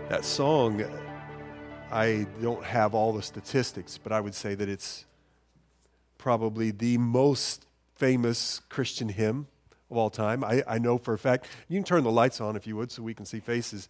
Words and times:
That 0.09 0.25
song, 0.25 0.83
I 1.91 2.25
don't 2.41 2.63
have 2.63 2.95
all 2.95 3.13
the 3.13 3.21
statistics, 3.21 3.99
but 3.99 4.11
I 4.11 4.21
would 4.21 4.33
say 4.33 4.55
that 4.55 4.67
it's 4.67 5.05
probably 6.17 6.71
the 6.71 6.97
most 6.97 7.67
famous 7.93 8.59
Christian 8.69 9.09
hymn 9.09 9.49
of 9.89 9.97
all 9.97 10.09
time. 10.09 10.43
I, 10.43 10.63
I 10.67 10.77
know 10.77 10.97
for 10.97 11.13
a 11.13 11.17
fact. 11.17 11.47
You 11.67 11.77
can 11.77 11.83
turn 11.83 12.03
the 12.03 12.11
lights 12.11 12.41
on 12.41 12.55
if 12.55 12.67
you 12.67 12.75
would 12.75 12.91
so 12.91 13.03
we 13.03 13.13
can 13.13 13.25
see 13.25 13.39
faces. 13.39 13.89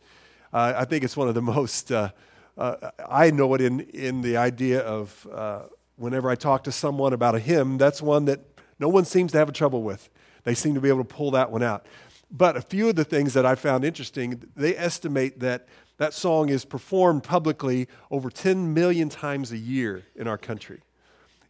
Uh, 0.53 0.73
I 0.77 0.85
think 0.85 1.03
it's 1.03 1.17
one 1.17 1.27
of 1.27 1.35
the 1.35 1.41
most, 1.55 1.91
uh, 1.91 2.09
uh, 2.57 2.91
I 3.09 3.31
know 3.31 3.53
it 3.53 3.61
in, 3.61 3.81
in 3.81 4.21
the 4.21 4.37
idea 4.37 4.81
of 4.81 5.27
uh, 5.31 5.63
whenever 5.97 6.29
I 6.29 6.35
talk 6.35 6.63
to 6.65 6.71
someone 6.71 7.13
about 7.13 7.35
a 7.35 7.39
hymn, 7.39 7.77
that's 7.77 8.01
one 8.01 8.25
that 8.25 8.39
no 8.79 8.87
one 8.87 9.05
seems 9.05 9.31
to 9.33 9.37
have 9.37 9.49
a 9.49 9.53
trouble 9.53 9.83
with. 9.83 10.09
They 10.43 10.53
seem 10.53 10.73
to 10.75 10.81
be 10.81 10.89
able 10.89 11.03
to 11.03 11.13
pull 11.15 11.31
that 11.31 11.51
one 11.51 11.63
out. 11.63 11.85
But 12.31 12.55
a 12.55 12.61
few 12.61 12.89
of 12.89 12.95
the 12.95 13.03
things 13.03 13.33
that 13.33 13.45
I 13.45 13.55
found 13.55 13.83
interesting, 13.83 14.43
they 14.55 14.77
estimate 14.77 15.39
that 15.39 15.67
that 15.97 16.13
song 16.13 16.49
is 16.49 16.63
performed 16.63 17.23
publicly 17.23 17.87
over 18.09 18.29
10 18.29 18.73
million 18.73 19.09
times 19.09 19.51
a 19.51 19.57
year 19.57 20.03
in 20.15 20.27
our 20.27 20.37
country. 20.37 20.81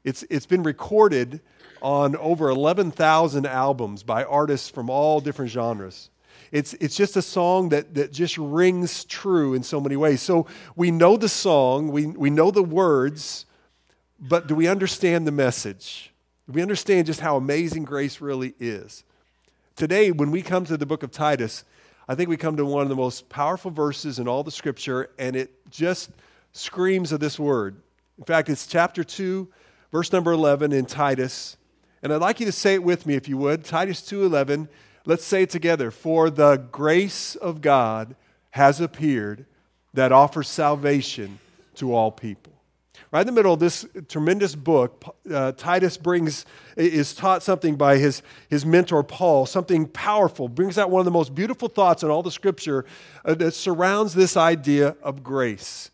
It's, 0.04 0.24
it's 0.30 0.46
been 0.46 0.64
recorded 0.64 1.42
on 1.82 2.16
over 2.16 2.50
11,000 2.50 3.46
albums 3.46 4.04
by 4.04 4.24
artists 4.24 4.70
from 4.70 4.90
all 4.90 5.20
different 5.22 5.52
genres. 5.52 6.10
It's, 6.52 6.74
it's 6.76 6.96
just 6.96 7.16
a 7.16 7.22
song 7.22 7.70
that, 7.70 7.94
that 7.96 8.12
just 8.12 8.38
rings 8.38 9.06
true 9.06 9.54
in 9.54 9.64
so 9.64 9.80
many 9.80 9.96
ways. 9.96 10.22
So 10.22 10.48
we 10.76 10.90
know 10.90 11.16
the 11.16 11.30
song, 11.30 11.90
we, 11.90 12.08
we 12.08 12.30
know 12.30 12.50
the 12.50 12.64
words, 12.64 13.46
but 14.20 14.48
do 14.48 14.56
we 14.56 14.68
understand 14.68 15.28
the 15.28 15.32
message? 15.32 16.12
Do 16.48 16.54
we 16.54 16.62
understand 16.62 17.06
just 17.06 17.20
how 17.20 17.38
amazing 17.38 17.84
grace 17.84 18.20
really 18.20 18.56
is? 18.60 19.04
Today, 19.76 20.12
when 20.12 20.32
we 20.32 20.42
come 20.42 20.66
to 20.66 20.78
the 20.78 20.86
book 20.86 21.04
of 21.04 21.12
Titus, 21.12 21.64
I 22.08 22.16
think 22.16 22.28
we 22.28 22.38
come 22.38 22.58
to 22.58 22.66
one 22.66 22.82
of 22.82 22.90
the 22.90 22.96
most 22.96 23.30
powerful 23.30 23.70
verses 23.70 24.18
in 24.18 24.28
all 24.28 24.44
the 24.44 24.52
scripture, 24.52 25.12
and 25.20 25.36
it 25.36 25.52
just 25.70 26.10
screams 26.52 27.12
of 27.12 27.20
this 27.20 27.38
word. 27.38 27.76
In 28.18 28.26
fact, 28.26 28.50
it's 28.50 28.66
chapter 28.66 29.04
2, 29.04 29.48
verse 29.92 30.12
number 30.12 30.32
11 30.32 30.72
in 30.72 30.86
Titus. 30.86 31.58
And 32.02 32.14
I'd 32.14 32.22
like 32.22 32.40
you 32.40 32.46
to 32.46 32.52
say 32.52 32.76
it 32.76 32.84
with 32.84 33.06
me 33.06 33.16
if 33.16 33.28
you 33.28 33.38
would. 33.38 33.64
Titus 33.64 34.02
2:11. 34.02 34.70
Let's 35.06 35.26
say 35.26 35.44
it 35.44 35.50
together. 35.50 35.92
For 35.92 36.30
the 36.30 36.58
grace 36.72 37.36
of 37.36 37.62
God 37.62 38.16
has 38.52 38.80
appeared 38.80 39.46
that 39.94 40.12
offers 40.12 40.48
salvation 40.48 41.40
to 41.76 41.94
all 41.94 42.12
people. 42.12 42.54
Right 43.12 43.22
in 43.22 43.28
the 43.28 43.34
middle 43.34 43.54
of 43.54 43.60
this 43.60 43.88
tremendous 44.08 44.54
book, 44.54 45.18
uh, 45.34 45.54
Titus 45.54 45.98
brings 45.98 46.46
is 46.76 47.16
taught 47.16 47.42
something 47.42 47.76
by 47.76 47.98
his, 47.98 48.22
his 48.50 48.66
mentor 48.66 49.04
Paul, 49.04 49.48
something 49.48 49.88
powerful, 49.88 50.48
brings 50.48 50.78
out 50.78 50.92
one 50.92 51.00
of 51.00 51.06
the 51.06 51.12
most 51.12 51.34
beautiful 51.34 51.70
thoughts 51.70 52.04
in 52.04 52.10
all 52.10 52.22
the 52.22 52.30
scripture 52.30 52.86
uh, 53.26 53.34
that 53.36 53.54
surrounds 53.54 54.14
this 54.14 54.38
idea 54.38 54.96
of 55.02 55.24
grace. 55.24 55.90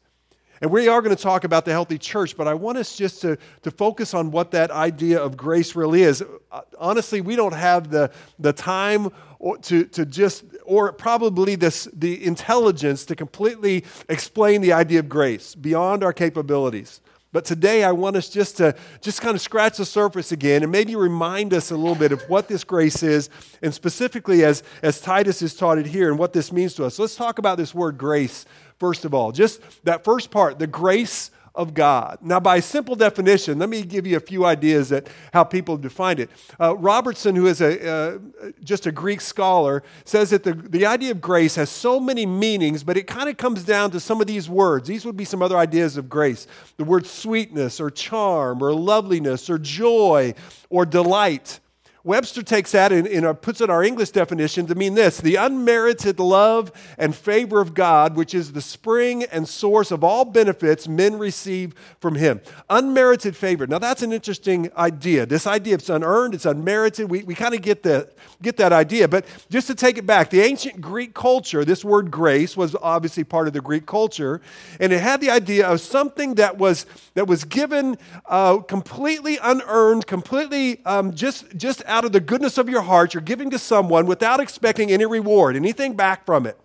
And 0.66 0.72
we 0.72 0.88
are 0.88 1.00
going 1.00 1.16
to 1.16 1.22
talk 1.22 1.44
about 1.44 1.64
the 1.66 1.72
healthy 1.72 2.00
church, 2.00 2.36
but 2.36 2.48
I 2.48 2.56
want 2.56 2.80
us 2.80 2.98
just 2.98 3.22
to, 3.22 3.38
to 3.62 3.70
focus 3.70 4.16
on 4.16 4.32
what 4.32 4.50
that 4.50 4.72
idea 4.72 5.22
of 5.22 5.38
grace 5.38 5.76
really 5.76 6.02
is. 6.02 6.24
Uh, 6.52 6.62
honestly, 6.80 7.22
we 7.22 7.36
don't 7.36 7.54
have 7.54 7.92
the, 7.92 8.10
the 8.40 8.52
time 8.52 9.10
or 9.38 9.60
to, 9.60 9.84
to 9.84 10.08
just, 10.08 10.44
or 10.64 10.92
probably 10.92 11.54
this, 11.54 11.88
the 11.94 12.26
intelligence 12.26 13.06
to 13.06 13.16
completely 13.16 13.86
explain 14.10 14.62
the 14.62 14.74
idea 14.74 15.02
of 15.02 15.08
grace 15.08 15.54
beyond 15.54 16.04
our 16.04 16.14
capabilities. 16.14 17.00
But 17.32 17.46
today 17.46 17.84
I 17.84 17.92
want 17.92 18.16
us 18.16 18.30
just 18.30 18.58
to 18.58 18.76
just 19.02 19.22
kind 19.22 19.36
of 19.36 19.42
scratch 19.42 19.78
the 19.78 19.86
surface 19.86 20.32
again 20.32 20.64
and 20.64 20.72
maybe 20.72 20.96
remind 20.96 21.54
us 21.54 21.70
a 21.70 21.76
little 21.76 21.94
bit 21.94 22.12
of 22.12 22.24
what 22.24 22.48
this 22.48 22.64
grace 22.64 23.04
is, 23.04 23.30
and 23.62 23.72
specifically 23.72 24.44
as, 24.44 24.64
as 24.82 25.00
Titus 25.00 25.42
has 25.42 25.54
taught 25.54 25.78
it 25.78 25.86
here 25.86 26.10
and 26.10 26.18
what 26.18 26.34
this 26.34 26.52
means 26.52 26.74
to 26.76 26.86
us. 26.86 26.98
Let's 26.98 27.16
talk 27.16 27.38
about 27.38 27.60
this 27.60 27.76
word 27.76 28.00
grace 28.00 28.46
first 28.80 29.06
of 29.06 29.14
all. 29.14 29.32
Just 29.32 29.62
that 29.86 30.04
first 30.04 30.32
part, 30.32 30.60
the 30.60 30.68
grace 30.68 31.32
of 31.56 31.74
God. 31.74 32.20
Now, 32.22 32.40
by 32.40 32.60
simple 32.60 32.96
definition, 32.96 33.58
let 33.60 33.70
me 33.70 33.82
give 33.84 34.06
you 34.06 34.18
a 34.18 34.20
few 34.20 34.46
ideas 34.46 34.90
that 34.90 35.08
how 35.34 35.44
people 35.44 35.78
define 35.78 36.20
it. 36.20 36.30
Uh, 36.60 36.76
Robertson, 36.76 37.36
who 37.36 37.48
is 37.48 37.62
a, 37.62 37.90
uh, 37.90 38.20
just 38.64 38.86
a 38.86 38.92
Greek 38.92 39.22
scholar, 39.22 39.82
says 40.04 40.30
that 40.32 40.44
the, 40.44 40.54
the 40.54 40.86
idea 40.86 41.12
of 41.12 41.22
grace 41.22 41.56
has 41.56 41.70
so 41.70 42.00
many 42.00 42.26
meanings, 42.26 42.84
but 42.84 42.98
it 42.98 43.08
kind 43.08 43.30
of 43.30 43.38
comes 43.38 43.64
down 43.64 43.92
to 43.92 44.00
some 44.00 44.20
of 44.20 44.28
these 44.28 44.50
words. 44.50 44.88
These 44.88 45.06
would 45.06 45.18
be 45.18 45.26
some 45.26 45.42
other 45.42 45.58
ideas 45.58 45.98
of 45.98 46.10
grace 46.10 46.48
the 46.78 46.84
word 46.84 47.06
sweetness, 47.06 47.80
or 47.80 47.90
charm, 47.90 48.62
or 48.62 48.74
loveliness, 48.74 49.50
or 49.50 49.58
joy, 49.58 50.34
or 50.70 50.86
delight. 50.86 51.62
Webster 52.06 52.44
takes 52.44 52.72
that 52.74 52.92
and, 52.92 53.08
and, 53.08 53.42
puts 53.42 53.62
it 53.62 53.64
in 53.64 53.70
our 53.72 53.84
English 53.84 54.12
definition 54.12 54.68
to 54.68 54.76
mean 54.76 54.94
this 54.94 55.18
the 55.18 55.38
unmerited 55.38 56.20
love 56.20 56.72
and 57.00 57.16
favor 57.16 57.60
of 57.60 57.74
God, 57.74 58.16
which 58.16 58.36
is 58.36 58.54
the 58.54 58.62
spring 58.62 59.24
and 59.24 59.50
source 59.50 59.90
of 59.90 60.04
all 60.04 60.24
benefits 60.24 60.88
men 60.88 61.18
receive 61.18 61.74
from 62.00 62.14
Him. 62.14 62.42
Unmerited 62.70 63.36
favor. 63.36 63.66
Now, 63.66 63.80
that's 63.80 64.04
an 64.04 64.14
interesting 64.14 64.72
idea. 64.78 65.26
This 65.26 65.48
idea, 65.48 65.74
it's 65.74 65.90
unearned, 65.90 66.36
it's 66.36 66.46
unmerited. 66.46 67.10
We, 67.10 67.24
we 67.24 67.34
kind 67.34 67.56
of 67.56 67.64
get 67.64 67.82
that, 67.84 68.14
get 68.40 68.58
that 68.58 68.72
idea. 68.72 69.08
But 69.08 69.26
just 69.50 69.66
to 69.68 69.74
take 69.74 69.98
it 69.98 70.06
back, 70.06 70.30
the 70.30 70.42
ancient 70.42 70.80
Greek 70.80 71.16
culture, 71.16 71.66
this 71.66 71.84
word 71.84 72.12
grace 72.12 72.56
was 72.56 72.76
obviously 72.84 73.24
part 73.24 73.48
of 73.48 73.54
the 73.54 73.62
Greek 73.62 73.88
culture, 73.88 74.42
and 74.80 74.94
it 74.94 75.02
had 75.02 75.22
the 75.22 75.32
idea 75.32 75.68
of 75.68 75.82
something 75.82 76.36
that 76.36 76.60
was, 76.60 76.86
that 77.16 77.26
was 77.26 77.46
given 77.46 77.98
uh, 78.28 78.58
completely 78.58 79.40
unearned, 79.42 80.06
completely 80.06 80.86
um, 80.86 81.12
just, 81.12 81.58
just 81.58 81.82
of 82.04 82.12
the 82.12 82.20
goodness 82.20 82.58
of 82.58 82.68
your 82.68 82.82
heart, 82.82 83.14
you're 83.14 83.22
giving 83.22 83.50
to 83.52 83.60
someone 83.60 84.08
without 84.08 84.40
expecting 84.40 84.92
any 84.92 85.06
reward, 85.06 85.56
anything 85.56 85.96
back 85.96 86.26
from 86.26 86.46
it. 86.46 86.60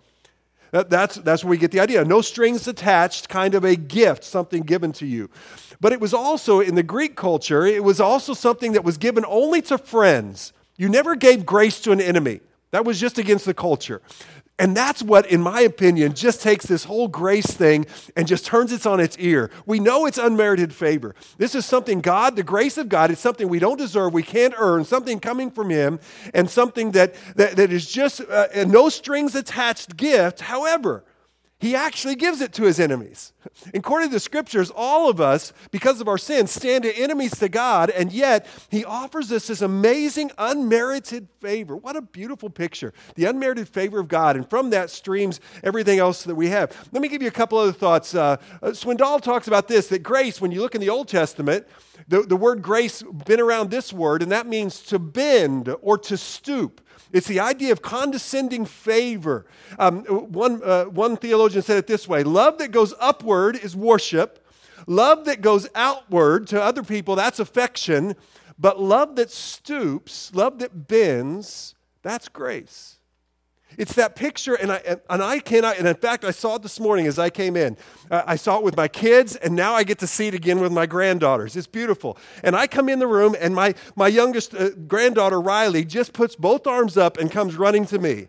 That, 0.71 0.89
that's, 0.89 1.15
that's 1.15 1.43
where 1.43 1.51
we 1.51 1.57
get 1.57 1.71
the 1.71 1.79
idea. 1.79 2.03
No 2.03 2.21
strings 2.21 2.67
attached, 2.67 3.29
kind 3.29 3.55
of 3.55 3.63
a 3.63 3.75
gift, 3.75 4.23
something 4.23 4.63
given 4.63 4.91
to 4.93 5.05
you. 5.05 5.29
But 5.79 5.93
it 5.93 5.99
was 5.99 6.13
also, 6.13 6.59
in 6.59 6.75
the 6.75 6.83
Greek 6.83 7.15
culture, 7.15 7.65
it 7.65 7.83
was 7.83 7.99
also 7.99 8.33
something 8.33 8.71
that 8.73 8.83
was 8.83 8.97
given 8.97 9.25
only 9.27 9.61
to 9.63 9.77
friends. 9.77 10.53
You 10.77 10.89
never 10.89 11.15
gave 11.15 11.45
grace 11.45 11.79
to 11.81 11.91
an 11.91 12.01
enemy. 12.01 12.41
That 12.71 12.85
was 12.85 12.99
just 12.99 13.17
against 13.17 13.45
the 13.45 13.53
culture. 13.53 14.01
And 14.61 14.77
that's 14.77 15.01
what, 15.01 15.25
in 15.25 15.41
my 15.41 15.61
opinion, 15.61 16.13
just 16.13 16.43
takes 16.43 16.67
this 16.67 16.83
whole 16.83 17.07
grace 17.07 17.47
thing 17.47 17.87
and 18.15 18.27
just 18.27 18.45
turns 18.45 18.71
it 18.71 18.85
on 18.85 18.99
its 18.99 19.17
ear. 19.17 19.49
We 19.65 19.79
know 19.79 20.05
it's 20.05 20.19
unmerited 20.19 20.71
favor. 20.71 21.15
This 21.39 21.55
is 21.55 21.65
something 21.65 21.99
God, 21.99 22.35
the 22.35 22.43
grace 22.43 22.77
of 22.77 22.87
God, 22.87 23.09
it's 23.09 23.21
something 23.21 23.49
we 23.49 23.57
don't 23.57 23.77
deserve, 23.77 24.13
we 24.13 24.21
can't 24.21 24.53
earn, 24.59 24.85
something 24.85 25.19
coming 25.19 25.49
from 25.49 25.71
Him, 25.71 25.99
and 26.35 26.47
something 26.47 26.91
that, 26.91 27.15
that, 27.37 27.55
that 27.55 27.71
is 27.71 27.89
just 27.89 28.21
uh, 28.21 28.49
a 28.53 28.63
no 28.63 28.89
strings 28.89 29.33
attached 29.33 29.97
gift. 29.97 30.41
However, 30.41 31.03
he 31.61 31.75
actually 31.75 32.15
gives 32.15 32.41
it 32.41 32.53
to 32.53 32.63
his 32.63 32.79
enemies. 32.79 33.33
According 33.73 34.09
to 34.09 34.13
the 34.13 34.19
scriptures, 34.19 34.71
all 34.75 35.09
of 35.09 35.21
us, 35.21 35.53
because 35.69 36.01
of 36.01 36.07
our 36.07 36.17
sins, 36.17 36.51
stand 36.51 36.85
enemies 36.85 37.37
to 37.37 37.49
God, 37.49 37.91
and 37.91 38.11
yet 38.11 38.47
he 38.69 38.83
offers 38.83 39.31
us 39.31 39.45
this 39.45 39.61
amazing 39.61 40.31
unmerited 40.39 41.27
favor. 41.39 41.77
What 41.77 41.95
a 41.95 42.01
beautiful 42.01 42.49
picture. 42.49 42.93
The 43.13 43.25
unmerited 43.25 43.69
favor 43.69 43.99
of 43.99 44.07
God, 44.07 44.35
and 44.35 44.49
from 44.49 44.71
that 44.71 44.89
streams 44.89 45.39
everything 45.63 45.99
else 45.99 46.23
that 46.23 46.33
we 46.33 46.49
have. 46.49 46.75
Let 46.91 47.03
me 47.03 47.07
give 47.07 47.21
you 47.21 47.27
a 47.27 47.31
couple 47.31 47.59
other 47.59 47.71
thoughts. 47.71 48.15
Uh, 48.15 48.37
uh, 48.63 48.69
Swindoll 48.69 49.21
talks 49.21 49.47
about 49.47 49.67
this 49.67 49.87
that 49.89 49.99
grace, 49.99 50.41
when 50.41 50.51
you 50.51 50.61
look 50.61 50.73
in 50.73 50.81
the 50.81 50.89
Old 50.89 51.07
Testament, 51.07 51.67
the, 52.07 52.23
the 52.23 52.35
word 52.35 52.63
grace 52.63 53.03
been 53.03 53.39
around 53.39 53.69
this 53.69 53.93
word, 53.93 54.23
and 54.23 54.31
that 54.31 54.47
means 54.47 54.81
to 54.83 54.97
bend 54.97 55.73
or 55.81 55.99
to 55.99 56.17
stoop. 56.17 56.81
It's 57.13 57.27
the 57.27 57.39
idea 57.39 57.71
of 57.71 57.81
condescending 57.81 58.65
favor. 58.65 59.45
Um, 59.77 60.03
one, 60.05 60.61
uh, 60.63 60.85
one 60.85 61.17
theologian 61.17 61.61
said 61.61 61.77
it 61.77 61.87
this 61.87 62.07
way 62.07 62.23
love 62.23 62.57
that 62.59 62.71
goes 62.71 62.93
upward 62.99 63.55
is 63.57 63.75
worship, 63.75 64.45
love 64.87 65.25
that 65.25 65.41
goes 65.41 65.67
outward 65.75 66.47
to 66.47 66.61
other 66.61 66.83
people, 66.83 67.15
that's 67.15 67.39
affection, 67.39 68.15
but 68.57 68.79
love 68.79 69.15
that 69.15 69.31
stoops, 69.31 70.33
love 70.33 70.59
that 70.59 70.87
bends, 70.87 71.75
that's 72.01 72.27
grace. 72.29 72.97
It's 73.77 73.93
that 73.93 74.15
picture, 74.15 74.55
and 74.55 74.71
I, 74.71 74.97
and 75.09 75.23
I 75.23 75.39
cannot, 75.39 75.77
and 75.77 75.87
in 75.87 75.95
fact, 75.95 76.25
I 76.25 76.31
saw 76.31 76.55
it 76.55 76.61
this 76.61 76.79
morning 76.79 77.07
as 77.07 77.17
I 77.17 77.29
came 77.29 77.55
in. 77.55 77.77
I 78.09 78.35
saw 78.35 78.57
it 78.57 78.63
with 78.63 78.75
my 78.75 78.87
kids, 78.87 79.35
and 79.37 79.55
now 79.55 79.73
I 79.73 79.83
get 79.83 79.99
to 79.99 80.07
see 80.07 80.27
it 80.27 80.33
again 80.33 80.59
with 80.59 80.71
my 80.71 80.85
granddaughters. 80.85 81.55
It's 81.55 81.67
beautiful. 81.67 82.17
And 82.43 82.55
I 82.55 82.67
come 82.67 82.89
in 82.89 82.99
the 82.99 83.07
room, 83.07 83.35
and 83.39 83.55
my, 83.55 83.73
my 83.95 84.07
youngest 84.07 84.53
uh, 84.53 84.69
granddaughter, 84.87 85.39
Riley, 85.39 85.85
just 85.85 86.13
puts 86.13 86.35
both 86.35 86.67
arms 86.67 86.97
up 86.97 87.17
and 87.17 87.31
comes 87.31 87.55
running 87.55 87.85
to 87.87 87.99
me. 87.99 88.27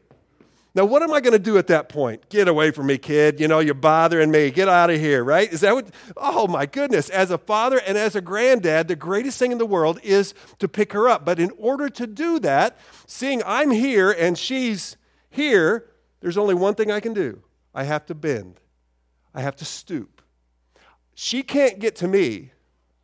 Now, 0.75 0.87
what 0.87 1.03
am 1.03 1.13
I 1.13 1.21
going 1.21 1.35
to 1.35 1.39
do 1.39 1.59
at 1.59 1.67
that 1.67 1.91
point? 1.91 2.31
Get 2.31 2.49
away 2.49 2.71
from 2.71 2.87
me, 2.87 2.97
kid. 2.97 3.39
You 3.41 3.47
know, 3.47 3.59
you're 3.59 3.75
bothering 3.75 4.31
me. 4.31 4.51
Get 4.51 4.71
out 4.71 4.89
of 4.89 4.99
here, 4.99 5.23
right? 5.23 5.53
Is 5.53 5.61
that 5.61 5.75
what? 5.75 5.89
Oh, 6.17 6.47
my 6.47 6.65
goodness. 6.65 7.11
As 7.11 7.31
a 7.31 7.37
father 7.37 7.79
and 7.87 7.99
as 7.99 8.17
a 8.17 8.23
granddad, 8.23 8.89
the 8.89 8.97
greatest 8.97 9.39
thing 9.39 9.53
in 9.53 9.59
the 9.59 9.67
world 9.67 10.01
is 10.03 10.33
to 10.61 10.69
pick 10.69 10.95
her 10.95 11.11
up. 11.11 11.27
But 11.27 11.39
in 11.39 11.51
order 11.59 11.91
to 11.91 12.07
do 12.07 12.39
that, 12.39 12.79
seeing 13.07 13.43
I'm 13.45 13.71
here 13.71 14.11
and 14.11 14.39
she's 14.39 14.97
here, 15.33 15.89
there's 16.21 16.37
only 16.37 16.55
one 16.55 16.75
thing 16.75 16.91
I 16.91 17.01
can 17.01 17.15
do 17.15 17.43
I 17.75 17.85
have 17.85 18.05
to 18.07 18.15
bend, 18.15 18.61
I 19.35 19.41
have 19.41 19.57
to 19.57 19.65
stoop. 19.65 20.21
She 21.15 21.43
can't 21.43 21.79
get 21.79 21.97
to 21.97 22.09
me, 22.09 22.53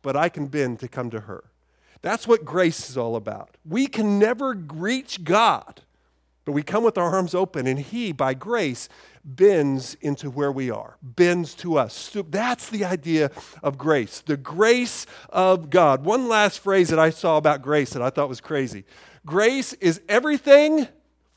but 0.01 0.15
I 0.15 0.29
can 0.29 0.47
bend 0.47 0.79
to 0.79 0.87
come 0.87 1.09
to 1.09 1.21
her. 1.21 1.45
That's 2.01 2.27
what 2.27 2.45
grace 2.45 2.89
is 2.89 2.97
all 2.97 3.15
about. 3.15 3.57
We 3.65 3.87
can 3.87 4.19
never 4.19 4.53
reach 4.53 5.23
God, 5.23 5.81
but 6.45 6.51
we 6.53 6.63
come 6.63 6.83
with 6.83 6.97
our 6.97 7.13
arms 7.13 7.33
open, 7.33 7.65
and 7.65 7.79
He, 7.79 8.11
by 8.11 8.35
grace, 8.35 8.89
bends 9.25 9.95
into 9.95 10.29
where 10.29 10.51
we 10.51 10.69
are, 10.69 10.97
bends 11.01 11.55
to 11.55 11.77
us. 11.77 12.15
That's 12.29 12.69
the 12.69 12.85
idea 12.85 13.31
of 13.63 13.77
grace, 13.77 14.21
the 14.21 14.37
grace 14.37 15.07
of 15.29 15.71
God. 15.71 16.05
One 16.05 16.27
last 16.27 16.59
phrase 16.59 16.89
that 16.89 16.99
I 16.99 17.09
saw 17.09 17.37
about 17.37 17.63
grace 17.63 17.91
that 17.91 18.03
I 18.03 18.11
thought 18.11 18.29
was 18.29 18.41
crazy 18.41 18.85
grace 19.25 19.73
is 19.73 20.01
everything 20.07 20.87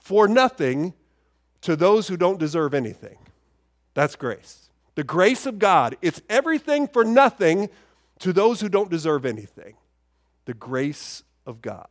for 0.03 0.27
nothing 0.27 0.95
to 1.61 1.77
those 1.77 2.09
who 2.09 2.17
don't 2.17 2.39
deserve 2.39 2.75
anything. 2.75 3.19
That's 3.95 4.17
grace. 4.17 4.69
The 4.97 5.05
grace 5.05 5.47
of 5.47 5.59
God, 5.59 5.97
it's 6.03 6.21
everything 6.29 6.89
for 6.89 7.05
nothing 7.05 7.71
to 8.19 8.33
those 8.33 8.61
who 8.61 8.69
don't 8.69 8.91
deserve 8.91 9.25
anything 9.25 9.75
the 10.45 10.55
grace 10.55 11.23
of 11.47 11.63
God. 11.63 11.87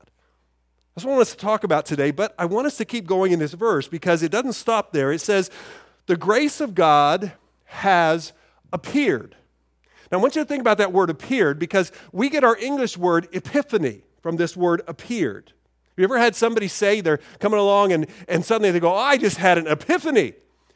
That's 0.94 1.06
what 1.06 1.14
I 1.14 1.16
want 1.16 1.22
us 1.22 1.32
to 1.32 1.38
talk 1.38 1.64
about 1.64 1.86
today, 1.86 2.12
but 2.12 2.36
I 2.38 2.46
want 2.46 2.68
us 2.68 2.76
to 2.78 2.86
keep 2.86 3.08
going 3.08 3.32
in 3.32 3.40
this 3.40 3.54
verse 3.54 3.88
because 3.88 4.24
it 4.24 4.32
doesn't 4.32 4.54
stop 4.54 4.92
there. 4.92 5.14
It 5.14 5.20
says, 5.20 5.50
The 6.08 6.18
grace 6.18 6.60
of 6.60 6.76
God 6.76 7.32
has 7.64 8.34
appeared. 8.74 9.38
Now, 10.12 10.18
I 10.18 10.22
want 10.22 10.36
you 10.36 10.42
to 10.42 10.48
think 10.48 10.60
about 10.60 10.80
that 10.80 10.92
word 10.92 11.10
appeared 11.10 11.60
because 11.60 11.94
we 12.12 12.30
get 12.30 12.44
our 12.44 12.58
English 12.58 12.98
word 12.98 13.30
epiphany 13.32 14.04
from 14.22 14.36
this 14.36 14.58
word 14.58 14.82
appeared. 14.86 15.54
Have 15.92 15.98
you 15.98 16.06
ever 16.06 16.20
had 16.20 16.36
somebody 16.38 16.70
say 16.70 17.02
they're 17.02 17.20
coming 17.40 17.60
along 17.60 17.92
and, 17.92 18.08
and 18.30 18.46
suddenly 18.46 18.72
they 18.72 18.80
go, 18.80 18.94
oh, 18.94 18.98
I 18.98 19.18
just 19.18 19.38
had 19.38 19.58
an 19.58 19.68
epiphany? 19.68 20.34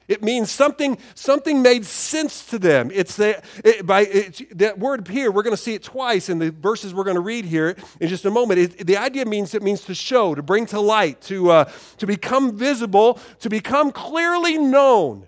It 0.08 0.22
means 0.22 0.52
something, 0.52 0.98
something 1.16 1.62
made 1.62 1.86
sense 1.86 2.46
to 2.48 2.60
them. 2.60 2.92
It's 2.94 3.16
the, 3.16 3.42
it, 3.64 3.86
by 3.86 4.02
it, 4.02 4.58
that 4.58 4.78
word 4.78 5.08
here, 5.08 5.32
we're 5.32 5.42
going 5.42 5.56
to 5.56 5.62
see 5.62 5.74
it 5.74 5.84
twice 5.84 6.30
in 6.30 6.38
the 6.38 6.52
verses 6.52 6.94
we're 6.94 7.06
going 7.06 7.16
to 7.16 7.22
read 7.22 7.46
here 7.46 7.76
in 8.00 8.08
just 8.10 8.26
a 8.26 8.30
moment. 8.30 8.60
It, 8.60 8.86
the 8.86 8.98
idea 8.98 9.26
means 9.26 9.56
it 9.56 9.64
means 9.64 9.82
to 9.86 9.96
show, 9.96 10.36
to 10.36 10.44
bring 10.44 10.68
to 10.68 10.80
light, 10.80 11.22
to, 11.22 11.50
uh, 11.50 11.72
to 11.98 12.06
become 12.06 12.56
visible, 12.56 13.20
to 13.40 13.50
become 13.50 13.92
clearly 13.92 14.58
known. 14.58 15.28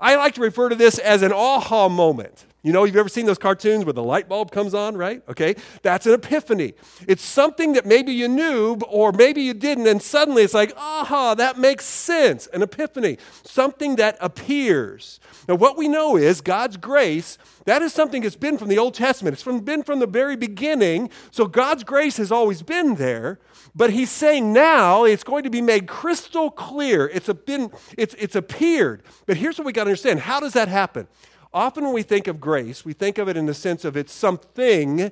I 0.00 0.16
like 0.16 0.34
to 0.34 0.40
refer 0.40 0.68
to 0.68 0.74
this 0.74 0.98
as 0.98 1.22
an 1.22 1.32
aha 1.32 1.88
moment. 1.88 2.44
You 2.62 2.72
know, 2.72 2.82
you've 2.82 2.96
ever 2.96 3.08
seen 3.08 3.26
those 3.26 3.38
cartoons 3.38 3.84
where 3.84 3.92
the 3.92 4.02
light 4.02 4.28
bulb 4.28 4.50
comes 4.50 4.74
on, 4.74 4.96
right? 4.96 5.22
Okay, 5.28 5.54
that's 5.82 6.06
an 6.06 6.14
epiphany. 6.14 6.74
It's 7.06 7.22
something 7.22 7.74
that 7.74 7.86
maybe 7.86 8.12
you 8.12 8.26
knew 8.26 8.74
or 8.88 9.12
maybe 9.12 9.42
you 9.42 9.54
didn't, 9.54 9.86
and 9.86 10.02
suddenly 10.02 10.42
it's 10.42 10.54
like, 10.54 10.72
aha, 10.76 11.34
that 11.36 11.56
makes 11.56 11.84
sense. 11.84 12.48
An 12.48 12.62
epiphany, 12.62 13.18
something 13.44 13.94
that 13.96 14.18
appears. 14.20 15.20
Now, 15.48 15.54
what 15.54 15.78
we 15.78 15.86
know 15.86 16.16
is 16.16 16.40
God's 16.40 16.76
grace, 16.76 17.38
that 17.64 17.80
is 17.80 17.92
something 17.92 18.22
that's 18.22 18.34
been 18.34 18.58
from 18.58 18.68
the 18.68 18.78
Old 18.78 18.94
Testament. 18.94 19.34
It's 19.34 19.42
from, 19.42 19.60
been 19.60 19.84
from 19.84 20.00
the 20.00 20.06
very 20.06 20.34
beginning. 20.34 21.10
So 21.30 21.46
God's 21.46 21.84
grace 21.84 22.16
has 22.16 22.32
always 22.32 22.62
been 22.62 22.96
there. 22.96 23.38
But 23.74 23.90
he's 23.90 24.10
saying 24.10 24.52
now 24.52 25.04
it's 25.04 25.22
going 25.22 25.44
to 25.44 25.50
be 25.50 25.62
made 25.62 25.86
crystal 25.86 26.50
clear. 26.50 27.06
It's, 27.08 27.32
been, 27.46 27.70
it's, 27.96 28.14
it's 28.14 28.34
appeared. 28.34 29.04
But 29.26 29.36
here's 29.36 29.58
what 29.58 29.66
we 29.66 29.72
got 29.72 29.84
to 29.84 29.90
understand 29.90 30.20
how 30.20 30.40
does 30.40 30.54
that 30.54 30.66
happen? 30.68 31.06
Often 31.52 31.84
when 31.84 31.94
we 31.94 32.02
think 32.02 32.26
of 32.26 32.40
grace, 32.40 32.84
we 32.84 32.92
think 32.92 33.18
of 33.18 33.28
it 33.28 33.36
in 33.36 33.46
the 33.46 33.54
sense 33.54 33.84
of 33.84 33.96
it's 33.96 34.12
something 34.12 35.10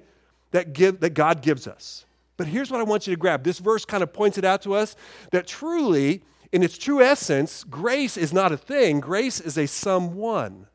that, 0.50 0.72
give, 0.72 1.00
that 1.00 1.10
God 1.10 1.42
gives 1.42 1.66
us. 1.66 2.04
But 2.36 2.48
here's 2.48 2.70
what 2.70 2.80
I 2.80 2.84
want 2.84 3.06
you 3.06 3.14
to 3.14 3.18
grab. 3.18 3.44
This 3.44 3.58
verse 3.58 3.84
kind 3.84 4.02
of 4.02 4.12
points 4.12 4.36
it 4.36 4.44
out 4.44 4.62
to 4.62 4.74
us 4.74 4.94
that 5.30 5.46
truly, 5.46 6.22
in 6.52 6.62
its 6.62 6.76
true 6.76 7.00
essence, 7.00 7.64
grace 7.64 8.16
is 8.16 8.32
not 8.32 8.52
a 8.52 8.56
thing, 8.56 9.00
grace 9.00 9.40
is 9.40 9.56
a 9.56 9.66
someone. 9.66 10.66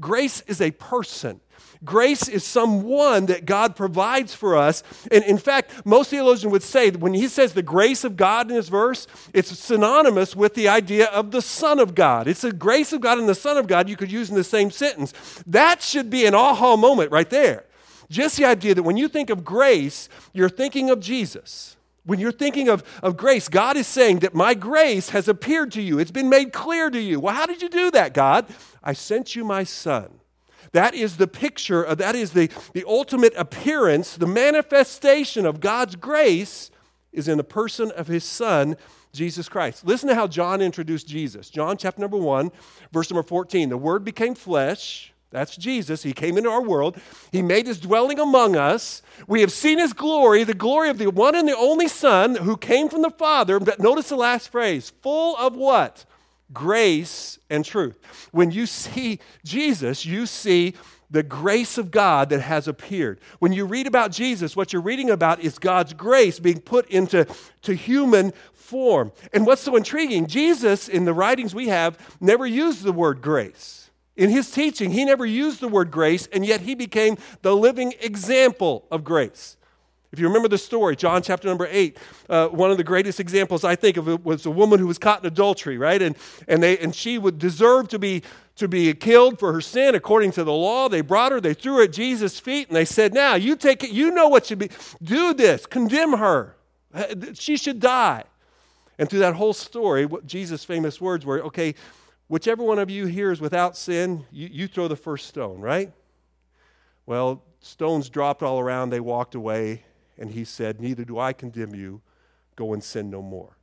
Grace 0.00 0.42
is 0.46 0.60
a 0.60 0.70
person. 0.72 1.40
Grace 1.82 2.28
is 2.28 2.44
someone 2.44 3.26
that 3.26 3.46
God 3.46 3.74
provides 3.74 4.34
for 4.34 4.56
us. 4.56 4.82
And 5.10 5.24
in 5.24 5.38
fact, 5.38 5.86
most 5.86 6.10
theologians 6.10 6.52
would 6.52 6.62
say 6.62 6.90
that 6.90 7.00
when 7.00 7.14
he 7.14 7.26
says 7.26 7.54
the 7.54 7.62
grace 7.62 8.04
of 8.04 8.16
God 8.16 8.50
in 8.50 8.56
this 8.56 8.68
verse, 8.68 9.06
it's 9.32 9.58
synonymous 9.58 10.36
with 10.36 10.54
the 10.54 10.68
idea 10.68 11.06
of 11.06 11.30
the 11.30 11.40
Son 11.40 11.78
of 11.78 11.94
God. 11.94 12.28
It's 12.28 12.42
the 12.42 12.52
grace 12.52 12.92
of 12.92 13.00
God 13.00 13.18
and 13.18 13.28
the 13.28 13.34
Son 13.34 13.56
of 13.56 13.66
God 13.66 13.88
you 13.88 13.96
could 13.96 14.12
use 14.12 14.28
in 14.28 14.36
the 14.36 14.44
same 14.44 14.70
sentence. 14.70 15.14
That 15.46 15.82
should 15.82 16.10
be 16.10 16.26
an 16.26 16.34
aha 16.34 16.76
moment 16.76 17.12
right 17.12 17.30
there. 17.30 17.64
Just 18.10 18.36
the 18.36 18.44
idea 18.44 18.74
that 18.74 18.82
when 18.82 18.96
you 18.96 19.08
think 19.08 19.30
of 19.30 19.44
grace, 19.44 20.08
you're 20.34 20.48
thinking 20.48 20.90
of 20.90 21.00
Jesus. 21.00 21.76
When 22.04 22.18
you're 22.18 22.32
thinking 22.32 22.68
of, 22.68 22.82
of 23.02 23.16
grace, 23.16 23.48
God 23.48 23.76
is 23.76 23.86
saying 23.86 24.20
that 24.20 24.34
my 24.34 24.54
grace 24.54 25.10
has 25.10 25.28
appeared 25.28 25.72
to 25.72 25.82
you. 25.82 25.98
It's 25.98 26.10
been 26.10 26.28
made 26.28 26.52
clear 26.52 26.90
to 26.90 27.00
you. 27.00 27.20
Well, 27.20 27.34
how 27.34 27.46
did 27.46 27.62
you 27.62 27.68
do 27.68 27.90
that, 27.90 28.14
God? 28.14 28.46
I 28.82 28.94
sent 28.94 29.36
you 29.36 29.44
my 29.44 29.64
son. 29.64 30.20
That 30.72 30.94
is 30.94 31.16
the 31.16 31.26
picture, 31.26 31.82
of, 31.82 31.98
that 31.98 32.14
is 32.14 32.32
the, 32.32 32.48
the 32.74 32.84
ultimate 32.86 33.34
appearance, 33.36 34.16
the 34.16 34.26
manifestation 34.26 35.44
of 35.44 35.60
God's 35.60 35.96
grace 35.96 36.70
is 37.12 37.28
in 37.28 37.38
the 37.38 37.44
person 37.44 37.90
of 37.92 38.06
his 38.06 38.24
son, 38.24 38.76
Jesus 39.12 39.48
Christ. 39.48 39.84
Listen 39.84 40.08
to 40.08 40.14
how 40.14 40.28
John 40.28 40.60
introduced 40.60 41.08
Jesus. 41.08 41.50
John 41.50 41.76
chapter 41.76 42.00
number 42.00 42.16
1, 42.16 42.52
verse 42.92 43.10
number 43.10 43.26
14. 43.26 43.68
The 43.68 43.76
word 43.76 44.04
became 44.04 44.34
flesh. 44.34 45.12
That's 45.30 45.56
Jesus. 45.56 46.02
He 46.02 46.12
came 46.12 46.36
into 46.36 46.50
our 46.50 46.62
world. 46.62 46.96
He 47.30 47.40
made 47.42 47.66
his 47.66 47.78
dwelling 47.78 48.18
among 48.18 48.56
us. 48.56 49.00
We 49.28 49.40
have 49.42 49.52
seen 49.52 49.78
his 49.78 49.92
glory, 49.92 50.42
the 50.42 50.54
glory 50.54 50.90
of 50.90 50.98
the 50.98 51.10
one 51.10 51.36
and 51.36 51.48
the 51.48 51.56
only 51.56 51.86
Son 51.86 52.34
who 52.34 52.56
came 52.56 52.88
from 52.88 53.02
the 53.02 53.10
Father. 53.10 53.60
But 53.60 53.78
notice 53.78 54.08
the 54.08 54.16
last 54.16 54.50
phrase 54.50 54.90
full 55.02 55.36
of 55.36 55.54
what? 55.54 56.04
grace 56.52 57.38
and 57.48 57.64
truth. 57.64 57.98
When 58.32 58.50
you 58.50 58.66
see 58.66 59.20
Jesus, 59.44 60.04
you 60.04 60.26
see 60.26 60.74
the 61.10 61.22
grace 61.22 61.76
of 61.76 61.90
God 61.90 62.30
that 62.30 62.40
has 62.40 62.68
appeared. 62.68 63.20
When 63.40 63.52
you 63.52 63.66
read 63.66 63.86
about 63.86 64.12
Jesus, 64.12 64.54
what 64.54 64.72
you're 64.72 64.82
reading 64.82 65.10
about 65.10 65.40
is 65.40 65.58
God's 65.58 65.92
grace 65.92 66.38
being 66.38 66.60
put 66.60 66.88
into 66.88 67.26
to 67.62 67.74
human 67.74 68.32
form. 68.52 69.12
And 69.32 69.44
what's 69.44 69.62
so 69.62 69.74
intriguing, 69.74 70.26
Jesus, 70.26 70.88
in 70.88 71.04
the 71.04 71.12
writings 71.12 71.54
we 71.54 71.68
have, 71.68 71.98
never 72.20 72.46
used 72.46 72.84
the 72.84 72.92
word 72.92 73.22
grace. 73.22 73.79
In 74.20 74.28
his 74.28 74.50
teaching, 74.50 74.90
he 74.90 75.06
never 75.06 75.24
used 75.24 75.60
the 75.60 75.68
word 75.68 75.90
grace, 75.90 76.28
and 76.30 76.44
yet 76.44 76.60
he 76.60 76.74
became 76.74 77.16
the 77.40 77.56
living 77.56 77.94
example 78.02 78.86
of 78.90 79.02
grace. 79.02 79.56
If 80.12 80.18
you 80.18 80.26
remember 80.26 80.46
the 80.46 80.58
story, 80.58 80.94
John 80.94 81.22
chapter 81.22 81.48
number 81.48 81.66
eight, 81.70 81.96
uh, 82.28 82.48
one 82.48 82.70
of 82.70 82.76
the 82.76 82.84
greatest 82.84 83.18
examples 83.18 83.64
I 83.64 83.76
think 83.76 83.96
of 83.96 84.10
it 84.10 84.22
was 84.22 84.44
a 84.44 84.50
woman 84.50 84.78
who 84.78 84.86
was 84.86 84.98
caught 84.98 85.20
in 85.20 85.26
adultery, 85.26 85.78
right? 85.78 86.02
And, 86.02 86.16
and, 86.46 86.62
they, 86.62 86.76
and 86.76 86.94
she 86.94 87.16
would 87.16 87.38
deserve 87.38 87.88
to 87.88 87.98
be, 87.98 88.22
to 88.56 88.68
be 88.68 88.92
killed 88.92 89.38
for 89.38 89.54
her 89.54 89.62
sin 89.62 89.94
according 89.94 90.32
to 90.32 90.44
the 90.44 90.52
law. 90.52 90.90
They 90.90 91.00
brought 91.00 91.32
her, 91.32 91.40
they 91.40 91.54
threw 91.54 91.76
her 91.76 91.84
at 91.84 91.92
Jesus' 91.94 92.38
feet, 92.38 92.68
and 92.68 92.76
they 92.76 92.84
said, 92.84 93.14
Now, 93.14 93.36
you 93.36 93.56
take 93.56 93.82
it, 93.84 93.90
you 93.90 94.10
know 94.10 94.28
what 94.28 94.44
should 94.44 94.58
be, 94.58 94.68
do 95.02 95.32
this, 95.32 95.64
condemn 95.64 96.18
her. 96.18 96.56
She 97.32 97.56
should 97.56 97.80
die. 97.80 98.24
And 98.98 99.08
through 99.08 99.20
that 99.20 99.36
whole 99.36 99.54
story, 99.54 100.04
what 100.04 100.26
Jesus' 100.26 100.62
famous 100.62 101.00
words 101.00 101.24
were, 101.24 101.42
okay, 101.44 101.74
whichever 102.30 102.62
one 102.62 102.78
of 102.78 102.88
you 102.88 103.06
here 103.06 103.32
is 103.32 103.40
without 103.40 103.76
sin, 103.76 104.24
you, 104.30 104.48
you 104.52 104.68
throw 104.68 104.86
the 104.86 104.94
first 104.94 105.26
stone, 105.26 105.60
right? 105.60 105.92
Well, 107.04 107.42
stones 107.58 108.08
dropped 108.08 108.40
all 108.40 108.60
around, 108.60 108.90
they 108.90 109.00
walked 109.00 109.34
away 109.34 109.82
and 110.16 110.30
he 110.30 110.44
said, 110.44 110.80
Neither 110.80 111.04
do 111.04 111.18
I 111.18 111.32
condemn 111.32 111.74
you. 111.74 112.02
Go 112.54 112.72
and 112.72 112.84
sin 112.84 113.10
no 113.10 113.20
more. 113.20 113.56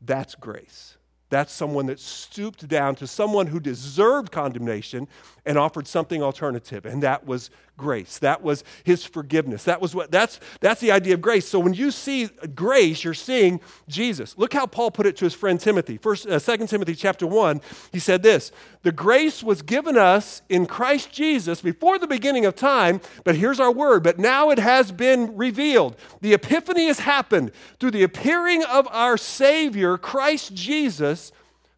That's 0.00 0.34
grace. 0.34 0.96
That's 1.32 1.50
someone 1.50 1.86
that 1.86 1.98
stooped 1.98 2.68
down 2.68 2.94
to 2.96 3.06
someone 3.06 3.46
who 3.46 3.58
deserved 3.58 4.30
condemnation 4.30 5.08
and 5.46 5.56
offered 5.56 5.86
something 5.86 6.22
alternative. 6.22 6.84
And 6.84 7.02
that 7.02 7.26
was 7.26 7.48
grace. 7.78 8.18
That 8.18 8.42
was 8.42 8.62
his 8.84 9.04
forgiveness. 9.04 9.64
That 9.64 9.80
was 9.80 9.94
what 9.94 10.10
that's 10.10 10.38
that's 10.60 10.80
the 10.80 10.92
idea 10.92 11.14
of 11.14 11.22
grace. 11.22 11.48
So 11.48 11.58
when 11.58 11.72
you 11.72 11.90
see 11.90 12.28
grace, 12.54 13.02
you're 13.02 13.14
seeing 13.14 13.60
Jesus. 13.88 14.36
Look 14.36 14.52
how 14.52 14.66
Paul 14.66 14.90
put 14.90 15.06
it 15.06 15.16
to 15.16 15.24
his 15.24 15.32
friend 15.32 15.58
Timothy. 15.58 15.96
First 15.96 16.28
uh, 16.28 16.38
2 16.38 16.66
Timothy 16.66 16.94
chapter 16.94 17.26
1, 17.26 17.62
he 17.90 17.98
said 17.98 18.22
this, 18.22 18.52
"The 18.82 18.92
grace 18.92 19.42
was 19.42 19.62
given 19.62 19.96
us 19.96 20.42
in 20.50 20.66
Christ 20.66 21.12
Jesus 21.12 21.62
before 21.62 21.98
the 21.98 22.06
beginning 22.06 22.44
of 22.44 22.54
time, 22.54 23.00
but 23.24 23.36
here's 23.36 23.58
our 23.58 23.72
word, 23.72 24.02
but 24.02 24.18
now 24.18 24.50
it 24.50 24.58
has 24.58 24.92
been 24.92 25.34
revealed. 25.36 25.96
The 26.20 26.34
epiphany 26.34 26.88
has 26.88 27.00
happened 27.00 27.52
through 27.80 27.92
the 27.92 28.02
appearing 28.02 28.64
of 28.64 28.86
our 28.90 29.16
savior 29.16 29.96
Christ 29.96 30.54
Jesus." 30.54 31.21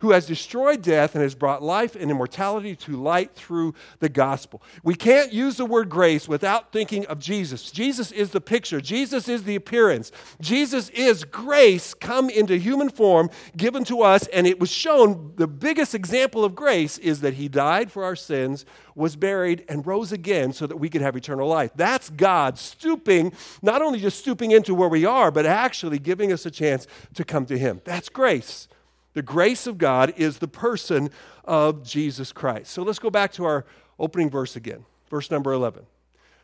Who 0.04 0.10
has 0.10 0.26
destroyed 0.26 0.82
death 0.82 1.14
and 1.14 1.22
has 1.22 1.34
brought 1.34 1.62
life 1.62 1.96
and 1.96 2.10
immortality 2.10 2.76
to 2.76 2.94
light 2.94 3.34
through 3.34 3.72
the 4.00 4.08
gospel. 4.10 4.60
We 4.82 4.94
can't 4.94 5.32
use 5.32 5.56
the 5.56 5.64
word 5.64 5.88
grace 5.88 6.28
without 6.28 6.72
thinking 6.72 7.06
of 7.06 7.18
Jesus. 7.18 7.70
Jesus 7.70 8.12
is 8.12 8.28
the 8.28 8.40
picture, 8.42 8.82
Jesus 8.82 9.30
is 9.30 9.44
the 9.44 9.56
appearance. 9.56 10.12
Jesus 10.42 10.90
is 10.90 11.24
grace 11.24 11.94
come 11.94 12.28
into 12.28 12.58
human 12.58 12.90
form 12.90 13.30
given 13.56 13.82
to 13.84 14.02
us, 14.02 14.26
and 14.26 14.46
it 14.46 14.60
was 14.60 14.70
shown 14.70 15.32
the 15.36 15.46
biggest 15.46 15.94
example 15.94 16.44
of 16.44 16.54
grace 16.54 16.98
is 16.98 17.22
that 17.22 17.32
he 17.32 17.48
died 17.48 17.90
for 17.90 18.04
our 18.04 18.14
sins, 18.14 18.66
was 18.94 19.16
buried, 19.16 19.64
and 19.70 19.86
rose 19.86 20.12
again 20.12 20.52
so 20.52 20.66
that 20.66 20.76
we 20.76 20.90
could 20.90 21.00
have 21.00 21.16
eternal 21.16 21.48
life. 21.48 21.70
That's 21.76 22.10
God 22.10 22.58
stooping, 22.58 23.32
not 23.62 23.80
only 23.80 24.00
just 24.00 24.18
stooping 24.18 24.50
into 24.50 24.74
where 24.74 24.90
we 24.90 25.06
are, 25.06 25.30
but 25.30 25.46
actually 25.46 25.98
giving 25.98 26.30
us 26.30 26.44
a 26.44 26.50
chance 26.50 26.86
to 27.14 27.24
come 27.24 27.46
to 27.46 27.56
him. 27.56 27.80
That's 27.86 28.10
grace. 28.10 28.68
The 29.14 29.22
grace 29.22 29.66
of 29.66 29.78
God 29.78 30.12
is 30.16 30.38
the 30.38 30.48
person 30.48 31.10
of 31.44 31.82
Jesus 31.84 32.32
Christ. 32.32 32.70
So 32.72 32.82
let's 32.82 32.98
go 32.98 33.10
back 33.10 33.32
to 33.32 33.44
our 33.44 33.64
opening 33.98 34.28
verse 34.28 34.56
again, 34.56 34.84
verse 35.08 35.30
number 35.30 35.52
11. 35.52 35.86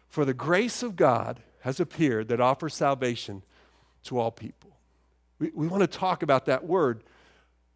For 0.08 0.24
the 0.24 0.34
grace 0.34 0.82
of 0.82 0.96
God 0.96 1.40
has 1.60 1.78
appeared 1.78 2.28
that 2.28 2.40
offers 2.40 2.74
salvation 2.74 3.42
to 4.04 4.18
all 4.18 4.30
people. 4.30 4.70
We, 5.38 5.50
we 5.54 5.66
want 5.66 5.82
to 5.82 5.86
talk 5.86 6.22
about 6.22 6.46
that 6.46 6.64
word, 6.66 7.02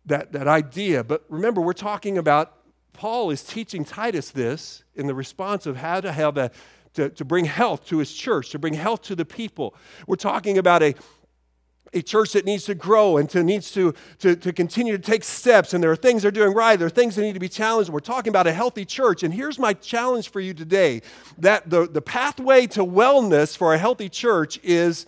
that, 0.07 0.33
that 0.33 0.49
idea, 0.49 1.05
but 1.05 1.25
remember, 1.29 1.61
we're 1.61 1.73
talking 1.73 2.17
about 2.17 2.57
Paul 2.93 3.31
is 3.31 3.43
teaching 3.43 3.85
Titus 3.85 4.31
this 4.31 4.85
in 4.95 5.09
the 5.09 5.15
response 5.15 5.67
of 5.67 5.77
how 5.77 6.01
to 6.01 6.13
have 6.13 6.37
a 6.37 6.51
to, 6.95 7.11
to 7.11 7.25
bring 7.25 7.45
health 7.45 7.87
to 7.87 7.99
his 7.99 8.13
church, 8.15 8.51
to 8.51 8.59
bring 8.59 8.75
health 8.75 9.03
to 9.03 9.17
the 9.17 9.25
people. 9.25 9.75
We're 10.07 10.17
talking 10.17 10.59
about 10.59 10.83
a, 10.83 10.95
a 11.95 12.03
church 12.03 12.33
that 12.33 12.45
needs 12.45 12.65
to 12.65 12.75
grow 12.75 13.17
and 13.17 13.31
to, 13.31 13.43
needs 13.43 13.71
to, 13.73 13.95
to, 14.19 14.37
to 14.37 14.53
continue 14.53 14.97
to 14.97 15.03
take 15.03 15.25
steps, 15.25 15.73
and 15.73 15.83
there 15.83 15.91
are 15.91 15.97
things 15.97 16.23
they're 16.23 16.31
doing 16.31 16.53
right, 16.53 16.77
there 16.79 16.87
are 16.87 16.91
things 16.91 17.17
that 17.17 17.23
need 17.23 17.35
to 17.35 17.41
be 17.41 17.49
challenged. 17.49 17.91
We're 17.91 18.01
talking 18.01 18.31
about 18.31 18.47
a 18.47 18.53
healthy 18.53 18.85
church, 18.85 19.23
and 19.23 19.33
here's 19.33 19.59
my 19.59 19.73
challenge 19.73 20.31
for 20.31 20.41
you 20.41 20.53
today 20.53 21.03
that 21.39 21.71
the, 21.71 21.89
the 21.89 22.03
pathway 22.03 22.67
to 22.69 22.85
wellness 22.85 23.57
for 23.57 23.73
a 23.73 23.79
healthy 23.79 24.09
church 24.09 24.59
is 24.63 25.07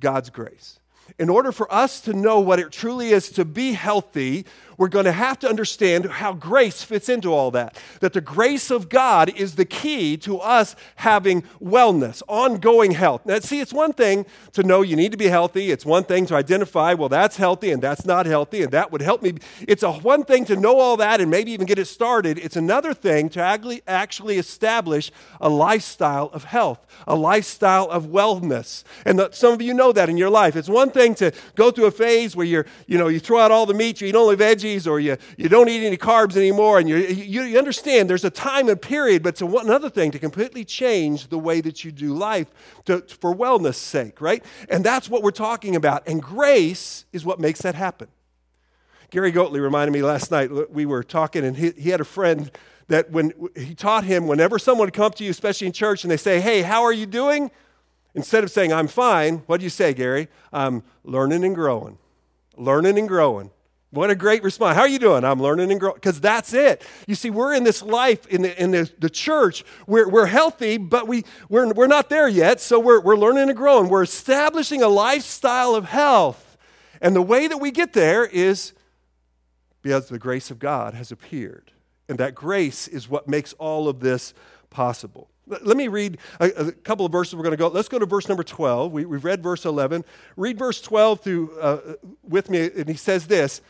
God's 0.00 0.30
grace. 0.30 0.80
In 1.18 1.28
order 1.28 1.52
for 1.52 1.72
us 1.72 2.00
to 2.02 2.14
know 2.14 2.40
what 2.40 2.58
it 2.58 2.72
truly 2.72 3.10
is 3.10 3.30
to 3.32 3.44
be 3.44 3.72
healthy, 3.72 4.46
we're 4.82 4.88
going 4.88 5.04
to 5.04 5.12
have 5.12 5.38
to 5.38 5.48
understand 5.48 6.06
how 6.06 6.32
grace 6.32 6.82
fits 6.82 7.08
into 7.08 7.32
all 7.32 7.52
that. 7.52 7.80
That 8.00 8.14
the 8.14 8.20
grace 8.20 8.68
of 8.68 8.88
God 8.88 9.32
is 9.36 9.54
the 9.54 9.64
key 9.64 10.16
to 10.16 10.38
us 10.38 10.74
having 10.96 11.42
wellness, 11.62 12.20
ongoing 12.26 12.90
health. 12.90 13.24
Now, 13.24 13.38
see, 13.38 13.60
it's 13.60 13.72
one 13.72 13.92
thing 13.92 14.26
to 14.54 14.64
know 14.64 14.82
you 14.82 14.96
need 14.96 15.12
to 15.12 15.16
be 15.16 15.28
healthy. 15.28 15.70
It's 15.70 15.86
one 15.86 16.02
thing 16.02 16.26
to 16.26 16.34
identify, 16.34 16.94
well, 16.94 17.08
that's 17.08 17.36
healthy 17.36 17.70
and 17.70 17.80
that's 17.80 18.04
not 18.04 18.26
healthy, 18.26 18.64
and 18.64 18.72
that 18.72 18.90
would 18.90 19.02
help 19.02 19.22
me. 19.22 19.34
It's 19.68 19.84
a 19.84 19.92
one 19.92 20.24
thing 20.24 20.46
to 20.46 20.56
know 20.56 20.80
all 20.80 20.96
that 20.96 21.20
and 21.20 21.30
maybe 21.30 21.52
even 21.52 21.68
get 21.68 21.78
it 21.78 21.84
started. 21.84 22.36
It's 22.38 22.56
another 22.56 22.92
thing 22.92 23.28
to 23.28 23.80
actually 23.86 24.36
establish 24.36 25.12
a 25.40 25.48
lifestyle 25.48 26.28
of 26.32 26.42
health, 26.42 26.84
a 27.06 27.14
lifestyle 27.14 27.88
of 27.88 28.06
wellness. 28.06 28.82
And 29.06 29.16
the, 29.16 29.30
some 29.30 29.52
of 29.52 29.62
you 29.62 29.74
know 29.74 29.92
that 29.92 30.08
in 30.08 30.16
your 30.16 30.30
life. 30.30 30.56
It's 30.56 30.68
one 30.68 30.90
thing 30.90 31.14
to 31.16 31.30
go 31.54 31.70
through 31.70 31.86
a 31.86 31.92
phase 31.92 32.34
where 32.34 32.46
you're, 32.46 32.66
you 32.88 32.98
know, 32.98 33.06
you 33.06 33.20
throw 33.20 33.38
out 33.38 33.52
all 33.52 33.64
the 33.64 33.74
meat, 33.74 34.00
you 34.00 34.08
eat 34.08 34.16
only 34.16 34.34
veggies 34.34 34.71
or 34.86 35.00
you, 35.00 35.16
you 35.36 35.48
don't 35.48 35.68
eat 35.68 35.86
any 35.86 35.96
carbs 35.96 36.36
anymore. 36.36 36.78
And 36.78 36.88
you, 36.88 36.96
you, 36.96 37.42
you 37.42 37.58
understand 37.58 38.08
there's 38.08 38.24
a 38.24 38.30
time 38.30 38.68
and 38.68 38.80
period, 38.80 39.22
but 39.22 39.30
it's 39.30 39.42
another 39.42 39.90
thing 39.90 40.10
to 40.12 40.18
completely 40.18 40.64
change 40.64 41.28
the 41.28 41.38
way 41.38 41.60
that 41.60 41.84
you 41.84 41.92
do 41.92 42.14
life 42.14 42.48
to, 42.86 43.00
for 43.02 43.34
wellness 43.34 43.74
sake, 43.74 44.20
right? 44.20 44.44
And 44.68 44.84
that's 44.84 45.08
what 45.08 45.22
we're 45.22 45.30
talking 45.30 45.76
about. 45.76 46.06
And 46.08 46.22
grace 46.22 47.04
is 47.12 47.24
what 47.24 47.38
makes 47.40 47.60
that 47.62 47.74
happen. 47.74 48.08
Gary 49.10 49.30
Goatley 49.30 49.60
reminded 49.60 49.92
me 49.92 50.02
last 50.02 50.30
night, 50.30 50.70
we 50.70 50.86
were 50.86 51.02
talking, 51.02 51.44
and 51.44 51.56
he, 51.56 51.72
he 51.72 51.90
had 51.90 52.00
a 52.00 52.04
friend 52.04 52.50
that 52.88 53.10
when 53.10 53.32
he 53.54 53.74
taught 53.74 54.04
him, 54.04 54.26
whenever 54.26 54.58
someone 54.58 54.86
would 54.86 54.94
come 54.94 55.12
to 55.12 55.24
you, 55.24 55.30
especially 55.30 55.66
in 55.66 55.72
church, 55.72 56.04
and 56.04 56.10
they 56.10 56.16
say, 56.16 56.40
Hey, 56.40 56.62
how 56.62 56.82
are 56.82 56.92
you 56.92 57.06
doing? 57.06 57.50
Instead 58.14 58.44
of 58.44 58.50
saying, 58.50 58.72
I'm 58.72 58.88
fine, 58.88 59.38
what 59.46 59.58
do 59.58 59.64
you 59.64 59.70
say, 59.70 59.94
Gary? 59.94 60.28
I'm 60.52 60.82
learning 61.04 61.44
and 61.44 61.54
growing. 61.54 61.98
Learning 62.56 62.98
and 62.98 63.08
growing. 63.08 63.50
What 63.92 64.08
a 64.08 64.14
great 64.14 64.42
response. 64.42 64.74
How 64.74 64.82
are 64.82 64.88
you 64.88 64.98
doing? 64.98 65.22
I'm 65.22 65.40
learning 65.40 65.70
and 65.70 65.78
growing. 65.78 65.96
Because 65.96 66.18
that's 66.18 66.54
it. 66.54 66.82
You 67.06 67.14
see, 67.14 67.28
we're 67.28 67.52
in 67.52 67.62
this 67.62 67.82
life, 67.82 68.26
in 68.28 68.40
the, 68.40 68.60
in 68.60 68.70
the, 68.70 68.90
the 68.98 69.10
church, 69.10 69.64
we're, 69.86 70.08
we're 70.08 70.26
healthy, 70.26 70.78
but 70.78 71.06
we, 71.06 71.24
we're, 71.50 71.70
we're 71.74 71.86
not 71.86 72.08
there 72.08 72.26
yet. 72.26 72.58
So 72.58 72.80
we're, 72.80 73.00
we're 73.00 73.18
learning 73.18 73.50
and 73.50 73.56
growing. 73.56 73.90
We're 73.90 74.02
establishing 74.02 74.82
a 74.82 74.88
lifestyle 74.88 75.74
of 75.74 75.84
health. 75.84 76.56
And 77.02 77.14
the 77.14 77.20
way 77.20 77.46
that 77.48 77.58
we 77.58 77.70
get 77.70 77.92
there 77.92 78.24
is 78.24 78.72
because 79.82 80.08
the 80.08 80.18
grace 80.18 80.50
of 80.50 80.58
God 80.58 80.94
has 80.94 81.12
appeared. 81.12 81.70
And 82.08 82.16
that 82.16 82.34
grace 82.34 82.88
is 82.88 83.10
what 83.10 83.28
makes 83.28 83.52
all 83.54 83.90
of 83.90 84.00
this 84.00 84.32
possible. 84.70 85.28
Let 85.46 85.76
me 85.76 85.88
read 85.88 86.16
a, 86.40 86.46
a, 86.46 86.72
couple 86.72 87.04
of 87.04 87.12
verses. 87.12 87.34
We're 87.34 87.42
going 87.42 87.50
to 87.50 87.58
go. 87.58 87.68
Let's 87.68 87.88
go 87.88 87.98
to 87.98 88.06
verse 88.06 88.26
number 88.26 88.44
12. 88.44 88.90
We, 88.90 89.02
have 89.02 89.24
read 89.24 89.42
verse 89.42 89.66
11. 89.66 90.02
Read 90.36 90.56
verse 90.56 90.80
12 90.80 91.20
through, 91.20 91.58
uh, 91.60 91.94
with 92.22 92.48
me, 92.48 92.70
and 92.74 92.88
he 92.88 92.94
says 92.94 93.26
this 93.26 93.60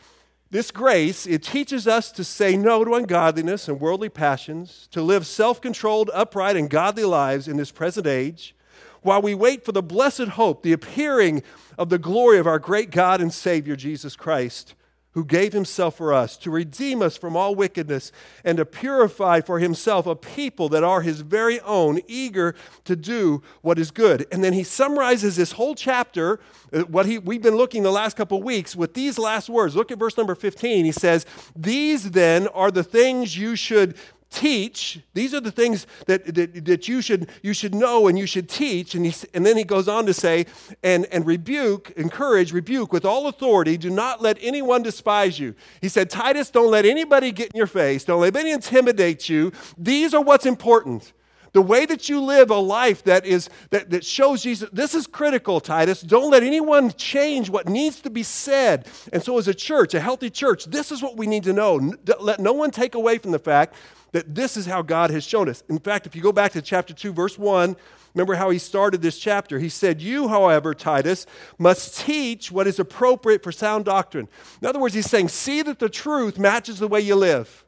this 0.53 0.69
grace, 0.69 1.25
it 1.25 1.41
teaches 1.41 1.87
us 1.87 2.11
to 2.11 2.23
say 2.23 2.55
no 2.55 2.85
to 2.85 2.93
ungodliness 2.93 3.67
and 3.67 3.79
worldly 3.79 4.07
passions, 4.07 4.87
to 4.91 5.01
live 5.01 5.25
self 5.25 5.59
controlled, 5.59 6.11
upright, 6.13 6.55
and 6.55 6.69
godly 6.69 7.05
lives 7.05 7.47
in 7.47 7.57
this 7.57 7.71
present 7.71 8.05
age, 8.05 8.53
while 9.01 9.19
we 9.19 9.33
wait 9.33 9.65
for 9.65 9.71
the 9.71 9.81
blessed 9.81 10.27
hope, 10.27 10.61
the 10.61 10.71
appearing 10.71 11.41
of 11.75 11.89
the 11.89 11.97
glory 11.97 12.37
of 12.37 12.45
our 12.45 12.59
great 12.59 12.91
God 12.91 13.19
and 13.19 13.33
Savior, 13.33 13.75
Jesus 13.75 14.15
Christ 14.15 14.75
who 15.13 15.23
gave 15.23 15.53
himself 15.53 15.97
for 15.97 16.11
us 16.13 16.35
to 16.37 16.51
redeem 16.51 17.01
us 17.01 17.17
from 17.17 17.35
all 17.35 17.55
wickedness 17.55 18.11
and 18.43 18.57
to 18.57 18.65
purify 18.65 19.41
for 19.41 19.59
himself 19.59 20.05
a 20.05 20.15
people 20.15 20.69
that 20.69 20.83
are 20.83 21.01
his 21.01 21.21
very 21.21 21.59
own, 21.61 22.01
eager 22.07 22.55
to 22.83 22.95
do 22.95 23.41
what 23.61 23.77
is 23.77 23.91
good. 23.91 24.25
And 24.31 24.43
then 24.43 24.53
he 24.53 24.63
summarizes 24.63 25.35
this 25.35 25.53
whole 25.53 25.75
chapter, 25.75 26.39
uh, 26.71 26.81
what 26.81 27.05
he, 27.05 27.19
we've 27.19 27.41
been 27.41 27.55
looking 27.55 27.83
the 27.83 27.91
last 27.91 28.17
couple 28.17 28.39
of 28.39 28.43
weeks, 28.43 28.75
with 28.75 28.93
these 28.93 29.19
last 29.19 29.49
words. 29.49 29.75
Look 29.75 29.91
at 29.91 29.99
verse 29.99 30.17
number 30.17 30.35
15. 30.35 30.85
He 30.85 30.91
says, 30.91 31.25
These 31.55 32.11
then 32.11 32.47
are 32.47 32.71
the 32.71 32.83
things 32.83 33.37
you 33.37 33.55
should 33.55 33.95
teach 34.33 34.99
these 35.13 35.33
are 35.33 35.39
the 35.39 35.51
things 35.51 35.85
that, 36.07 36.33
that, 36.33 36.65
that 36.65 36.87
you, 36.87 37.01
should, 37.01 37.29
you 37.41 37.53
should 37.53 37.75
know 37.75 38.07
and 38.07 38.17
you 38.17 38.25
should 38.25 38.49
teach. 38.49 38.95
And, 38.95 39.05
he, 39.05 39.13
and 39.33 39.45
then 39.45 39.57
he 39.57 39.63
goes 39.63 39.87
on 39.87 40.05
to 40.07 40.13
say 40.13 40.45
and, 40.81 41.05
and 41.11 41.25
rebuke 41.25 41.91
encourage 41.91 42.51
rebuke 42.51 42.91
with 42.91 43.05
all 43.05 43.27
authority. 43.27 43.77
Do 43.77 43.89
not 43.89 44.21
let 44.21 44.37
anyone 44.41 44.83
despise 44.83 45.39
you. 45.39 45.55
He 45.81 45.89
said 45.89 46.09
titus 46.09 46.49
don't 46.49 46.71
let 46.71 46.85
anybody 46.85 47.31
get 47.31 47.51
in 47.53 47.57
your 47.57 47.67
face. 47.67 48.03
Don't 48.03 48.21
let 48.21 48.35
anybody 48.35 48.51
intimidate 48.51 49.29
you. 49.29 49.51
These 49.77 50.13
are 50.13 50.21
what's 50.21 50.45
important. 50.45 51.13
The 51.53 51.61
way 51.61 51.85
that 51.85 52.09
you 52.09 52.19
live 52.19 52.49
a 52.49 52.57
life 52.57 53.03
that 53.03 53.27
is 53.27 53.47
that, 53.69 53.91
that 53.91 54.03
shows 54.03 54.41
jesus 54.41 54.69
this 54.73 54.95
is 54.95 55.05
critical 55.05 55.59
titus. 55.59 56.01
Don't 56.01 56.31
let 56.31 56.41
anyone 56.41 56.91
change 56.91 57.49
what 57.49 57.69
needs 57.69 58.01
to 58.01 58.09
be 58.09 58.23
said. 58.23 58.87
And 59.13 59.21
so 59.21 59.37
as 59.37 59.47
a 59.47 59.53
church 59.53 59.93
a 59.93 59.99
healthy 59.99 60.31
church 60.31 60.65
this 60.65 60.91
is 60.91 61.03
what 61.03 61.15
we 61.15 61.27
need 61.27 61.43
to 61.43 61.53
know. 61.53 61.93
Let 62.19 62.39
no 62.39 62.53
one 62.53 62.71
take 62.71 62.95
away 62.95 63.19
from 63.19 63.31
the 63.31 63.39
fact 63.39 63.75
that 64.13 64.33
this 64.33 64.55
is 64.55 64.65
how 64.65 64.81
God 64.81 65.09
has 65.09 65.23
shown 65.23 65.49
us. 65.49 65.63
In 65.67 65.79
fact, 65.79 66.07
if 66.07 66.15
you 66.15 66.21
go 66.21 66.31
back 66.31 66.53
to 66.53 66.61
chapter 66.61 66.93
2, 66.93 67.11
verse 67.11 67.37
1, 67.37 67.75
remember 68.13 68.35
how 68.35 68.51
he 68.51 68.59
started 68.59 69.01
this 69.01 69.19
chapter. 69.19 69.59
He 69.59 69.69
said, 69.69 70.01
You, 70.01 70.29
however, 70.29 70.73
Titus, 70.73 71.25
must 71.57 71.97
teach 71.97 72.51
what 72.51 72.67
is 72.67 72.79
appropriate 72.79 73.43
for 73.43 73.51
sound 73.51 73.85
doctrine. 73.85 74.29
In 74.61 74.67
other 74.67 74.79
words, 74.79 74.93
he's 74.93 75.09
saying, 75.09 75.27
See 75.27 75.61
that 75.63 75.79
the 75.79 75.89
truth 75.89 76.39
matches 76.39 76.79
the 76.79 76.87
way 76.87 77.01
you 77.01 77.15
live. 77.15 77.65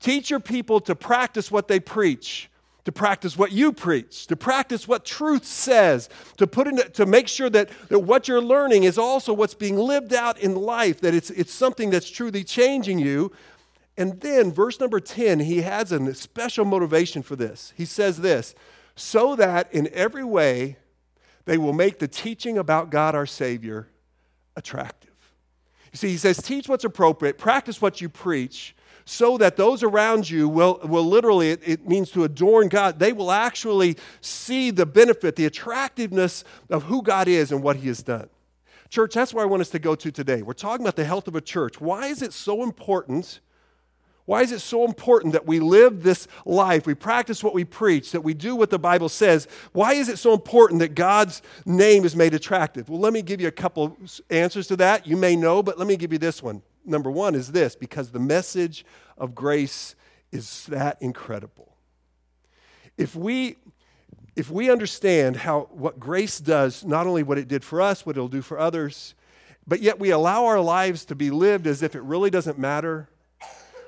Teach 0.00 0.30
your 0.30 0.40
people 0.40 0.80
to 0.80 0.94
practice 0.94 1.50
what 1.50 1.68
they 1.68 1.80
preach 1.80 2.50
to 2.84 2.92
practice 2.92 3.36
what 3.36 3.52
you 3.52 3.70
preach, 3.70 4.26
to 4.28 4.34
practice 4.34 4.88
what 4.88 5.04
truth 5.04 5.44
says, 5.44 6.08
to 6.38 6.46
put 6.46 6.66
in, 6.66 6.78
to 6.92 7.04
make 7.04 7.28
sure 7.28 7.50
that, 7.50 7.68
that 7.90 7.98
what 7.98 8.26
you're 8.26 8.40
learning 8.40 8.84
is 8.84 8.96
also 8.96 9.34
what's 9.34 9.52
being 9.52 9.76
lived 9.76 10.14
out 10.14 10.38
in 10.38 10.54
life, 10.54 11.02
that 11.02 11.12
it's, 11.12 11.28
it's 11.28 11.52
something 11.52 11.90
that's 11.90 12.08
truly 12.08 12.42
changing 12.42 12.98
you, 12.98 13.30
and 13.98 14.20
then, 14.20 14.52
verse 14.52 14.78
number 14.78 15.00
10, 15.00 15.40
he 15.40 15.62
has 15.62 15.90
a 15.90 16.14
special 16.14 16.64
motivation 16.64 17.20
for 17.24 17.34
this. 17.34 17.72
He 17.76 17.84
says 17.84 18.18
this 18.18 18.54
so 18.94 19.34
that 19.36 19.72
in 19.72 19.88
every 19.92 20.24
way 20.24 20.76
they 21.46 21.58
will 21.58 21.72
make 21.72 21.98
the 21.98 22.06
teaching 22.06 22.58
about 22.58 22.90
God 22.90 23.16
our 23.16 23.26
Savior 23.26 23.88
attractive. 24.54 25.10
You 25.92 25.96
see, 25.96 26.10
he 26.10 26.16
says, 26.16 26.40
teach 26.40 26.68
what's 26.68 26.84
appropriate, 26.84 27.38
practice 27.38 27.82
what 27.82 28.00
you 28.00 28.08
preach, 28.08 28.76
so 29.04 29.36
that 29.38 29.56
those 29.56 29.82
around 29.82 30.30
you 30.30 30.48
will, 30.48 30.78
will 30.84 31.04
literally, 31.04 31.50
it, 31.50 31.60
it, 31.64 31.88
means 31.88 32.12
to 32.12 32.22
adorn 32.22 32.68
God, 32.68 33.00
they 33.00 33.12
will 33.12 33.32
actually 33.32 33.96
see 34.20 34.70
the 34.70 34.86
benefit, 34.86 35.34
the 35.34 35.46
attractiveness 35.46 36.44
of 36.70 36.84
who 36.84 37.02
God 37.02 37.26
is 37.26 37.50
and 37.50 37.64
what 37.64 37.76
He 37.76 37.88
has 37.88 38.02
done. 38.02 38.28
Church, 38.90 39.14
that's 39.14 39.34
where 39.34 39.42
I 39.42 39.48
want 39.48 39.62
us 39.62 39.70
to 39.70 39.78
go 39.80 39.94
to 39.96 40.12
today. 40.12 40.42
We're 40.42 40.52
talking 40.52 40.84
about 40.84 40.96
the 40.96 41.04
health 41.04 41.26
of 41.26 41.34
a 41.34 41.40
church. 41.40 41.80
Why 41.80 42.06
is 42.06 42.22
it 42.22 42.32
so 42.32 42.62
important 42.62 43.40
why 44.28 44.42
is 44.42 44.52
it 44.52 44.58
so 44.58 44.84
important 44.84 45.32
that 45.32 45.46
we 45.46 45.58
live 45.58 46.02
this 46.02 46.28
life, 46.44 46.86
we 46.86 46.92
practice 46.92 47.42
what 47.42 47.54
we 47.54 47.64
preach, 47.64 48.12
that 48.12 48.20
we 48.20 48.34
do 48.34 48.54
what 48.54 48.68
the 48.68 48.78
Bible 48.78 49.08
says? 49.08 49.48
Why 49.72 49.94
is 49.94 50.10
it 50.10 50.18
so 50.18 50.34
important 50.34 50.80
that 50.80 50.94
God's 50.94 51.40
name 51.64 52.04
is 52.04 52.14
made 52.14 52.34
attractive? 52.34 52.90
Well, 52.90 53.00
let 53.00 53.14
me 53.14 53.22
give 53.22 53.40
you 53.40 53.48
a 53.48 53.50
couple 53.50 53.96
answers 54.28 54.66
to 54.66 54.76
that. 54.76 55.06
You 55.06 55.16
may 55.16 55.34
know, 55.34 55.62
but 55.62 55.78
let 55.78 55.88
me 55.88 55.96
give 55.96 56.12
you 56.12 56.18
this 56.18 56.42
one. 56.42 56.60
Number 56.84 57.10
one 57.10 57.34
is 57.34 57.52
this 57.52 57.74
because 57.74 58.10
the 58.10 58.18
message 58.18 58.84
of 59.16 59.34
grace 59.34 59.96
is 60.30 60.66
that 60.66 60.98
incredible. 61.00 61.74
If 62.98 63.16
we 63.16 63.56
if 64.36 64.50
we 64.50 64.70
understand 64.70 65.36
how 65.36 65.70
what 65.72 65.98
grace 65.98 66.38
does, 66.38 66.84
not 66.84 67.06
only 67.06 67.22
what 67.22 67.38
it 67.38 67.48
did 67.48 67.64
for 67.64 67.80
us, 67.80 68.04
what 68.04 68.18
it'll 68.18 68.28
do 68.28 68.42
for 68.42 68.58
others, 68.58 69.14
but 69.66 69.80
yet 69.80 69.98
we 69.98 70.10
allow 70.10 70.44
our 70.44 70.60
lives 70.60 71.06
to 71.06 71.14
be 71.14 71.30
lived 71.30 71.66
as 71.66 71.82
if 71.82 71.94
it 71.94 72.02
really 72.02 72.28
doesn't 72.28 72.58
matter, 72.58 73.08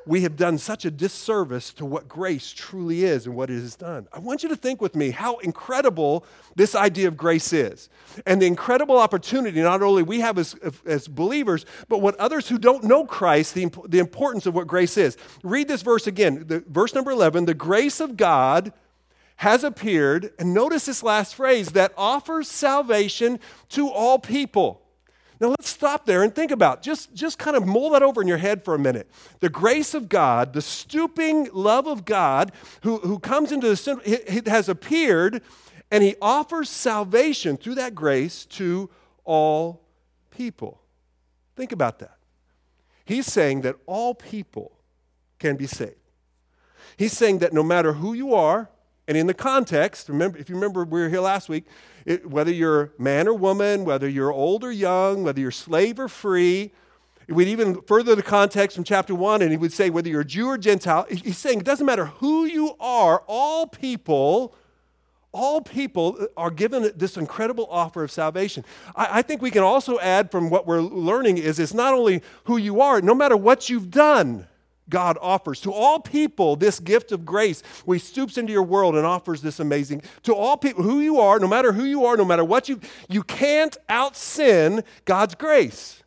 we 0.06 0.22
have 0.22 0.36
done 0.36 0.58
such 0.58 0.84
a 0.84 0.90
disservice 0.90 1.72
to 1.74 1.84
what 1.84 2.08
grace 2.08 2.52
truly 2.52 3.04
is 3.04 3.26
and 3.26 3.34
what 3.34 3.50
it 3.50 3.60
has 3.60 3.76
done. 3.76 4.08
I 4.12 4.18
want 4.18 4.42
you 4.42 4.48
to 4.48 4.56
think 4.56 4.80
with 4.80 4.96
me 4.96 5.10
how 5.10 5.36
incredible 5.38 6.24
this 6.56 6.74
idea 6.74 7.08
of 7.08 7.16
grace 7.16 7.52
is 7.52 7.88
and 8.26 8.40
the 8.40 8.46
incredible 8.46 8.98
opportunity 8.98 9.60
not 9.60 9.82
only 9.82 10.02
we 10.02 10.20
have 10.20 10.38
as, 10.38 10.54
as 10.86 11.08
believers, 11.08 11.66
but 11.88 12.00
what 12.00 12.16
others 12.16 12.48
who 12.48 12.58
don't 12.58 12.84
know 12.84 13.04
Christ, 13.04 13.54
the, 13.54 13.70
the 13.88 13.98
importance 13.98 14.46
of 14.46 14.54
what 14.54 14.66
grace 14.66 14.96
is. 14.96 15.16
Read 15.42 15.68
this 15.68 15.82
verse 15.82 16.06
again, 16.06 16.44
the, 16.46 16.64
verse 16.68 16.94
number 16.94 17.10
11 17.10 17.44
the 17.44 17.54
grace 17.54 18.00
of 18.00 18.16
God 18.16 18.72
has 19.36 19.64
appeared, 19.64 20.32
and 20.38 20.52
notice 20.52 20.84
this 20.84 21.02
last 21.02 21.34
phrase 21.34 21.70
that 21.70 21.94
offers 21.96 22.46
salvation 22.46 23.40
to 23.70 23.88
all 23.88 24.18
people. 24.18 24.82
Now 25.40 25.48
let's 25.48 25.70
stop 25.70 26.04
there 26.04 26.22
and 26.22 26.34
think 26.34 26.50
about 26.50 26.82
just 26.82 27.14
just 27.14 27.38
kind 27.38 27.56
of 27.56 27.66
mull 27.66 27.90
that 27.90 28.02
over 28.02 28.20
in 28.20 28.28
your 28.28 28.36
head 28.36 28.62
for 28.64 28.74
a 28.74 28.78
minute. 28.78 29.10
The 29.40 29.48
grace 29.48 29.94
of 29.94 30.08
God, 30.08 30.52
the 30.52 30.60
stooping 30.60 31.48
love 31.52 31.86
of 31.86 32.04
God 32.04 32.52
who, 32.82 32.98
who 32.98 33.18
comes 33.18 33.50
into 33.50 33.68
the 33.68 34.00
it 34.04 34.46
has 34.46 34.68
appeared 34.68 35.42
and 35.90 36.04
he 36.04 36.14
offers 36.20 36.68
salvation 36.68 37.56
through 37.56 37.76
that 37.76 37.94
grace 37.94 38.44
to 38.46 38.90
all 39.24 39.82
people. 40.30 40.80
Think 41.56 41.72
about 41.72 41.98
that. 42.00 42.16
He's 43.04 43.26
saying 43.26 43.62
that 43.62 43.76
all 43.86 44.14
people 44.14 44.72
can 45.38 45.56
be 45.56 45.66
saved. 45.66 45.96
He's 46.96 47.12
saying 47.12 47.38
that 47.38 47.52
no 47.52 47.62
matter 47.62 47.94
who 47.94 48.12
you 48.12 48.34
are, 48.34 48.68
and 49.10 49.18
in 49.18 49.26
the 49.26 49.34
context, 49.34 50.08
remember, 50.08 50.38
if 50.38 50.48
you 50.48 50.54
remember, 50.54 50.84
we 50.84 51.00
were 51.00 51.08
here 51.08 51.20
last 51.20 51.48
week, 51.48 51.64
it, 52.06 52.30
whether 52.30 52.52
you're 52.52 52.92
man 52.96 53.26
or 53.26 53.34
woman, 53.34 53.84
whether 53.84 54.08
you're 54.08 54.32
old 54.32 54.62
or 54.62 54.70
young, 54.70 55.24
whether 55.24 55.40
you're 55.40 55.50
slave 55.50 55.98
or 55.98 56.06
free, 56.06 56.70
would 57.28 57.48
even 57.48 57.82
further 57.88 58.14
the 58.14 58.22
context 58.22 58.76
from 58.76 58.84
chapter 58.84 59.12
one, 59.12 59.42
and 59.42 59.50
he 59.50 59.56
would 59.56 59.72
say, 59.72 59.90
whether 59.90 60.08
you're 60.08 60.22
Jew 60.22 60.46
or 60.46 60.56
Gentile, 60.56 61.06
he's 61.10 61.38
saying 61.38 61.58
it 61.58 61.64
doesn't 61.64 61.86
matter 61.86 62.06
who 62.06 62.44
you 62.44 62.76
are, 62.78 63.24
all 63.26 63.66
people, 63.66 64.54
all 65.32 65.60
people 65.60 66.28
are 66.36 66.52
given 66.52 66.92
this 66.94 67.16
incredible 67.16 67.66
offer 67.68 68.04
of 68.04 68.12
salvation. 68.12 68.64
I, 68.94 69.18
I 69.18 69.22
think 69.22 69.42
we 69.42 69.50
can 69.50 69.64
also 69.64 69.98
add 69.98 70.30
from 70.30 70.50
what 70.50 70.68
we're 70.68 70.82
learning 70.82 71.38
is 71.38 71.58
it's 71.58 71.74
not 71.74 71.94
only 71.94 72.22
who 72.44 72.58
you 72.58 72.80
are, 72.80 73.00
no 73.00 73.16
matter 73.16 73.36
what 73.36 73.68
you've 73.68 73.90
done. 73.90 74.46
God 74.90 75.16
offers 75.20 75.60
to 75.62 75.72
all 75.72 76.00
people 76.00 76.56
this 76.56 76.80
gift 76.80 77.12
of 77.12 77.24
grace. 77.24 77.62
He 77.86 77.98
stoops 77.98 78.36
into 78.36 78.52
your 78.52 78.62
world 78.62 78.96
and 78.96 79.06
offers 79.06 79.40
this 79.40 79.60
amazing 79.60 80.02
to 80.24 80.34
all 80.34 80.56
people 80.56 80.82
who 80.82 81.00
you 81.00 81.20
are, 81.20 81.38
no 81.38 81.48
matter 81.48 81.72
who 81.72 81.84
you 81.84 82.04
are, 82.04 82.16
no 82.16 82.24
matter 82.24 82.44
what 82.44 82.68
you 82.68 82.80
you 83.08 83.22
can't 83.22 83.76
out 83.88 84.16
sin 84.16 84.84
God's 85.04 85.34
grace. 85.34 86.00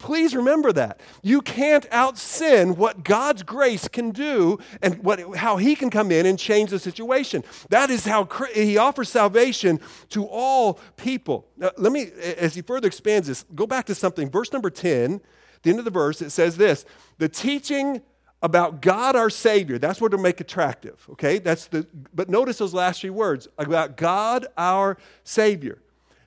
Please 0.00 0.34
remember 0.34 0.72
that. 0.72 0.98
You 1.22 1.42
can't 1.42 1.86
out 1.90 2.16
sin 2.16 2.76
what 2.76 3.04
God's 3.04 3.42
grace 3.42 3.86
can 3.86 4.12
do 4.12 4.58
and 4.80 5.04
what, 5.04 5.36
how 5.36 5.58
He 5.58 5.76
can 5.76 5.90
come 5.90 6.10
in 6.10 6.24
and 6.24 6.38
change 6.38 6.70
the 6.70 6.78
situation. 6.78 7.44
That 7.68 7.90
is 7.90 8.06
how 8.06 8.26
He 8.54 8.78
offers 8.78 9.10
salvation 9.10 9.78
to 10.08 10.24
all 10.24 10.80
people. 10.96 11.46
Now, 11.58 11.72
let 11.76 11.92
me, 11.92 12.10
as 12.38 12.54
He 12.54 12.62
further 12.62 12.88
expands 12.88 13.28
this, 13.28 13.44
go 13.54 13.66
back 13.66 13.84
to 13.86 13.94
something. 13.94 14.30
Verse 14.30 14.54
number 14.54 14.70
10, 14.70 15.20
the 15.62 15.70
end 15.70 15.78
of 15.78 15.84
the 15.84 15.90
verse, 15.90 16.22
it 16.22 16.30
says 16.30 16.56
this 16.56 16.86
The 17.18 17.28
teaching 17.28 18.00
about 18.42 18.80
God 18.80 19.16
our 19.16 19.30
Savior. 19.30 19.78
That's 19.78 20.00
what 20.00 20.12
to 20.12 20.18
make 20.18 20.40
attractive, 20.40 21.06
okay? 21.10 21.38
That's 21.38 21.66
the 21.66 21.86
but 22.14 22.28
notice 22.28 22.58
those 22.58 22.74
last 22.74 23.02
three 23.02 23.10
words 23.10 23.48
about 23.58 23.96
God 23.96 24.46
our 24.56 24.96
Savior. 25.24 25.78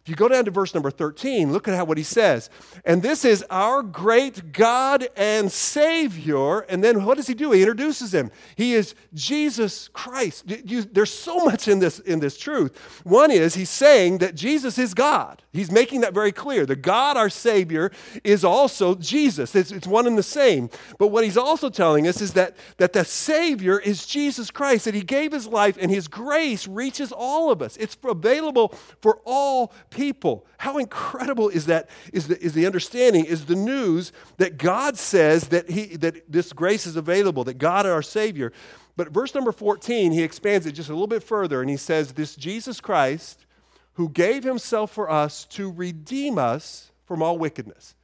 If 0.03 0.09
you 0.09 0.15
go 0.17 0.27
down 0.27 0.43
to 0.43 0.51
verse 0.51 0.73
number 0.73 0.91
13, 0.91 1.53
look 1.53 1.65
at 1.69 1.75
how 1.75 1.85
what 1.85 1.97
he 1.97 2.03
says. 2.03 2.49
And 2.83 3.01
this 3.01 3.23
is 3.23 3.41
our 3.49 3.81
great 3.81 4.51
God 4.51 5.07
and 5.15 5.49
Savior. 5.49 6.59
And 6.59 6.83
then 6.83 7.05
what 7.05 7.15
does 7.15 7.27
he 7.27 7.33
do? 7.33 7.51
He 7.51 7.61
introduces 7.61 8.13
him. 8.13 8.29
He 8.57 8.73
is 8.73 8.95
Jesus 9.13 9.87
Christ. 9.87 10.43
You, 10.65 10.81
there's 10.81 11.13
so 11.13 11.37
much 11.45 11.69
in 11.69 11.79
this, 11.79 11.99
in 11.99 12.19
this 12.19 12.37
truth. 12.37 12.77
One 13.05 13.31
is 13.31 13.55
he's 13.55 13.69
saying 13.69 14.17
that 14.17 14.35
Jesus 14.35 14.77
is 14.77 14.93
God. 14.93 15.41
He's 15.53 15.71
making 15.71 16.01
that 16.01 16.13
very 16.13 16.33
clear. 16.33 16.65
The 16.65 16.75
God, 16.75 17.15
our 17.15 17.29
Savior, 17.29 17.89
is 18.25 18.43
also 18.43 18.95
Jesus. 18.95 19.55
It's, 19.55 19.71
it's 19.71 19.87
one 19.87 20.05
and 20.05 20.17
the 20.17 20.23
same. 20.23 20.69
But 20.97 21.09
what 21.09 21.23
he's 21.23 21.37
also 21.37 21.69
telling 21.69 22.07
us 22.07 22.19
is 22.19 22.33
that, 22.33 22.57
that 22.75 22.91
the 22.91 23.05
Savior 23.05 23.79
is 23.79 24.05
Jesus 24.05 24.51
Christ, 24.51 24.83
that 24.83 24.95
he 24.95 25.03
gave 25.03 25.31
his 25.31 25.47
life 25.47 25.77
and 25.79 25.89
his 25.89 26.09
grace 26.09 26.67
reaches 26.67 27.13
all 27.13 27.51
of 27.51 27.61
us. 27.61 27.77
It's 27.77 27.95
available 28.03 28.73
for 28.99 29.21
all 29.23 29.71
people. 29.93 30.45
How 30.57 30.77
incredible 30.77 31.49
is 31.49 31.67
that? 31.67 31.89
Is 32.11 32.27
the, 32.27 32.41
is 32.43 32.53
the 32.53 32.65
understanding, 32.65 33.25
is 33.25 33.45
the 33.45 33.55
news 33.55 34.11
that 34.37 34.57
God 34.57 34.97
says 34.97 35.49
that, 35.49 35.69
he, 35.69 35.95
that 35.97 36.31
this 36.31 36.53
grace 36.53 36.85
is 36.85 36.95
available, 36.95 37.43
that 37.45 37.57
God, 37.57 37.85
our 37.85 38.01
Savior. 38.01 38.51
But 38.95 39.09
verse 39.09 39.33
number 39.33 39.51
14, 39.51 40.11
he 40.11 40.23
expands 40.23 40.65
it 40.65 40.73
just 40.73 40.89
a 40.89 40.93
little 40.93 41.07
bit 41.07 41.23
further 41.23 41.61
and 41.61 41.69
he 41.69 41.77
says, 41.77 42.13
This 42.13 42.35
Jesus 42.35 42.79
Christ 42.81 43.45
who 43.93 44.09
gave 44.09 44.43
himself 44.43 44.91
for 44.91 45.09
us 45.09 45.45
to 45.45 45.71
redeem 45.71 46.37
us 46.37 46.91
from 47.05 47.21
all 47.21 47.37
wickedness. 47.37 47.95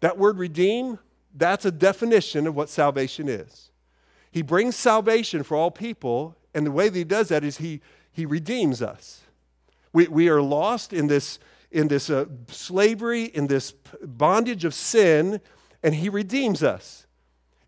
That 0.00 0.18
word 0.18 0.38
redeem, 0.38 0.98
that's 1.34 1.64
a 1.64 1.70
definition 1.70 2.46
of 2.46 2.54
what 2.54 2.68
salvation 2.68 3.28
is. 3.28 3.70
He 4.30 4.42
brings 4.42 4.76
salvation 4.76 5.42
for 5.42 5.56
all 5.56 5.70
people, 5.70 6.36
and 6.54 6.66
the 6.66 6.70
way 6.70 6.88
that 6.88 6.98
he 6.98 7.04
does 7.04 7.28
that 7.28 7.44
is 7.44 7.58
he, 7.58 7.80
he 8.10 8.26
redeems 8.26 8.82
us. 8.82 9.22
We, 9.92 10.08
we 10.08 10.28
are 10.28 10.40
lost 10.40 10.92
in 10.92 11.06
this, 11.06 11.38
in 11.70 11.88
this 11.88 12.10
uh, 12.10 12.26
slavery, 12.48 13.24
in 13.24 13.46
this 13.46 13.72
bondage 14.02 14.64
of 14.64 14.74
sin, 14.74 15.40
and 15.82 15.94
He 15.94 16.08
redeems 16.08 16.62
us. 16.62 17.06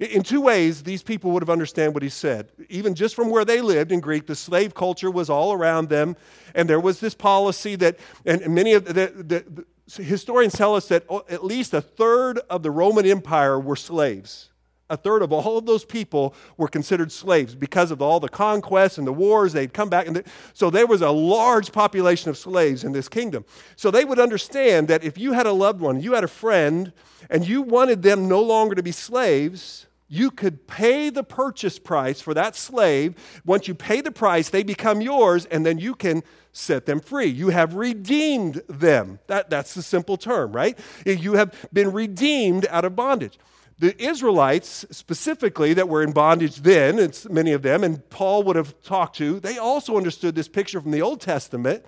In 0.01 0.23
two 0.23 0.41
ways, 0.41 0.83
these 0.83 1.03
people 1.03 1.31
would 1.31 1.43
have 1.43 1.51
understood 1.51 1.95
what 1.95 2.03
he 2.03 2.09
said. 2.09 2.51
Even 2.69 2.97
just 2.97 3.15
from 3.15 3.31
where 3.31 3.45
they 3.45 3.61
lived 3.61 3.93
in 3.93 4.01
Greek, 4.01 4.27
the 4.27 4.35
slave 4.35 4.75
culture 4.75 5.11
was 5.11 5.31
all 5.31 5.53
around 5.53 5.89
them, 5.89 6.17
and 6.53 6.69
there 6.69 6.81
was 6.81 6.99
this 6.99 7.15
policy 7.15 7.77
that, 7.77 7.97
and 8.27 8.47
many 8.49 8.73
of 8.73 8.87
the, 8.87 8.93
the, 8.93 9.65
the 9.87 10.03
historians 10.03 10.55
tell 10.55 10.75
us 10.75 10.89
that 10.89 11.05
at 11.31 11.45
least 11.45 11.73
a 11.75 11.81
third 11.81 12.41
of 12.51 12.65
the 12.65 12.73
Roman 12.73 13.07
Empire 13.07 13.59
were 13.59 13.77
slaves 13.77 14.51
a 14.91 14.97
third 14.97 15.23
of 15.23 15.33
all 15.33 15.57
of 15.57 15.67
those 15.67 15.85
people 15.85 16.35
were 16.57 16.69
considered 16.69 17.11
slaves 17.11 17.55
because 17.55 17.91
of 17.91 18.03
all 18.03 18.21
the 18.21 18.29
conquests 18.29 18.99
and 18.99 19.07
the 19.07 19.13
wars. 19.13 19.53
They'd 19.53 19.73
come 19.73 19.89
back. 19.89 20.07
And 20.07 20.17
the, 20.17 20.25
so 20.53 20.69
there 20.69 20.87
was 20.87 21.01
a 21.01 21.11
large 21.11 21.73
population 21.73 22.29
of 22.29 22.37
slaves 22.37 22.85
in 22.85 22.93
this 22.93 23.09
kingdom. 23.09 23.45
So 23.77 23.91
they 23.91 24.05
would 24.05 24.19
understand 24.19 24.89
that 24.89 25.03
if 25.03 25.17
you 25.17 25.33
had 25.33 25.47
a 25.47 25.53
loved 25.53 25.81
one, 25.81 26.01
you 26.01 26.13
had 26.13 26.25
a 26.25 26.29
friend, 26.29 26.93
and 27.31 27.49
you 27.49 27.63
wanted 27.63 28.03
them 28.03 28.29
no 28.29 28.43
longer 28.43 28.75
to 28.75 28.83
be 28.83 28.93
slaves, 28.93 29.87
you 30.07 30.31
could 30.31 30.67
pay 30.67 31.09
the 31.09 31.25
purchase 31.25 31.79
price 31.79 32.21
for 32.21 32.35
that 32.35 32.55
slave. 32.55 33.15
Once 33.45 33.67
you 33.67 33.75
pay 33.75 34.03
the 34.03 34.13
price, 34.13 34.51
they 34.51 34.63
become 34.63 35.01
yours, 35.01 35.47
and 35.47 35.65
then 35.65 35.79
you 35.79 35.95
can 35.95 36.23
set 36.53 36.85
them 36.87 37.01
free. 37.01 37.27
You 37.27 37.49
have 37.49 37.75
redeemed 37.75 38.63
them. 38.69 39.19
That, 39.27 39.49
that's 39.49 39.75
the 39.75 39.83
simple 39.83 40.17
term, 40.17 40.53
right? 40.53 40.79
You 41.07 41.33
have 41.35 41.55
been 41.73 41.91
redeemed 41.91 42.67
out 42.69 42.85
of 42.85 42.95
bondage. 42.95 43.39
The 43.79 44.01
Israelites, 44.03 44.87
specifically, 44.91 45.75
that 45.75 45.89
were 45.89 46.03
in 46.03 46.13
bondage 46.13 46.57
then, 46.57 46.99
it's 46.99 47.29
many 47.29 47.53
of 47.53 47.63
them, 47.63 47.83
and 47.83 48.09
Paul 48.09 48.45
would 48.45 48.57
have 48.57 48.81
talked 48.83 49.17
to, 49.17 49.41
they 49.41 49.59
also 49.59 49.97
understood 49.97 50.37
this 50.37 50.49
picture 50.49 50.81
from 50.81 50.93
the 50.93 51.03
Old 51.03 51.21
Testament. 51.21 51.85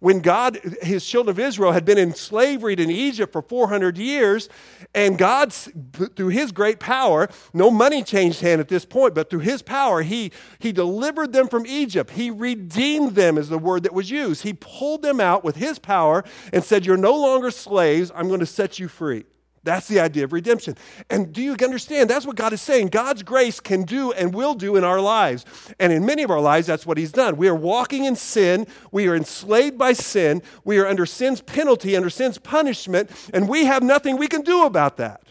When 0.00 0.20
God, 0.20 0.60
his 0.82 1.04
children 1.04 1.34
of 1.34 1.38
Israel, 1.40 1.72
had 1.72 1.84
been 1.84 1.98
in 1.98 2.14
slavery 2.14 2.74
in 2.74 2.90
Egypt 2.90 3.32
for 3.32 3.42
400 3.42 3.98
years, 3.98 4.48
and 4.94 5.18
God, 5.18 5.52
through 5.52 6.28
his 6.28 6.52
great 6.52 6.78
power, 6.78 7.28
no 7.52 7.70
money 7.70 8.02
changed 8.02 8.40
hand 8.40 8.60
at 8.60 8.68
this 8.68 8.84
point, 8.84 9.14
but 9.14 9.28
through 9.28 9.40
his 9.40 9.62
power, 9.62 10.02
he, 10.02 10.30
he 10.60 10.70
delivered 10.70 11.32
them 11.32 11.48
from 11.48 11.66
Egypt. 11.66 12.10
He 12.10 12.30
redeemed 12.30 13.14
them, 13.14 13.38
is 13.38 13.48
the 13.48 13.58
word 13.58 13.84
that 13.84 13.94
was 13.94 14.10
used. 14.10 14.42
He 14.42 14.52
pulled 14.54 15.02
them 15.02 15.20
out 15.20 15.42
with 15.42 15.56
his 15.56 15.78
power 15.78 16.24
and 16.52 16.62
said, 16.62 16.86
You're 16.86 16.96
no 16.96 17.16
longer 17.16 17.50
slaves, 17.50 18.12
I'm 18.14 18.28
going 18.28 18.40
to 18.40 18.46
set 18.46 18.78
you 18.78 18.88
free. 18.88 19.24
That's 19.62 19.88
the 19.88 20.00
idea 20.00 20.24
of 20.24 20.32
redemption. 20.32 20.76
And 21.10 21.32
do 21.32 21.42
you 21.42 21.52
understand? 21.52 22.08
That's 22.08 22.26
what 22.26 22.36
God 22.36 22.52
is 22.52 22.60
saying. 22.60 22.88
God's 22.88 23.22
grace 23.22 23.60
can 23.60 23.82
do 23.82 24.12
and 24.12 24.34
will 24.34 24.54
do 24.54 24.76
in 24.76 24.84
our 24.84 25.00
lives. 25.00 25.44
And 25.78 25.92
in 25.92 26.06
many 26.06 26.22
of 26.22 26.30
our 26.30 26.40
lives, 26.40 26.66
that's 26.66 26.86
what 26.86 26.98
He's 26.98 27.12
done. 27.12 27.36
We 27.36 27.48
are 27.48 27.54
walking 27.54 28.04
in 28.04 28.16
sin. 28.16 28.66
We 28.92 29.08
are 29.08 29.16
enslaved 29.16 29.76
by 29.76 29.92
sin. 29.92 30.42
We 30.64 30.78
are 30.78 30.86
under 30.86 31.06
sin's 31.06 31.40
penalty, 31.40 31.96
under 31.96 32.10
sin's 32.10 32.38
punishment, 32.38 33.10
and 33.34 33.48
we 33.48 33.64
have 33.64 33.82
nothing 33.82 34.16
we 34.16 34.28
can 34.28 34.42
do 34.42 34.64
about 34.64 34.96
that 34.98 35.22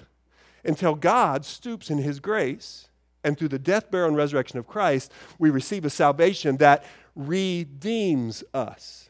until 0.63 0.95
God 0.95 1.45
stoops 1.45 1.89
in 1.89 1.99
His 1.99 2.19
grace. 2.19 2.89
And 3.23 3.37
through 3.37 3.49
the 3.49 3.59
death, 3.59 3.91
burial, 3.91 4.09
and 4.09 4.17
resurrection 4.17 4.59
of 4.59 4.67
Christ, 4.67 5.11
we 5.37 5.49
receive 5.49 5.83
a 5.83 5.89
salvation 5.89 6.57
that 6.57 6.85
redeems 7.15 8.43
us. 8.53 9.09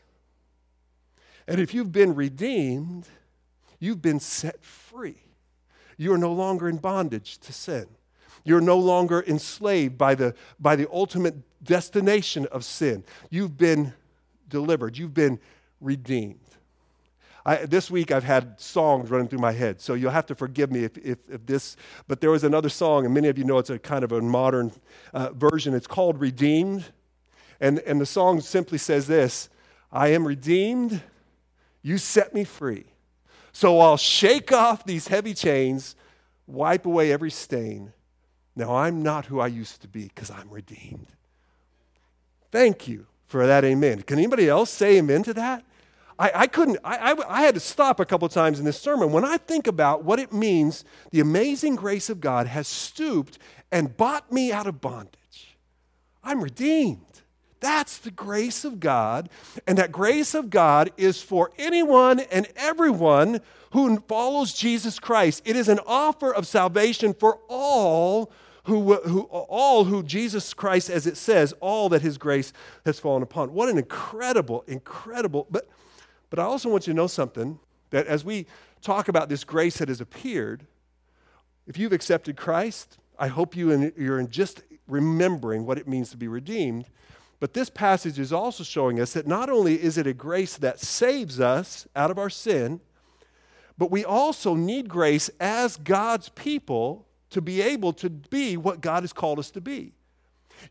And 1.48 1.60
if 1.62 1.74
you've 1.74 1.92
been 1.92 2.16
redeemed, 2.16 3.08
You've 3.80 4.02
been 4.02 4.20
set 4.20 4.64
free. 4.64 5.18
You 5.98 6.14
are 6.14 6.18
no 6.18 6.32
longer 6.32 6.70
in 6.70 6.78
bondage 6.78 7.38
to 7.40 7.54
sin. 7.54 7.88
You're 8.44 8.62
no 8.62 8.78
longer 8.78 9.24
enslaved 9.28 9.98
by 9.98 10.16
the, 10.16 10.34
by 10.60 10.76
the 10.76 10.88
ultimate 10.92 11.36
destination 11.64 12.46
of 12.48 12.64
sin. 12.64 13.04
You've 13.30 13.58
been 13.58 13.94
delivered, 14.48 14.98
you've 14.98 15.14
been 15.14 15.40
redeemed. 15.82 16.40
I, 17.46 17.66
this 17.66 17.90
week 17.90 18.12
I've 18.12 18.26
had 18.26 18.60
songs 18.60 19.10
running 19.10 19.30
through 19.30 19.40
my 19.40 19.54
head, 19.54 19.80
so 19.80 19.94
you'll 19.94 20.12
have 20.12 20.26
to 20.28 20.36
forgive 20.36 20.72
me 20.72 20.84
if, 20.84 20.98
if, 20.98 21.18
if 21.30 21.46
this. 21.46 21.78
But 22.08 22.20
there 22.20 22.30
was 22.30 22.44
another 22.44 22.70
song, 22.70 23.06
and 23.06 23.14
many 23.14 23.30
of 23.30 23.38
you 23.38 23.46
know 23.46 23.58
it's 23.58 23.70
a 23.70 23.80
kind 23.80 24.04
of 24.04 24.12
a 24.12 24.22
modern 24.22 24.72
uh, 25.14 25.32
version. 25.32 25.74
It's 25.74 25.88
called 25.88 26.20
Redeemed. 26.20 26.86
And, 27.60 27.80
and 27.80 28.00
the 28.00 28.06
song 28.06 28.42
simply 28.42 28.78
says 28.78 29.08
this 29.08 29.50
I 29.92 30.10
am 30.10 30.28
redeemed, 30.28 31.02
you 31.82 31.98
set 31.98 32.34
me 32.34 32.44
free. 32.44 32.86
So 33.58 33.80
I'll 33.80 33.98
shake 33.98 34.52
off 34.52 34.86
these 34.86 35.08
heavy 35.08 35.34
chains, 35.34 35.96
wipe 36.46 36.86
away 36.86 37.12
every 37.12 37.32
stain. 37.32 37.92
Now 38.56 38.76
I'm 38.76 39.02
not 39.02 39.26
who 39.26 39.40
I 39.40 39.48
used 39.48 39.82
to 39.82 39.88
be 39.88 40.04
because 40.04 40.30
I'm 40.30 40.48
redeemed. 40.52 41.08
Thank 42.52 42.88
you 42.88 43.08
for 43.26 43.48
that 43.48 43.66
amen. 43.66 44.04
Can 44.04 44.20
anybody 44.20 44.48
else 44.48 44.70
say 44.70 45.00
amen 45.00 45.24
to 45.24 45.34
that? 45.34 45.66
I, 46.20 46.32
I 46.36 46.46
couldn't, 46.46 46.78
I, 46.84 47.14
I, 47.14 47.40
I, 47.40 47.42
had 47.42 47.56
to 47.56 47.60
stop 47.60 48.00
a 48.00 48.06
couple 48.06 48.30
times 48.30 48.60
in 48.60 48.66
this 48.66 48.80
sermon. 48.80 49.12
When 49.12 49.26
I 49.26 49.38
think 49.38 49.66
about 49.66 50.04
what 50.04 50.20
it 50.20 50.32
means, 50.32 50.86
the 51.10 51.20
amazing 51.20 51.78
grace 51.78 52.12
of 52.12 52.22
God 52.22 52.46
has 52.46 52.68
stooped 52.68 53.40
and 53.72 53.98
bought 53.98 54.32
me 54.32 54.52
out 54.52 54.68
of 54.68 54.82
bondage. 54.82 55.58
I'm 56.24 56.44
redeemed. 56.44 57.17
That's 57.60 57.98
the 57.98 58.12
grace 58.12 58.64
of 58.64 58.80
God. 58.80 59.30
And 59.66 59.78
that 59.78 59.92
grace 59.92 60.34
of 60.34 60.50
God 60.50 60.92
is 60.98 61.22
for 61.22 61.52
anyone 61.58 62.20
and 62.20 62.48
everyone 62.56 63.42
who 63.72 64.00
follows 64.02 64.54
Jesus 64.54 65.00
Christ. 65.00 65.42
It 65.46 65.56
is 65.56 65.68
an 65.68 65.80
offer 65.86 66.34
of 66.34 66.48
salvation 66.48 67.14
for 67.14 67.40
all 67.48 68.32
who, 68.66 68.96
who 68.96 69.22
all 69.22 69.86
who 69.86 70.04
Jesus 70.04 70.54
Christ, 70.54 70.90
as 70.90 71.08
it 71.08 71.16
says, 71.16 71.54
all 71.62 71.88
that 71.90 72.02
his 72.02 72.18
grace 72.18 72.52
has 72.86 73.00
fallen 73.00 73.24
upon. 73.24 73.54
What 73.54 73.70
an 73.70 73.78
incredible, 73.78 74.64
incredible. 74.68 75.48
But, 75.50 75.70
but 76.30 76.38
I 76.38 76.44
also 76.44 76.70
want 76.70 76.86
you 76.86 76.94
to 76.94 76.98
know 76.98 77.08
something 77.08 77.60
that 77.92 78.08
as 78.08 78.26
we 78.26 78.46
talk 78.82 79.08
about 79.08 79.30
this 79.30 79.46
grace 79.46 79.78
that 79.78 79.88
has 79.88 80.02
appeared, 80.02 80.66
if 81.66 81.78
you've 81.78 81.94
accepted 81.94 82.36
Christ, 82.36 82.98
I 83.18 83.28
hope 83.28 83.56
you 83.56 83.72
and 83.72 83.94
you're 83.98 84.20
in 84.20 84.30
just 84.30 84.64
remembering 84.88 85.66
what 85.66 85.78
it 85.78 85.88
means 85.88 86.10
to 86.12 86.18
be 86.18 86.28
redeemed. 86.28 86.86
But 87.40 87.54
this 87.54 87.70
passage 87.70 88.18
is 88.18 88.34
also 88.34 88.64
showing 88.64 89.00
us 89.00 89.14
that 89.14 89.28
not 89.28 89.50
only 89.50 89.82
is 89.82 89.98
it 89.98 90.08
a 90.08 90.14
grace 90.14 90.58
that 90.58 90.80
saves 90.80 91.40
us 91.40 91.88
out 91.96 92.10
of 92.10 92.18
our 92.18 92.30
sin, 92.30 92.82
but 93.78 93.92
we 93.92 94.04
also 94.04 94.56
need 94.56 94.90
grace 94.90 95.30
as 95.40 95.78
God's 95.78 96.30
people 96.30 97.06
to 97.30 97.42
be 97.42 97.62
able 97.62 97.94
to 97.94 98.10
be 98.10 98.58
what 98.58 98.82
God 98.82 99.04
has 99.04 99.14
called 99.14 99.38
us 99.38 99.52
to 99.52 99.62
be. 99.62 99.94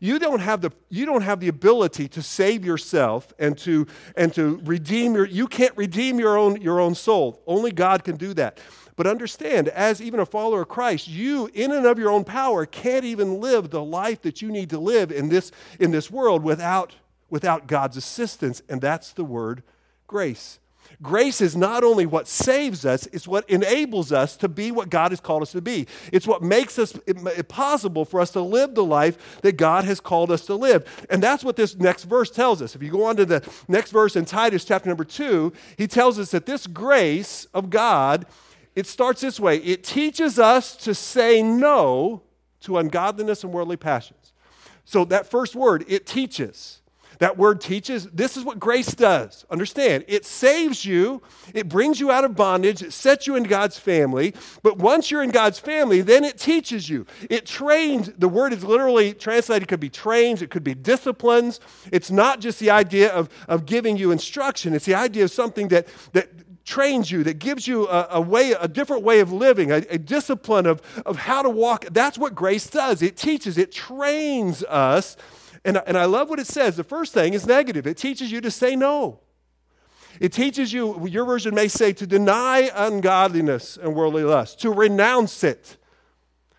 You 0.01 0.19
don't 0.19 0.39
have 0.39 0.59
the, 0.59 0.71
you 0.89 1.05
don't 1.05 1.21
have 1.21 1.39
the 1.39 1.47
ability 1.47 2.09
to 2.09 2.21
save 2.21 2.65
yourself 2.65 3.31
and 3.39 3.57
to, 3.59 3.87
and 4.17 4.33
to 4.33 4.59
redeem 4.65 5.13
your, 5.13 5.25
you 5.25 5.47
can't 5.47 5.75
redeem 5.77 6.19
your 6.19 6.37
own, 6.37 6.61
your 6.61 6.81
own 6.81 6.93
soul. 6.93 7.41
Only 7.47 7.71
God 7.71 8.03
can 8.03 8.17
do 8.17 8.33
that. 8.33 8.59
But 8.97 9.07
understand, 9.07 9.69
as 9.69 10.01
even 10.01 10.19
a 10.19 10.25
follower 10.25 10.63
of 10.63 10.67
Christ, 10.67 11.07
you, 11.07 11.49
in 11.53 11.71
and 11.71 11.85
of 11.85 11.99
your 11.99 12.09
own 12.09 12.25
power, 12.25 12.65
can't 12.65 13.05
even 13.05 13.39
live 13.39 13.69
the 13.69 13.83
life 13.83 14.23
that 14.23 14.41
you 14.41 14.51
need 14.51 14.71
to 14.71 14.79
live 14.79 15.11
in 15.11 15.29
this, 15.29 15.51
in 15.79 15.91
this 15.91 16.11
world 16.11 16.43
without, 16.43 16.95
without 17.29 17.67
God's 17.67 17.95
assistance. 17.95 18.61
And 18.67 18.81
that's 18.81 19.13
the 19.13 19.23
word 19.23 19.63
grace. 20.07 20.59
Grace 21.01 21.41
is 21.41 21.55
not 21.55 21.83
only 21.83 22.07
what 22.07 22.27
saves 22.27 22.85
us, 22.85 23.07
it's 23.07 23.27
what 23.27 23.47
enables 23.49 24.11
us 24.11 24.35
to 24.37 24.47
be 24.47 24.71
what 24.71 24.89
God 24.89 25.11
has 25.11 25.19
called 25.19 25.43
us 25.43 25.51
to 25.51 25.61
be. 25.61 25.85
It's 26.11 26.25
what 26.25 26.41
makes 26.41 26.79
us 26.79 26.97
it 27.05 27.47
possible 27.47 28.03
for 28.03 28.19
us 28.19 28.31
to 28.31 28.41
live 28.41 28.73
the 28.73 28.83
life 28.83 29.41
that 29.41 29.57
God 29.57 29.83
has 29.83 29.99
called 29.99 30.31
us 30.31 30.45
to 30.47 30.55
live. 30.55 31.05
And 31.09 31.21
that's 31.21 31.43
what 31.43 31.55
this 31.55 31.75
next 31.75 32.05
verse 32.05 32.31
tells 32.31 32.63
us. 32.63 32.75
If 32.75 32.81
you 32.81 32.89
go 32.89 33.03
on 33.03 33.15
to 33.17 33.25
the 33.25 33.47
next 33.67 33.91
verse 33.91 34.15
in 34.15 34.25
Titus 34.25 34.65
chapter 34.65 34.89
number 34.89 35.03
2, 35.03 35.53
he 35.77 35.85
tells 35.87 36.17
us 36.17 36.31
that 36.31 36.47
this 36.47 36.65
grace 36.65 37.45
of 37.53 37.69
God, 37.69 38.25
it 38.77 38.85
starts 38.85 39.21
this 39.21 39.39
way. 39.39 39.57
It 39.57 39.83
teaches 39.83 40.37
us 40.37 40.75
to 40.77 40.93
say 40.93 41.41
no 41.41 42.21
to 42.59 42.77
ungodliness 42.77 43.43
and 43.43 43.51
worldly 43.51 43.75
passions. 43.75 44.33
So 44.85 45.03
that 45.05 45.25
first 45.25 45.55
word, 45.55 45.83
it 45.87 46.05
teaches. 46.05 46.81
That 47.17 47.39
word 47.39 47.59
teaches. 47.59 48.05
This 48.11 48.37
is 48.37 48.43
what 48.43 48.59
grace 48.59 48.93
does. 48.93 49.47
Understand, 49.49 50.05
it 50.07 50.25
saves 50.25 50.85
you, 50.85 51.23
it 51.55 51.67
brings 51.67 51.99
you 51.99 52.11
out 52.11 52.23
of 52.23 52.35
bondage, 52.35 52.83
it 52.83 52.93
sets 52.93 53.25
you 53.25 53.35
in 53.35 53.45
God's 53.45 53.79
family. 53.79 54.35
But 54.61 54.77
once 54.77 55.09
you're 55.09 55.23
in 55.23 55.31
God's 55.31 55.57
family, 55.57 56.01
then 56.01 56.23
it 56.23 56.37
teaches 56.37 56.87
you. 56.87 57.07
It 57.31 57.47
trains. 57.47 58.11
The 58.15 58.29
word 58.29 58.53
is 58.53 58.63
literally 58.63 59.15
translated, 59.15 59.63
it 59.63 59.69
could 59.69 59.79
be 59.79 59.89
trains, 59.89 60.43
it 60.43 60.51
could 60.51 60.63
be 60.63 60.75
disciplines. 60.75 61.59
It's 61.91 62.11
not 62.11 62.41
just 62.41 62.59
the 62.59 62.69
idea 62.69 63.11
of, 63.11 63.27
of 63.47 63.65
giving 63.65 63.97
you 63.97 64.11
instruction, 64.11 64.75
it's 64.75 64.85
the 64.85 64.93
idea 64.93 65.23
of 65.23 65.31
something 65.31 65.69
that, 65.69 65.87
that 66.13 66.29
trains 66.67 67.09
you, 67.09 67.23
that 67.23 67.39
gives 67.39 67.67
you 67.67 67.87
a, 67.87 68.07
a, 68.11 68.21
way, 68.21 68.51
a 68.51 68.67
different 68.67 69.01
way 69.01 69.21
of 69.21 69.31
living, 69.31 69.71
a, 69.71 69.77
a 69.89 69.97
discipline 69.97 70.67
of, 70.67 70.83
of 71.05 71.17
how 71.17 71.41
to 71.41 71.49
walk. 71.49 71.85
That's 71.91 72.19
what 72.19 72.35
grace 72.35 72.69
does. 72.69 73.01
It 73.01 73.17
teaches, 73.17 73.57
it 73.57 73.71
trains 73.71 74.63
us 74.65 75.17
and, 75.67 75.81
and 75.85 75.97
I 75.97 76.05
love 76.05 76.29
what 76.29 76.39
it 76.39 76.47
says. 76.47 76.77
The 76.77 76.83
first 76.85 77.13
thing 77.13 77.33
is 77.33 77.45
negative 77.45 77.85
it 77.85 77.97
teaches 77.97 78.31
you 78.31 78.39
to 78.41 78.49
say 78.49 78.75
no. 78.75 79.19
It 80.19 80.31
teaches 80.31 80.73
you, 80.73 81.05
your 81.07 81.25
version 81.25 81.53
may 81.53 81.67
say, 81.67 81.93
to 81.93 82.07
deny 82.07 82.71
ungodliness 82.73 83.77
and 83.77 83.93
worldly 83.93 84.23
lust, 84.23 84.59
to 84.61 84.71
renounce 84.71 85.43
it, 85.43 85.77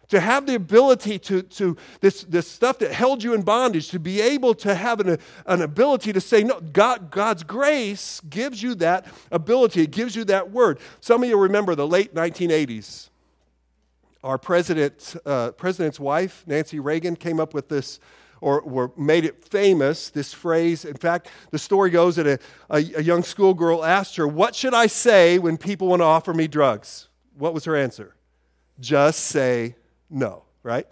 to 0.09 0.21
have 0.21 0.47
the 0.47 0.55
ability 0.55 1.19
to, 1.19 1.43
to 1.43 1.77
this, 2.01 2.25
this 2.25 2.49
stuff 2.49 2.79
that 2.79 2.93
held 2.93 3.23
you 3.23 3.35
in 3.35 3.43
bondage, 3.43 3.89
to 3.89 3.99
be 3.99 4.21
able 4.21 4.55
to 4.55 4.75
have 4.75 5.01
an, 5.01 5.19
an 5.47 5.63
ability 5.63 6.13
to 6.13 6.21
say 6.21 6.43
no. 6.43 6.61
God, 6.61 7.11
God's 7.11 7.43
grace 7.43 8.21
gives 8.29 8.63
you 8.63 8.75
that 8.77 9.07
ability, 9.31 9.83
it 9.83 9.91
gives 9.91 10.17
you 10.17 10.25
that 10.25 10.51
word. 10.51 10.79
Some 11.01 11.23
of 11.23 11.29
you 11.29 11.39
remember 11.39 11.75
the 11.75 11.87
late 11.87 12.15
1980s. 12.15 13.11
Our 14.25 14.39
president, 14.39 15.15
uh, 15.25 15.53
president's 15.53 16.01
wife, 16.01 16.43
Nancy 16.47 16.81
Reagan, 16.81 17.15
came 17.15 17.39
up 17.39 17.55
with 17.55 17.69
this 17.69 18.01
or, 18.41 18.61
or 18.61 18.93
made 18.97 19.25
it 19.25 19.45
famous, 19.45 20.11
this 20.11 20.33
phrase. 20.33 20.85
In 20.85 20.97
fact, 20.97 21.29
the 21.51 21.59
story 21.59 21.91
goes 21.91 22.17
that 22.17 22.27
a, 22.27 22.39
a, 22.71 22.77
a 22.99 23.03
young 23.03 23.23
schoolgirl 23.23 23.85
asked 23.85 24.17
her, 24.17 24.27
What 24.27 24.55
should 24.55 24.75
I 24.75 24.87
say 24.87 25.39
when 25.39 25.57
people 25.57 25.89
want 25.89 26.01
to 26.01 26.05
offer 26.05 26.33
me 26.33 26.47
drugs? 26.47 27.09
What 27.37 27.55
was 27.55 27.65
her 27.65 27.77
answer? 27.77 28.15
Just 28.81 29.21
say 29.21 29.77
no, 30.11 30.45
right? 30.63 30.87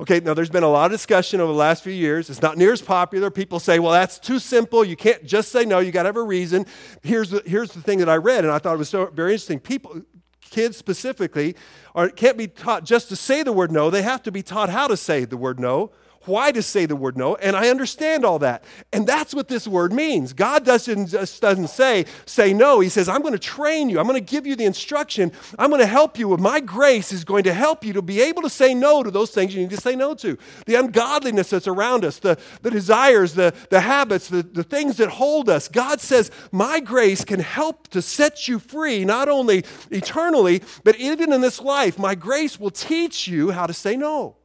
Okay, 0.00 0.20
now 0.20 0.32
there's 0.32 0.50
been 0.50 0.62
a 0.62 0.68
lot 0.68 0.86
of 0.86 0.92
discussion 0.92 1.40
over 1.40 1.50
the 1.50 1.58
last 1.58 1.82
few 1.82 1.92
years. 1.92 2.30
It's 2.30 2.40
not 2.40 2.56
near 2.56 2.72
as 2.72 2.80
popular. 2.80 3.30
People 3.30 3.58
say, 3.58 3.80
well, 3.80 3.92
that's 3.92 4.20
too 4.20 4.38
simple. 4.38 4.84
You 4.84 4.94
can't 4.94 5.24
just 5.24 5.50
say 5.50 5.64
no. 5.64 5.80
You 5.80 5.90
got 5.90 6.04
to 6.04 6.08
have 6.08 6.16
a 6.16 6.22
reason. 6.22 6.66
Here's 7.02 7.30
the, 7.30 7.42
here's 7.44 7.72
the 7.72 7.80
thing 7.80 7.98
that 7.98 8.08
I 8.08 8.16
read, 8.16 8.44
and 8.44 8.52
I 8.52 8.58
thought 8.58 8.74
it 8.74 8.78
was 8.78 8.88
so 8.88 9.06
very 9.06 9.32
interesting. 9.32 9.58
People, 9.58 10.02
kids 10.40 10.76
specifically, 10.76 11.56
are, 11.96 12.08
can't 12.08 12.38
be 12.38 12.46
taught 12.46 12.84
just 12.84 13.08
to 13.08 13.16
say 13.16 13.42
the 13.42 13.52
word 13.52 13.72
no. 13.72 13.90
They 13.90 14.02
have 14.02 14.22
to 14.22 14.30
be 14.30 14.42
taught 14.42 14.68
how 14.68 14.86
to 14.86 14.96
say 14.96 15.24
the 15.24 15.36
word 15.36 15.58
no 15.58 15.90
why 16.24 16.52
to 16.52 16.62
say 16.62 16.86
the 16.86 16.96
word 16.96 17.16
no, 17.16 17.36
and 17.36 17.56
I 17.56 17.68
understand 17.68 18.24
all 18.24 18.38
that. 18.40 18.64
And 18.92 19.06
that's 19.06 19.34
what 19.34 19.48
this 19.48 19.66
word 19.66 19.92
means. 19.92 20.32
God 20.32 20.64
doesn't 20.64 21.08
just 21.08 21.40
doesn't 21.40 21.68
say, 21.68 22.06
say 22.26 22.52
no. 22.52 22.80
He 22.80 22.88
says, 22.88 23.08
I'm 23.08 23.22
going 23.22 23.32
to 23.32 23.38
train 23.38 23.88
you. 23.88 23.98
I'm 23.98 24.06
going 24.06 24.22
to 24.22 24.32
give 24.32 24.46
you 24.46 24.56
the 24.56 24.64
instruction. 24.64 25.32
I'm 25.58 25.70
going 25.70 25.80
to 25.80 25.86
help 25.86 26.18
you. 26.18 26.36
My 26.36 26.60
grace 26.60 27.12
is 27.12 27.24
going 27.24 27.44
to 27.44 27.54
help 27.54 27.84
you 27.84 27.92
to 27.94 28.02
be 28.02 28.20
able 28.20 28.42
to 28.42 28.50
say 28.50 28.74
no 28.74 29.02
to 29.02 29.10
those 29.10 29.30
things 29.30 29.54
you 29.54 29.60
need 29.60 29.70
to 29.70 29.76
say 29.76 29.96
no 29.96 30.14
to. 30.14 30.38
The 30.66 30.74
ungodliness 30.76 31.50
that's 31.50 31.68
around 31.68 32.04
us, 32.04 32.18
the, 32.18 32.38
the 32.62 32.70
desires, 32.70 33.34
the, 33.34 33.54
the 33.70 33.80
habits, 33.80 34.28
the, 34.28 34.42
the 34.42 34.64
things 34.64 34.96
that 34.98 35.10
hold 35.10 35.48
us. 35.48 35.68
God 35.68 36.00
says, 36.00 36.30
my 36.52 36.80
grace 36.80 37.24
can 37.24 37.40
help 37.40 37.88
to 37.88 38.02
set 38.02 38.48
you 38.48 38.58
free, 38.58 39.04
not 39.04 39.28
only 39.28 39.64
eternally, 39.90 40.62
but 40.84 40.96
even 40.96 41.32
in 41.32 41.40
this 41.40 41.60
life. 41.60 41.98
My 41.98 42.14
grace 42.14 42.58
will 42.58 42.70
teach 42.70 43.28
you 43.28 43.50
how 43.50 43.66
to 43.66 43.74
say 43.74 43.96
no. 43.96 44.37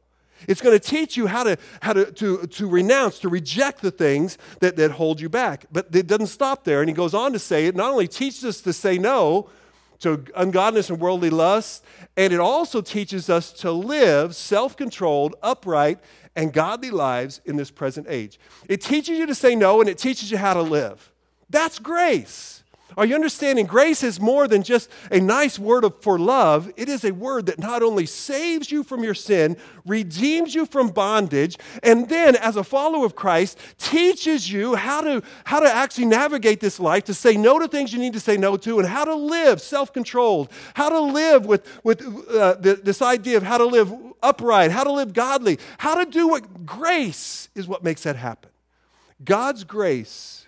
It's 0.48 0.60
going 0.60 0.78
to 0.78 0.84
teach 0.84 1.16
you 1.16 1.26
how 1.26 1.44
to, 1.44 1.56
how 1.82 1.92
to, 1.92 2.10
to, 2.12 2.46
to 2.46 2.68
renounce, 2.68 3.18
to 3.20 3.28
reject 3.28 3.82
the 3.82 3.90
things 3.90 4.38
that, 4.60 4.76
that 4.76 4.92
hold 4.92 5.20
you 5.20 5.28
back. 5.28 5.66
But 5.72 5.94
it 5.94 6.06
doesn't 6.06 6.28
stop 6.28 6.64
there. 6.64 6.80
And 6.80 6.88
he 6.88 6.94
goes 6.94 7.14
on 7.14 7.32
to 7.32 7.38
say 7.38 7.66
it 7.66 7.76
not 7.76 7.92
only 7.92 8.08
teaches 8.08 8.44
us 8.44 8.60
to 8.62 8.72
say 8.72 8.98
no 8.98 9.50
to 10.00 10.24
ungodliness 10.36 10.90
and 10.90 11.00
worldly 11.00 11.30
lust, 11.30 11.84
and 12.16 12.32
it 12.32 12.40
also 12.40 12.80
teaches 12.80 13.30
us 13.30 13.52
to 13.52 13.70
live 13.70 14.34
self 14.34 14.76
controlled, 14.76 15.34
upright, 15.42 15.98
and 16.36 16.52
godly 16.52 16.90
lives 16.90 17.40
in 17.44 17.56
this 17.56 17.70
present 17.70 18.06
age. 18.10 18.38
It 18.68 18.80
teaches 18.80 19.18
you 19.18 19.26
to 19.26 19.34
say 19.34 19.54
no 19.54 19.80
and 19.80 19.88
it 19.88 19.98
teaches 19.98 20.30
you 20.30 20.38
how 20.38 20.54
to 20.54 20.62
live. 20.62 21.12
That's 21.48 21.78
grace. 21.78 22.63
Are 22.96 23.04
you 23.04 23.14
understanding? 23.14 23.66
Grace 23.66 24.02
is 24.02 24.20
more 24.20 24.46
than 24.46 24.62
just 24.62 24.90
a 25.10 25.20
nice 25.20 25.58
word 25.58 25.84
of, 25.84 26.00
for 26.02 26.18
love. 26.18 26.70
It 26.76 26.88
is 26.88 27.04
a 27.04 27.12
word 27.12 27.46
that 27.46 27.58
not 27.58 27.82
only 27.82 28.06
saves 28.06 28.70
you 28.70 28.84
from 28.84 29.02
your 29.02 29.14
sin, 29.14 29.56
redeems 29.84 30.54
you 30.54 30.66
from 30.66 30.88
bondage, 30.88 31.58
and 31.82 32.08
then, 32.08 32.36
as 32.36 32.56
a 32.56 32.64
follower 32.64 33.04
of 33.04 33.16
Christ, 33.16 33.58
teaches 33.78 34.50
you 34.50 34.74
how 34.74 35.00
to, 35.00 35.22
how 35.44 35.60
to 35.60 35.72
actually 35.72 36.06
navigate 36.06 36.60
this 36.60 36.78
life, 36.78 37.04
to 37.04 37.14
say 37.14 37.36
no 37.36 37.58
to 37.58 37.68
things 37.68 37.92
you 37.92 37.98
need 37.98 38.12
to 38.12 38.20
say 38.20 38.36
no 38.36 38.56
to, 38.56 38.78
and 38.78 38.88
how 38.88 39.04
to 39.04 39.14
live 39.14 39.60
self 39.60 39.92
controlled, 39.92 40.50
how 40.74 40.88
to 40.88 41.00
live 41.00 41.46
with, 41.46 41.66
with 41.84 42.02
uh, 42.30 42.54
the, 42.54 42.80
this 42.82 43.02
idea 43.02 43.36
of 43.36 43.42
how 43.42 43.58
to 43.58 43.66
live 43.66 43.92
upright, 44.22 44.70
how 44.70 44.84
to 44.84 44.92
live 44.92 45.12
godly, 45.12 45.58
how 45.78 46.02
to 46.02 46.10
do 46.10 46.28
what 46.28 46.64
grace 46.64 47.48
is 47.54 47.66
what 47.66 47.82
makes 47.84 48.02
that 48.04 48.16
happen. 48.16 48.50
God's 49.22 49.64
grace 49.64 50.43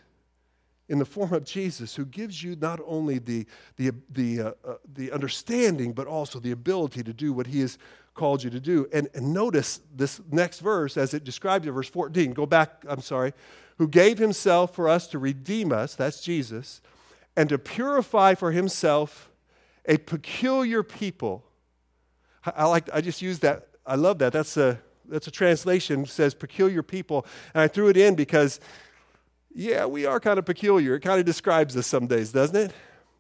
in 0.88 0.98
the 0.98 1.04
form 1.04 1.32
of 1.32 1.44
Jesus, 1.44 1.96
who 1.96 2.04
gives 2.04 2.42
you 2.42 2.56
not 2.60 2.80
only 2.86 3.18
the, 3.18 3.46
the, 3.76 3.92
the, 4.10 4.40
uh, 4.40 4.52
uh, 4.64 4.74
the 4.94 5.10
understanding, 5.10 5.92
but 5.92 6.06
also 6.06 6.38
the 6.38 6.52
ability 6.52 7.02
to 7.02 7.12
do 7.12 7.32
what 7.32 7.48
he 7.48 7.60
has 7.60 7.78
called 8.14 8.42
you 8.42 8.50
to 8.50 8.60
do. 8.60 8.88
And, 8.92 9.08
and 9.14 9.32
notice 9.32 9.80
this 9.94 10.20
next 10.30 10.60
verse 10.60 10.96
as 10.96 11.12
it 11.12 11.24
describes 11.24 11.66
it, 11.66 11.72
verse 11.72 11.88
14. 11.88 12.32
Go 12.32 12.46
back, 12.46 12.84
I'm 12.88 13.00
sorry. 13.00 13.32
Who 13.78 13.88
gave 13.88 14.18
himself 14.18 14.74
for 14.74 14.88
us 14.88 15.06
to 15.08 15.18
redeem 15.18 15.72
us, 15.72 15.94
that's 15.94 16.22
Jesus, 16.22 16.80
and 17.36 17.48
to 17.48 17.58
purify 17.58 18.34
for 18.34 18.52
himself 18.52 19.30
a 19.86 19.98
peculiar 19.98 20.82
people. 20.82 21.44
I, 22.44 22.52
I 22.56 22.64
like, 22.64 22.88
I 22.92 23.00
just 23.00 23.20
use 23.22 23.40
that. 23.40 23.68
I 23.84 23.96
love 23.96 24.18
that. 24.18 24.32
That's 24.32 24.56
a, 24.56 24.80
that's 25.08 25.26
a 25.26 25.30
translation 25.30 26.06
says 26.06 26.34
peculiar 26.34 26.82
people. 26.82 27.26
And 27.54 27.62
I 27.62 27.68
threw 27.68 27.88
it 27.88 27.96
in 27.96 28.14
because 28.14 28.60
yeah, 29.56 29.86
we 29.86 30.04
are 30.04 30.20
kind 30.20 30.38
of 30.38 30.44
peculiar. 30.44 30.96
It 30.96 31.00
kind 31.00 31.18
of 31.18 31.24
describes 31.24 31.76
us 31.76 31.86
some 31.86 32.06
days, 32.06 32.30
doesn't 32.30 32.56
it? 32.56 32.72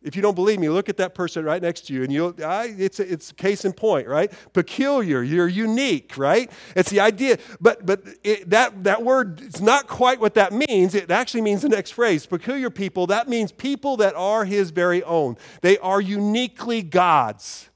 If 0.02 0.14
you 0.14 0.22
don't 0.22 0.34
believe 0.34 0.60
me, 0.60 0.68
look 0.68 0.90
at 0.90 0.98
that 0.98 1.14
person 1.14 1.44
right 1.44 1.60
next 1.60 1.86
to 1.86 1.94
you, 1.94 2.04
and 2.04 2.12
you'll, 2.12 2.34
I, 2.44 2.74
it's, 2.78 3.00
a, 3.00 3.10
it's 3.10 3.32
case 3.32 3.64
in 3.64 3.72
point, 3.72 4.06
right? 4.06 4.30
Peculiar, 4.52 5.22
you're 5.22 5.48
unique, 5.48 6.16
right? 6.16 6.52
It's 6.76 6.90
the 6.90 7.00
idea, 7.00 7.38
but, 7.60 7.84
but 7.86 8.02
it, 8.22 8.50
that, 8.50 8.84
that 8.84 9.02
word 9.02 9.40
is 9.40 9.62
not 9.62 9.88
quite 9.88 10.20
what 10.20 10.34
that 10.34 10.52
means. 10.52 10.94
It 10.94 11.10
actually 11.10 11.40
means 11.40 11.62
the 11.62 11.70
next 11.70 11.92
phrase. 11.92 12.26
Peculiar 12.26 12.68
people, 12.68 13.06
that 13.08 13.28
means 13.28 13.50
people 13.50 13.96
that 13.96 14.14
are 14.14 14.44
his 14.44 14.70
very 14.70 15.02
own. 15.02 15.38
They 15.62 15.78
are 15.78 16.00
uniquely 16.00 16.82
God's. 16.82 17.70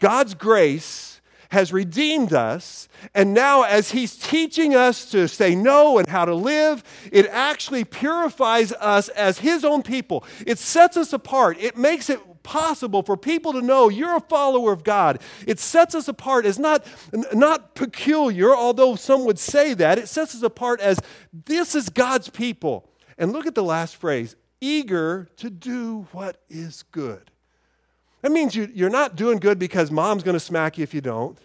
God's 0.00 0.34
grace 0.34 1.13
has 1.54 1.72
redeemed 1.72 2.32
us. 2.32 2.88
And 3.14 3.32
now, 3.32 3.62
as 3.62 3.92
He's 3.92 4.16
teaching 4.16 4.74
us 4.74 5.08
to 5.12 5.28
say 5.28 5.54
no 5.54 5.98
and 5.98 6.08
how 6.08 6.24
to 6.24 6.34
live, 6.34 6.82
it 7.12 7.26
actually 7.28 7.84
purifies 7.84 8.72
us 8.72 9.08
as 9.10 9.38
His 9.38 9.64
own 9.64 9.82
people. 9.82 10.24
It 10.46 10.58
sets 10.58 10.96
us 10.96 11.12
apart. 11.12 11.56
It 11.60 11.78
makes 11.78 12.10
it 12.10 12.20
possible 12.42 13.02
for 13.02 13.16
people 13.16 13.52
to 13.52 13.62
know 13.62 13.88
you're 13.88 14.16
a 14.16 14.20
follower 14.20 14.72
of 14.72 14.84
God. 14.84 15.20
It 15.46 15.58
sets 15.58 15.94
us 15.94 16.08
apart 16.08 16.44
as 16.44 16.58
not, 16.58 16.84
not 17.32 17.74
peculiar, 17.74 18.54
although 18.54 18.96
some 18.96 19.24
would 19.24 19.38
say 19.38 19.74
that. 19.74 19.98
It 19.98 20.08
sets 20.08 20.34
us 20.34 20.42
apart 20.42 20.80
as 20.80 20.98
this 21.32 21.74
is 21.74 21.88
God's 21.88 22.28
people. 22.28 22.90
And 23.16 23.32
look 23.32 23.46
at 23.46 23.54
the 23.54 23.62
last 23.62 23.96
phrase 23.96 24.34
eager 24.60 25.28
to 25.36 25.50
do 25.50 26.08
what 26.12 26.42
is 26.48 26.82
good. 26.90 27.30
That 28.24 28.32
means 28.32 28.54
you, 28.54 28.70
you're 28.72 28.88
not 28.88 29.16
doing 29.16 29.36
good 29.36 29.58
because 29.58 29.90
mom's 29.90 30.22
going 30.22 30.32
to 30.32 30.40
smack 30.40 30.78
you 30.78 30.82
if 30.82 30.94
you 30.94 31.02
don't. 31.02 31.38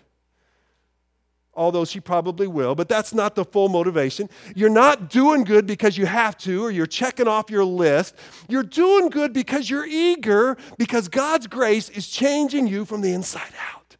Although 1.54 1.84
she 1.84 2.00
probably 2.00 2.48
will, 2.48 2.74
but 2.74 2.88
that's 2.88 3.14
not 3.14 3.36
the 3.36 3.44
full 3.44 3.68
motivation. 3.68 4.30
You're 4.56 4.70
not 4.70 5.10
doing 5.10 5.44
good 5.44 5.68
because 5.68 5.98
you 5.98 6.06
have 6.06 6.38
to 6.38 6.64
or 6.64 6.72
you're 6.72 6.86
checking 6.86 7.28
off 7.28 7.50
your 7.50 7.66
list. 7.66 8.16
You're 8.48 8.64
doing 8.64 9.10
good 9.10 9.34
because 9.34 9.70
you're 9.70 9.86
eager, 9.86 10.56
because 10.78 11.10
God's 11.10 11.48
grace 11.48 11.90
is 11.90 12.08
changing 12.08 12.68
you 12.68 12.86
from 12.86 13.02
the 13.02 13.12
inside 13.12 13.52
out. 13.74 13.98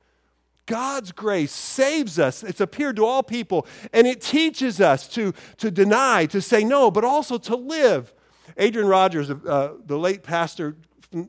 God's 0.66 1.12
grace 1.12 1.52
saves 1.52 2.18
us. 2.18 2.44
It's 2.44 2.62
appeared 2.62 2.96
to 2.96 3.06
all 3.06 3.24
people, 3.24 3.68
and 3.92 4.08
it 4.08 4.22
teaches 4.22 4.80
us 4.80 5.06
to, 5.10 5.34
to 5.58 5.70
deny, 5.70 6.28
to 6.28 6.42
say 6.42 6.64
no, 6.64 6.92
but 6.92 7.04
also 7.04 7.38
to 7.40 7.58
live. 7.58 8.14
Adrian 8.56 8.88
Rogers, 8.88 9.30
uh, 9.30 9.74
the 9.86 9.98
late 9.98 10.24
pastor, 10.24 10.78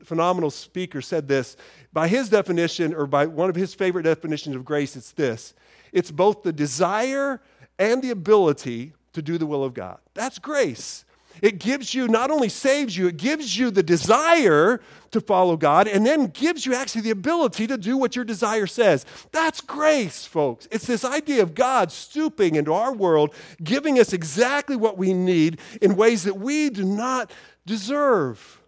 phenomenal 0.03 0.51
speaker, 0.51 1.01
said 1.01 1.27
this. 1.27 1.57
By 1.93 2.07
his 2.07 2.29
definition, 2.29 2.93
or 2.93 3.07
by 3.07 3.25
one 3.25 3.49
of 3.49 3.55
his 3.55 3.73
favorite 3.73 4.03
definitions 4.03 4.55
of 4.55 4.65
grace, 4.65 4.95
it's 4.95 5.11
this 5.11 5.53
it's 5.91 6.11
both 6.11 6.43
the 6.43 6.53
desire 6.53 7.41
and 7.77 8.01
the 8.01 8.11
ability 8.11 8.93
to 9.13 9.21
do 9.21 9.37
the 9.37 9.45
will 9.45 9.63
of 9.63 9.73
God. 9.73 9.99
That's 10.13 10.39
grace. 10.39 11.05
It 11.41 11.59
gives 11.59 11.93
you, 11.93 12.07
not 12.07 12.29
only 12.29 12.49
saves 12.49 12.95
you, 12.95 13.07
it 13.07 13.17
gives 13.17 13.57
you 13.57 13.71
the 13.71 13.81
desire 13.81 14.79
to 15.11 15.21
follow 15.21 15.57
God 15.57 15.87
and 15.87 16.05
then 16.05 16.27
gives 16.27 16.65
you 16.65 16.75
actually 16.75 17.01
the 17.01 17.11
ability 17.11 17.67
to 17.67 17.77
do 17.77 17.97
what 17.97 18.15
your 18.15 18.25
desire 18.25 18.67
says. 18.67 19.05
That's 19.31 19.61
grace, 19.61 20.25
folks. 20.25 20.67
It's 20.71 20.85
this 20.85 21.03
idea 21.03 21.41
of 21.41 21.55
God 21.55 21.91
stooping 21.91 22.55
into 22.55 22.73
our 22.73 22.93
world, 22.93 23.33
giving 23.63 23.97
us 23.99 24.13
exactly 24.13 24.75
what 24.75 24.97
we 24.97 25.13
need 25.13 25.59
in 25.81 25.95
ways 25.95 26.23
that 26.23 26.37
we 26.37 26.69
do 26.69 26.83
not 26.83 27.31
deserve. 27.65 28.60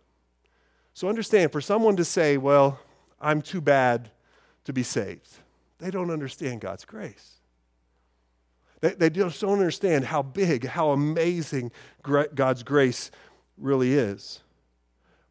So 0.94 1.10
understand, 1.10 1.52
for 1.52 1.62
someone 1.62 1.96
to 1.96 2.06
say, 2.06 2.38
well, 2.38 2.80
I'm 3.20 3.42
too 3.42 3.62
bad 3.62 4.12
to 4.66 4.74
be 4.74 4.84
saved, 4.84 5.28
they 5.80 5.92
don't 5.92 6.12
understand 6.12 6.62
God's 6.62 6.86
grace. 6.86 7.40
They, 8.82 8.94
they 8.94 9.10
just 9.10 9.42
don't 9.42 9.54
understand 9.54 10.06
how 10.06 10.22
big, 10.22 10.66
how 10.66 10.92
amazing 10.92 11.72
God's 12.02 12.64
grace 12.64 13.12
really 13.58 13.94
is. 13.94 14.42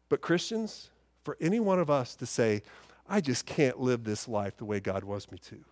But 0.09 0.21
Christians, 0.21 0.89
for 1.23 1.37
any 1.39 1.59
one 1.59 1.79
of 1.79 1.89
us 1.89 2.15
to 2.15 2.25
say, 2.25 2.63
I 3.07 3.21
just 3.21 3.45
can't 3.45 3.79
live 3.79 4.03
this 4.03 4.27
life 4.27 4.57
the 4.57 4.65
way 4.65 4.79
God 4.79 5.03
wants 5.03 5.31
me 5.31 5.37
to, 5.49 5.63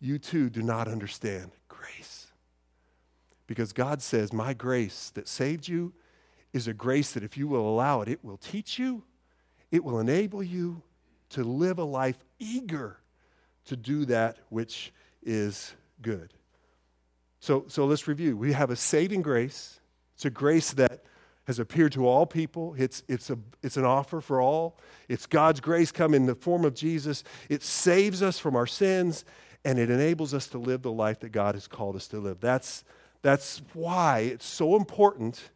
you 0.00 0.18
too 0.18 0.50
do 0.50 0.62
not 0.62 0.86
understand 0.86 1.52
grace. 1.68 2.28
Because 3.46 3.72
God 3.72 4.02
says, 4.02 4.32
My 4.32 4.54
grace 4.54 5.10
that 5.14 5.28
saved 5.28 5.66
you 5.66 5.92
is 6.52 6.68
a 6.68 6.74
grace 6.74 7.12
that 7.12 7.22
if 7.22 7.36
you 7.36 7.48
will 7.48 7.68
allow 7.68 8.00
it, 8.00 8.08
it 8.08 8.24
will 8.24 8.36
teach 8.36 8.78
you 8.78 9.02
it 9.74 9.82
will 9.82 9.98
enable 9.98 10.40
you 10.40 10.80
to 11.30 11.42
live 11.42 11.80
a 11.80 11.84
life 11.84 12.16
eager 12.38 12.96
to 13.64 13.76
do 13.76 14.04
that 14.04 14.38
which 14.48 14.92
is 15.24 15.74
good. 16.00 16.32
So, 17.40 17.64
so 17.66 17.84
let's 17.84 18.06
review. 18.06 18.36
We 18.36 18.52
have 18.52 18.70
a 18.70 18.76
saving 18.76 19.22
grace. 19.22 19.80
It's 20.14 20.24
a 20.24 20.30
grace 20.30 20.72
that 20.74 21.02
has 21.48 21.58
appeared 21.58 21.90
to 21.92 22.06
all 22.06 22.24
people. 22.24 22.76
It's, 22.78 23.02
it's, 23.08 23.30
a, 23.30 23.38
it's 23.64 23.76
an 23.76 23.84
offer 23.84 24.20
for 24.20 24.40
all. 24.40 24.78
It's 25.08 25.26
God's 25.26 25.58
grace 25.58 25.90
come 25.90 26.14
in 26.14 26.26
the 26.26 26.36
form 26.36 26.64
of 26.64 26.74
Jesus. 26.74 27.24
It 27.48 27.64
saves 27.64 28.22
us 28.22 28.38
from 28.38 28.54
our 28.54 28.68
sins, 28.68 29.24
and 29.64 29.76
it 29.76 29.90
enables 29.90 30.34
us 30.34 30.46
to 30.48 30.58
live 30.58 30.82
the 30.82 30.92
life 30.92 31.18
that 31.18 31.32
God 31.32 31.56
has 31.56 31.66
called 31.66 31.96
us 31.96 32.06
to 32.08 32.20
live. 32.20 32.38
That's, 32.38 32.84
that's 33.22 33.60
why 33.72 34.20
it's 34.20 34.46
so 34.46 34.76
important 34.76 35.50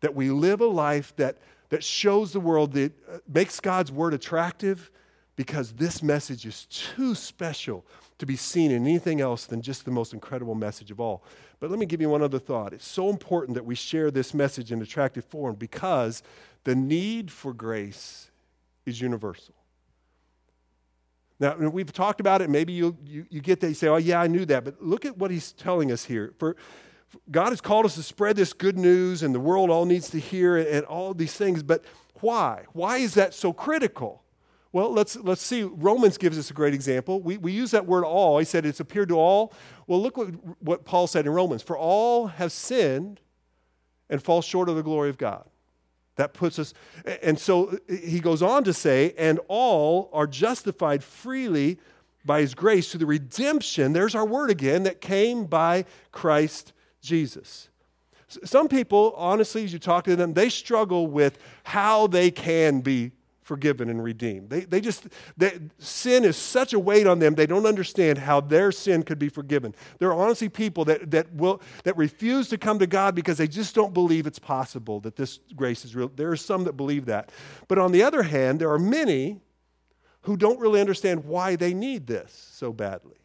that 0.00 0.14
we 0.14 0.30
live 0.30 0.62
a 0.62 0.66
life 0.66 1.14
that 1.16 1.36
that 1.70 1.82
shows 1.82 2.32
the 2.32 2.40
world, 2.40 2.72
that 2.74 2.92
uh, 3.08 3.18
makes 3.26 3.58
God's 3.58 3.90
word 3.90 4.14
attractive, 4.14 4.90
because 5.36 5.72
this 5.72 6.02
message 6.02 6.44
is 6.44 6.66
too 6.66 7.14
special 7.14 7.86
to 8.18 8.26
be 8.26 8.36
seen 8.36 8.70
in 8.70 8.86
anything 8.86 9.22
else 9.22 9.46
than 9.46 9.62
just 9.62 9.86
the 9.86 9.90
most 9.90 10.12
incredible 10.12 10.54
message 10.54 10.90
of 10.90 11.00
all. 11.00 11.24
But 11.58 11.70
let 11.70 11.78
me 11.78 11.86
give 11.86 12.00
you 12.00 12.10
one 12.10 12.20
other 12.22 12.38
thought. 12.38 12.74
It's 12.74 12.86
so 12.86 13.08
important 13.08 13.54
that 13.54 13.64
we 13.64 13.74
share 13.74 14.10
this 14.10 14.34
message 14.34 14.70
in 14.70 14.82
attractive 14.82 15.24
form 15.24 15.54
because 15.54 16.22
the 16.64 16.74
need 16.74 17.30
for 17.30 17.54
grace 17.54 18.30
is 18.84 19.00
universal. 19.00 19.54
Now, 21.38 21.56
we've 21.56 21.92
talked 21.92 22.20
about 22.20 22.42
it. 22.42 22.50
Maybe 22.50 22.74
you, 22.74 22.98
you, 23.06 23.24
you 23.30 23.40
get 23.40 23.60
that. 23.60 23.68
You 23.68 23.74
say, 23.74 23.88
oh, 23.88 23.96
yeah, 23.96 24.20
I 24.20 24.26
knew 24.26 24.44
that. 24.44 24.62
But 24.62 24.82
look 24.82 25.06
at 25.06 25.16
what 25.16 25.30
he's 25.30 25.52
telling 25.52 25.90
us 25.90 26.04
here. 26.04 26.34
For, 26.38 26.54
God 27.30 27.50
has 27.50 27.60
called 27.60 27.86
us 27.86 27.94
to 27.96 28.02
spread 28.02 28.36
this 28.36 28.52
good 28.52 28.78
news, 28.78 29.22
and 29.22 29.34
the 29.34 29.40
world 29.40 29.70
all 29.70 29.84
needs 29.84 30.10
to 30.10 30.18
hear 30.18 30.56
it, 30.56 30.68
and 30.68 30.84
all 30.86 31.14
these 31.14 31.34
things. 31.34 31.62
But 31.62 31.84
why? 32.20 32.64
Why 32.72 32.98
is 32.98 33.14
that 33.14 33.34
so 33.34 33.52
critical? 33.52 34.22
Well, 34.72 34.92
let's, 34.92 35.16
let's 35.16 35.42
see. 35.42 35.64
Romans 35.64 36.16
gives 36.16 36.38
us 36.38 36.50
a 36.50 36.54
great 36.54 36.74
example. 36.74 37.20
We, 37.20 37.38
we 37.38 37.50
use 37.50 37.72
that 37.72 37.86
word 37.86 38.04
all. 38.04 38.38
He 38.38 38.44
said 38.44 38.64
it's 38.64 38.78
appeared 38.78 39.08
to 39.08 39.18
all. 39.18 39.52
Well, 39.88 40.00
look 40.00 40.16
what, 40.16 40.28
what 40.62 40.84
Paul 40.84 41.08
said 41.08 41.26
in 41.26 41.32
Romans 41.32 41.62
For 41.62 41.76
all 41.76 42.28
have 42.28 42.52
sinned 42.52 43.20
and 44.08 44.22
fall 44.22 44.42
short 44.42 44.68
of 44.68 44.76
the 44.76 44.82
glory 44.82 45.10
of 45.10 45.18
God. 45.18 45.44
That 46.16 46.34
puts 46.34 46.58
us, 46.58 46.74
and 47.22 47.38
so 47.38 47.78
he 47.88 48.20
goes 48.20 48.42
on 48.42 48.62
to 48.64 48.74
say, 48.74 49.14
and 49.16 49.40
all 49.48 50.10
are 50.12 50.26
justified 50.26 51.02
freely 51.02 51.78
by 52.24 52.40
his 52.40 52.54
grace 52.54 52.90
through 52.90 52.98
the 52.98 53.06
redemption, 53.06 53.94
there's 53.94 54.14
our 54.14 54.26
word 54.26 54.50
again, 54.50 54.82
that 54.82 55.00
came 55.00 55.46
by 55.46 55.86
Christ 56.12 56.72
Jesus. 57.00 57.68
Some 58.44 58.68
people, 58.68 59.14
honestly, 59.16 59.64
as 59.64 59.72
you 59.72 59.78
talk 59.78 60.04
to 60.04 60.14
them, 60.14 60.34
they 60.34 60.48
struggle 60.48 61.08
with 61.08 61.38
how 61.64 62.06
they 62.06 62.30
can 62.30 62.80
be 62.80 63.12
forgiven 63.42 63.90
and 63.90 64.04
redeemed. 64.04 64.48
They, 64.48 64.60
they 64.60 64.80
just, 64.80 65.08
they, 65.36 65.58
sin 65.78 66.24
is 66.24 66.36
such 66.36 66.72
a 66.72 66.78
weight 66.78 67.08
on 67.08 67.18
them, 67.18 67.34
they 67.34 67.48
don't 67.48 67.66
understand 67.66 68.18
how 68.18 68.40
their 68.40 68.70
sin 68.70 69.02
could 69.02 69.18
be 69.18 69.28
forgiven. 69.28 69.74
There 69.98 70.08
are 70.12 70.22
honestly 70.22 70.48
people 70.48 70.84
that, 70.84 71.10
that, 71.10 71.34
will, 71.34 71.60
that 71.82 71.96
refuse 71.96 72.48
to 72.50 72.58
come 72.58 72.78
to 72.78 72.86
God 72.86 73.16
because 73.16 73.38
they 73.38 73.48
just 73.48 73.74
don't 73.74 73.92
believe 73.92 74.28
it's 74.28 74.38
possible 74.38 75.00
that 75.00 75.16
this 75.16 75.40
grace 75.56 75.84
is 75.84 75.96
real. 75.96 76.12
There 76.14 76.30
are 76.30 76.36
some 76.36 76.62
that 76.62 76.74
believe 76.74 77.06
that. 77.06 77.32
But 77.66 77.78
on 77.78 77.90
the 77.90 78.04
other 78.04 78.22
hand, 78.22 78.60
there 78.60 78.70
are 78.70 78.78
many 78.78 79.40
who 80.22 80.36
don't 80.36 80.60
really 80.60 80.80
understand 80.80 81.24
why 81.24 81.56
they 81.56 81.74
need 81.74 82.06
this 82.06 82.52
so 82.52 82.72
badly 82.72 83.19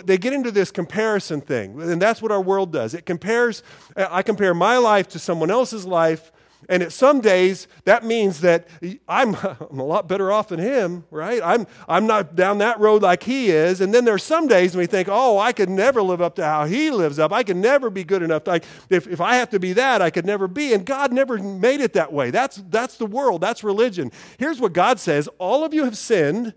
they 0.00 0.16
get 0.16 0.32
into 0.32 0.50
this 0.50 0.70
comparison 0.70 1.40
thing, 1.40 1.80
and 1.80 2.00
that's 2.00 2.22
what 2.22 2.32
our 2.32 2.40
world 2.40 2.72
does. 2.72 2.94
It 2.94 3.04
compares, 3.04 3.62
I 3.96 4.22
compare 4.22 4.54
my 4.54 4.78
life 4.78 5.08
to 5.08 5.18
someone 5.18 5.50
else's 5.50 5.84
life, 5.84 6.32
And 6.68 6.80
at 6.82 6.92
some 6.92 7.20
days, 7.20 7.66
that 7.86 8.04
means 8.04 8.40
that 8.42 8.68
I'm, 9.08 9.34
I'm 9.70 9.80
a 9.80 9.84
lot 9.84 10.08
better 10.08 10.30
off 10.30 10.48
than 10.48 10.60
him, 10.60 11.04
right? 11.10 11.42
I'm, 11.42 11.66
I'm 11.88 12.06
not 12.06 12.36
down 12.36 12.58
that 12.58 12.78
road 12.78 13.02
like 13.02 13.24
he 13.24 13.50
is. 13.50 13.80
And 13.80 13.92
then 13.92 14.04
there's 14.04 14.22
some 14.22 14.46
days 14.46 14.74
when 14.74 14.82
we 14.82 14.86
think, 14.86 15.08
oh, 15.10 15.38
I 15.38 15.52
could 15.52 15.68
never 15.68 16.00
live 16.00 16.22
up 16.22 16.36
to 16.36 16.44
how 16.44 16.64
he 16.66 16.92
lives 16.92 17.18
up. 17.18 17.32
I 17.32 17.42
could 17.42 17.56
never 17.56 17.90
be 17.90 18.04
good 18.04 18.22
enough. 18.22 18.46
Like, 18.46 18.64
if, 18.88 19.08
if 19.08 19.20
I 19.20 19.34
have 19.36 19.50
to 19.50 19.58
be 19.58 19.72
that, 19.72 20.00
I 20.00 20.10
could 20.10 20.24
never 20.24 20.46
be. 20.46 20.72
And 20.72 20.86
God 20.86 21.12
never 21.12 21.36
made 21.36 21.80
it 21.80 21.94
that 21.94 22.12
way. 22.12 22.30
That's, 22.30 22.62
that's 22.68 22.96
the 22.96 23.06
world, 23.06 23.40
that's 23.40 23.64
religion. 23.64 24.12
Here's 24.38 24.60
what 24.60 24.72
God 24.72 25.00
says 25.00 25.28
All 25.38 25.64
of 25.64 25.74
you 25.74 25.84
have 25.84 25.98
sinned, 25.98 26.54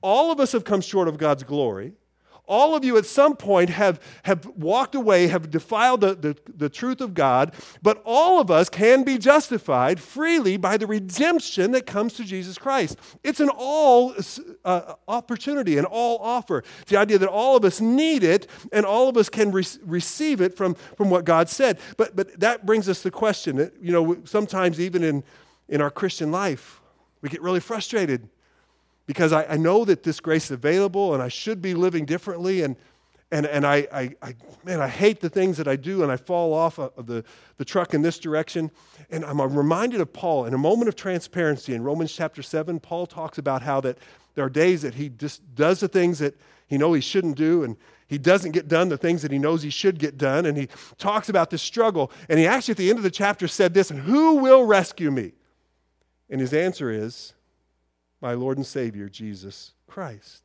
all 0.00 0.30
of 0.30 0.38
us 0.38 0.52
have 0.52 0.64
come 0.64 0.80
short 0.80 1.08
of 1.08 1.18
God's 1.18 1.42
glory 1.42 1.94
all 2.48 2.74
of 2.74 2.84
you 2.84 2.96
at 2.96 3.06
some 3.06 3.36
point 3.36 3.70
have, 3.70 4.00
have 4.24 4.46
walked 4.56 4.94
away, 4.94 5.28
have 5.28 5.50
defiled 5.50 6.00
the, 6.00 6.14
the, 6.14 6.36
the, 6.56 6.68
truth 6.68 7.00
of 7.00 7.12
God, 7.14 7.54
but 7.82 8.02
all 8.04 8.40
of 8.40 8.50
us 8.50 8.68
can 8.68 9.04
be 9.04 9.18
justified 9.18 10.00
freely 10.00 10.56
by 10.56 10.76
the 10.76 10.86
redemption 10.86 11.72
that 11.72 11.86
comes 11.86 12.14
to 12.14 12.24
Jesus 12.24 12.56
Christ. 12.56 12.98
It's 13.22 13.40
an 13.40 13.50
all 13.54 14.14
uh, 14.64 14.94
opportunity, 15.06 15.76
an 15.76 15.84
all 15.84 16.18
offer. 16.18 16.64
It's 16.80 16.90
the 16.90 16.98
idea 16.98 17.18
that 17.18 17.28
all 17.28 17.56
of 17.56 17.64
us 17.64 17.80
need 17.80 18.24
it 18.24 18.46
and 18.72 18.86
all 18.86 19.08
of 19.08 19.16
us 19.16 19.28
can 19.28 19.52
re- 19.52 19.64
receive 19.84 20.40
it 20.40 20.56
from, 20.56 20.74
from 20.74 21.10
what 21.10 21.24
God 21.24 21.48
said. 21.48 21.78
But, 21.96 22.16
but 22.16 22.40
that 22.40 22.64
brings 22.64 22.88
us 22.88 22.98
to 22.98 23.04
the 23.04 23.10
question 23.10 23.56
that, 23.56 23.74
you 23.80 23.92
know, 23.92 24.18
sometimes 24.24 24.80
even 24.80 25.04
in, 25.04 25.22
in 25.68 25.82
our 25.82 25.90
Christian 25.90 26.30
life, 26.32 26.80
we 27.20 27.28
get 27.28 27.42
really 27.42 27.60
frustrated 27.60 28.28
because 29.08 29.32
I, 29.32 29.44
I, 29.46 29.56
know 29.56 29.86
that 29.86 30.02
this 30.02 30.20
grace 30.20 30.44
is 30.44 30.50
available 30.50 31.14
and 31.14 31.22
I 31.22 31.28
should 31.28 31.62
be 31.62 31.72
living 31.72 32.04
differently. 32.04 32.60
And, 32.60 32.76
and, 33.32 33.46
and 33.46 33.66
I, 33.66 33.88
I, 33.90 34.10
I, 34.20 34.34
man, 34.64 34.82
I 34.82 34.88
hate 34.88 35.20
the 35.20 35.30
things 35.30 35.56
that 35.56 35.66
I 35.66 35.76
do 35.76 36.02
and 36.02 36.12
I 36.12 36.18
fall 36.18 36.52
off 36.52 36.78
of 36.78 37.06
the, 37.06 37.24
the 37.56 37.64
truck 37.64 37.94
in 37.94 38.02
this 38.02 38.18
direction. 38.18 38.70
And 39.08 39.24
I'm 39.24 39.40
reminded 39.40 40.02
of 40.02 40.12
Paul 40.12 40.44
in 40.44 40.52
a 40.52 40.58
moment 40.58 40.90
of 40.90 40.94
transparency 40.94 41.72
in 41.72 41.82
Romans 41.82 42.12
chapter 42.12 42.42
7. 42.42 42.80
Paul 42.80 43.06
talks 43.06 43.38
about 43.38 43.62
how 43.62 43.80
that 43.80 43.96
there 44.34 44.44
are 44.44 44.50
days 44.50 44.82
that 44.82 44.94
he 44.94 45.08
just 45.08 45.54
does 45.54 45.80
the 45.80 45.88
things 45.88 46.18
that 46.18 46.38
he 46.66 46.76
knows 46.76 46.96
he 46.96 47.00
shouldn't 47.00 47.38
do 47.38 47.62
and 47.62 47.78
he 48.08 48.18
doesn't 48.18 48.52
get 48.52 48.68
done 48.68 48.90
the 48.90 48.98
things 48.98 49.22
that 49.22 49.32
he 49.32 49.38
knows 49.38 49.62
he 49.62 49.70
should 49.70 49.98
get 49.98 50.18
done. 50.18 50.44
And 50.44 50.58
he 50.58 50.68
talks 50.98 51.30
about 51.30 51.48
this 51.48 51.62
struggle. 51.62 52.12
And 52.28 52.38
he 52.38 52.46
actually, 52.46 52.72
at 52.72 52.78
the 52.78 52.90
end 52.90 52.98
of 52.98 53.04
the 53.04 53.10
chapter, 53.10 53.48
said 53.48 53.72
this, 53.72 53.90
and 53.90 54.00
who 54.00 54.34
will 54.34 54.64
rescue 54.64 55.10
me? 55.10 55.32
And 56.28 56.42
his 56.42 56.52
answer 56.52 56.90
is, 56.90 57.32
my 58.20 58.34
Lord 58.34 58.56
and 58.56 58.66
Savior, 58.66 59.08
Jesus 59.08 59.72
Christ. 59.86 60.44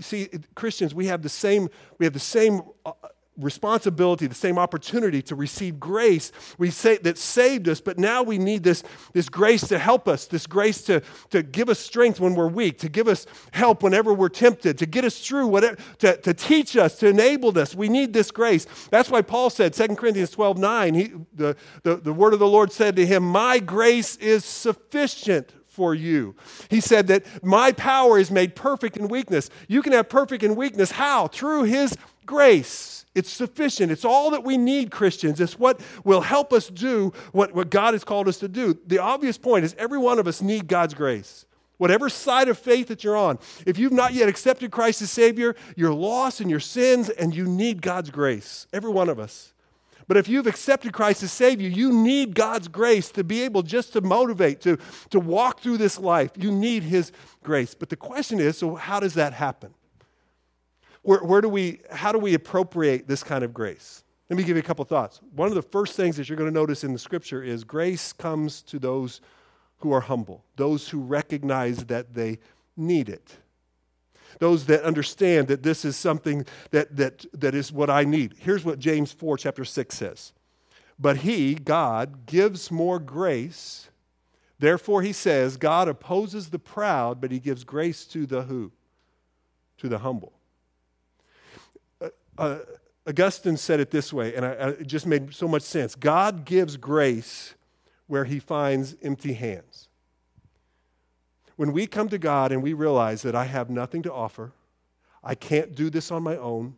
See, 0.00 0.28
Christians, 0.54 0.94
we 0.94 1.06
have 1.06 1.22
the 1.22 1.28
same, 1.28 1.68
we 1.98 2.04
have 2.04 2.12
the 2.12 2.20
same 2.20 2.62
uh, 2.84 2.92
responsibility, 3.38 4.26
the 4.26 4.34
same 4.34 4.58
opportunity 4.58 5.20
to 5.22 5.34
receive 5.34 5.80
grace 5.80 6.30
we 6.58 6.70
say 6.70 6.98
that 6.98 7.18
saved 7.18 7.68
us, 7.68 7.80
but 7.80 7.98
now 7.98 8.22
we 8.22 8.38
need 8.38 8.62
this, 8.62 8.82
this 9.12 9.28
grace 9.28 9.66
to 9.68 9.78
help 9.78 10.06
us, 10.06 10.26
this 10.26 10.46
grace 10.46 10.82
to, 10.82 11.02
to 11.30 11.42
give 11.42 11.68
us 11.68 11.80
strength 11.80 12.20
when 12.20 12.34
we're 12.34 12.48
weak, 12.48 12.78
to 12.78 12.88
give 12.88 13.08
us 13.08 13.26
help 13.52 13.82
whenever 13.82 14.14
we're 14.14 14.28
tempted, 14.28 14.78
to 14.78 14.86
get 14.86 15.04
us 15.04 15.18
through 15.26 15.48
whatever, 15.48 15.76
to, 15.98 16.16
to 16.18 16.32
teach 16.32 16.76
us, 16.76 16.98
to 16.98 17.08
enable 17.08 17.58
us. 17.58 17.74
We 17.74 17.88
need 17.88 18.12
this 18.12 18.30
grace. 18.30 18.66
That's 18.90 19.10
why 19.10 19.22
Paul 19.22 19.50
said, 19.50 19.72
2 19.72 19.96
Corinthians 19.96 20.30
12, 20.30 20.58
9, 20.58 20.94
he, 20.94 21.12
the, 21.34 21.56
the, 21.82 21.96
the 21.96 22.12
word 22.12 22.34
of 22.34 22.38
the 22.38 22.46
Lord 22.46 22.70
said 22.70 22.94
to 22.96 23.06
him, 23.06 23.24
My 23.24 23.58
grace 23.58 24.16
is 24.16 24.44
sufficient 24.44 25.52
for 25.74 25.94
you. 25.94 26.36
He 26.70 26.80
said 26.80 27.08
that 27.08 27.24
my 27.44 27.72
power 27.72 28.18
is 28.18 28.30
made 28.30 28.54
perfect 28.54 28.96
in 28.96 29.08
weakness. 29.08 29.50
You 29.66 29.82
can 29.82 29.92
have 29.92 30.08
perfect 30.08 30.42
in 30.44 30.54
weakness. 30.54 30.92
How? 30.92 31.26
Through 31.26 31.64
His 31.64 31.96
grace. 32.24 33.04
It's 33.14 33.30
sufficient. 33.30 33.92
It's 33.92 34.04
all 34.04 34.30
that 34.30 34.44
we 34.44 34.56
need, 34.56 34.90
Christians. 34.90 35.40
It's 35.40 35.58
what 35.58 35.80
will 36.04 36.20
help 36.20 36.52
us 36.52 36.68
do 36.68 37.12
what, 37.32 37.54
what 37.54 37.70
God 37.70 37.94
has 37.94 38.04
called 38.04 38.28
us 38.28 38.38
to 38.38 38.48
do. 38.48 38.78
The 38.86 38.98
obvious 38.98 39.38
point 39.38 39.64
is 39.64 39.74
every 39.78 39.98
one 39.98 40.18
of 40.18 40.26
us 40.26 40.40
need 40.40 40.68
God's 40.68 40.94
grace. 40.94 41.44
Whatever 41.76 42.08
side 42.08 42.48
of 42.48 42.56
faith 42.56 42.88
that 42.88 43.02
you're 43.02 43.16
on, 43.16 43.38
if 43.66 43.78
you've 43.78 43.92
not 43.92 44.14
yet 44.14 44.28
accepted 44.28 44.70
Christ 44.70 45.02
as 45.02 45.10
Savior, 45.10 45.56
you're 45.76 45.94
lost 45.94 46.40
in 46.40 46.48
your 46.48 46.60
sins 46.60 47.10
and 47.10 47.34
you 47.34 47.46
need 47.46 47.82
God's 47.82 48.10
grace. 48.10 48.68
Every 48.72 48.90
one 48.90 49.08
of 49.08 49.18
us. 49.18 49.53
But 50.06 50.16
if 50.16 50.28
you've 50.28 50.46
accepted 50.46 50.92
Christ 50.92 51.22
as 51.22 51.32
Savior, 51.32 51.68
you 51.68 51.92
need 51.92 52.34
God's 52.34 52.68
grace 52.68 53.10
to 53.12 53.24
be 53.24 53.42
able 53.42 53.62
just 53.62 53.92
to 53.94 54.00
motivate, 54.00 54.60
to, 54.62 54.78
to 55.10 55.20
walk 55.20 55.60
through 55.60 55.78
this 55.78 55.98
life. 55.98 56.32
You 56.36 56.50
need 56.50 56.82
His 56.82 57.12
grace. 57.42 57.74
But 57.74 57.88
the 57.88 57.96
question 57.96 58.40
is 58.40 58.58
so, 58.58 58.74
how 58.74 59.00
does 59.00 59.14
that 59.14 59.32
happen? 59.32 59.74
Where, 61.02 61.20
where 61.20 61.40
do 61.40 61.48
we, 61.48 61.80
how 61.90 62.12
do 62.12 62.18
we 62.18 62.34
appropriate 62.34 63.08
this 63.08 63.22
kind 63.22 63.44
of 63.44 63.52
grace? 63.54 64.04
Let 64.30 64.38
me 64.38 64.44
give 64.44 64.56
you 64.56 64.62
a 64.62 64.66
couple 64.66 64.84
thoughts. 64.84 65.20
One 65.34 65.48
of 65.48 65.54
the 65.54 65.62
first 65.62 65.96
things 65.96 66.16
that 66.16 66.28
you're 66.28 66.38
going 66.38 66.50
to 66.50 66.54
notice 66.54 66.82
in 66.82 66.92
the 66.92 66.98
scripture 66.98 67.42
is 67.42 67.62
grace 67.62 68.12
comes 68.12 68.62
to 68.62 68.78
those 68.78 69.20
who 69.78 69.92
are 69.92 70.00
humble, 70.00 70.44
those 70.56 70.88
who 70.88 71.00
recognize 71.00 71.84
that 71.86 72.14
they 72.14 72.38
need 72.76 73.08
it 73.08 73.36
those 74.38 74.66
that 74.66 74.82
understand 74.82 75.48
that 75.48 75.62
this 75.62 75.84
is 75.84 75.96
something 75.96 76.46
that, 76.70 76.96
that, 76.96 77.24
that 77.32 77.54
is 77.54 77.72
what 77.72 77.90
I 77.90 78.04
need. 78.04 78.34
Here's 78.38 78.64
what 78.64 78.78
James 78.78 79.12
4, 79.12 79.38
chapter 79.38 79.64
6 79.64 79.94
says. 79.94 80.32
But 80.98 81.18
he, 81.18 81.54
God, 81.54 82.26
gives 82.26 82.70
more 82.70 82.98
grace. 82.98 83.90
Therefore, 84.58 85.02
he 85.02 85.12
says, 85.12 85.56
God 85.56 85.88
opposes 85.88 86.50
the 86.50 86.58
proud, 86.58 87.20
but 87.20 87.32
he 87.32 87.40
gives 87.40 87.64
grace 87.64 88.04
to 88.06 88.26
the 88.26 88.42
who? 88.42 88.72
To 89.78 89.88
the 89.88 89.98
humble. 89.98 90.32
Uh, 92.00 92.08
uh, 92.38 92.58
Augustine 93.06 93.56
said 93.56 93.80
it 93.80 93.90
this 93.90 94.12
way, 94.12 94.34
and 94.34 94.46
I, 94.46 94.52
I, 94.52 94.68
it 94.70 94.86
just 94.86 95.06
made 95.06 95.34
so 95.34 95.46
much 95.46 95.62
sense. 95.62 95.94
God 95.94 96.44
gives 96.44 96.76
grace 96.76 97.54
where 98.06 98.24
he 98.24 98.38
finds 98.38 98.96
empty 99.02 99.34
hands. 99.34 99.88
When 101.56 101.72
we 101.72 101.86
come 101.86 102.08
to 102.08 102.18
God 102.18 102.52
and 102.52 102.62
we 102.62 102.72
realize 102.72 103.22
that 103.22 103.34
I 103.34 103.44
have 103.44 103.70
nothing 103.70 104.02
to 104.02 104.12
offer, 104.12 104.52
I 105.22 105.34
can't 105.34 105.74
do 105.74 105.90
this 105.90 106.10
on 106.10 106.22
my 106.22 106.36
own, 106.36 106.76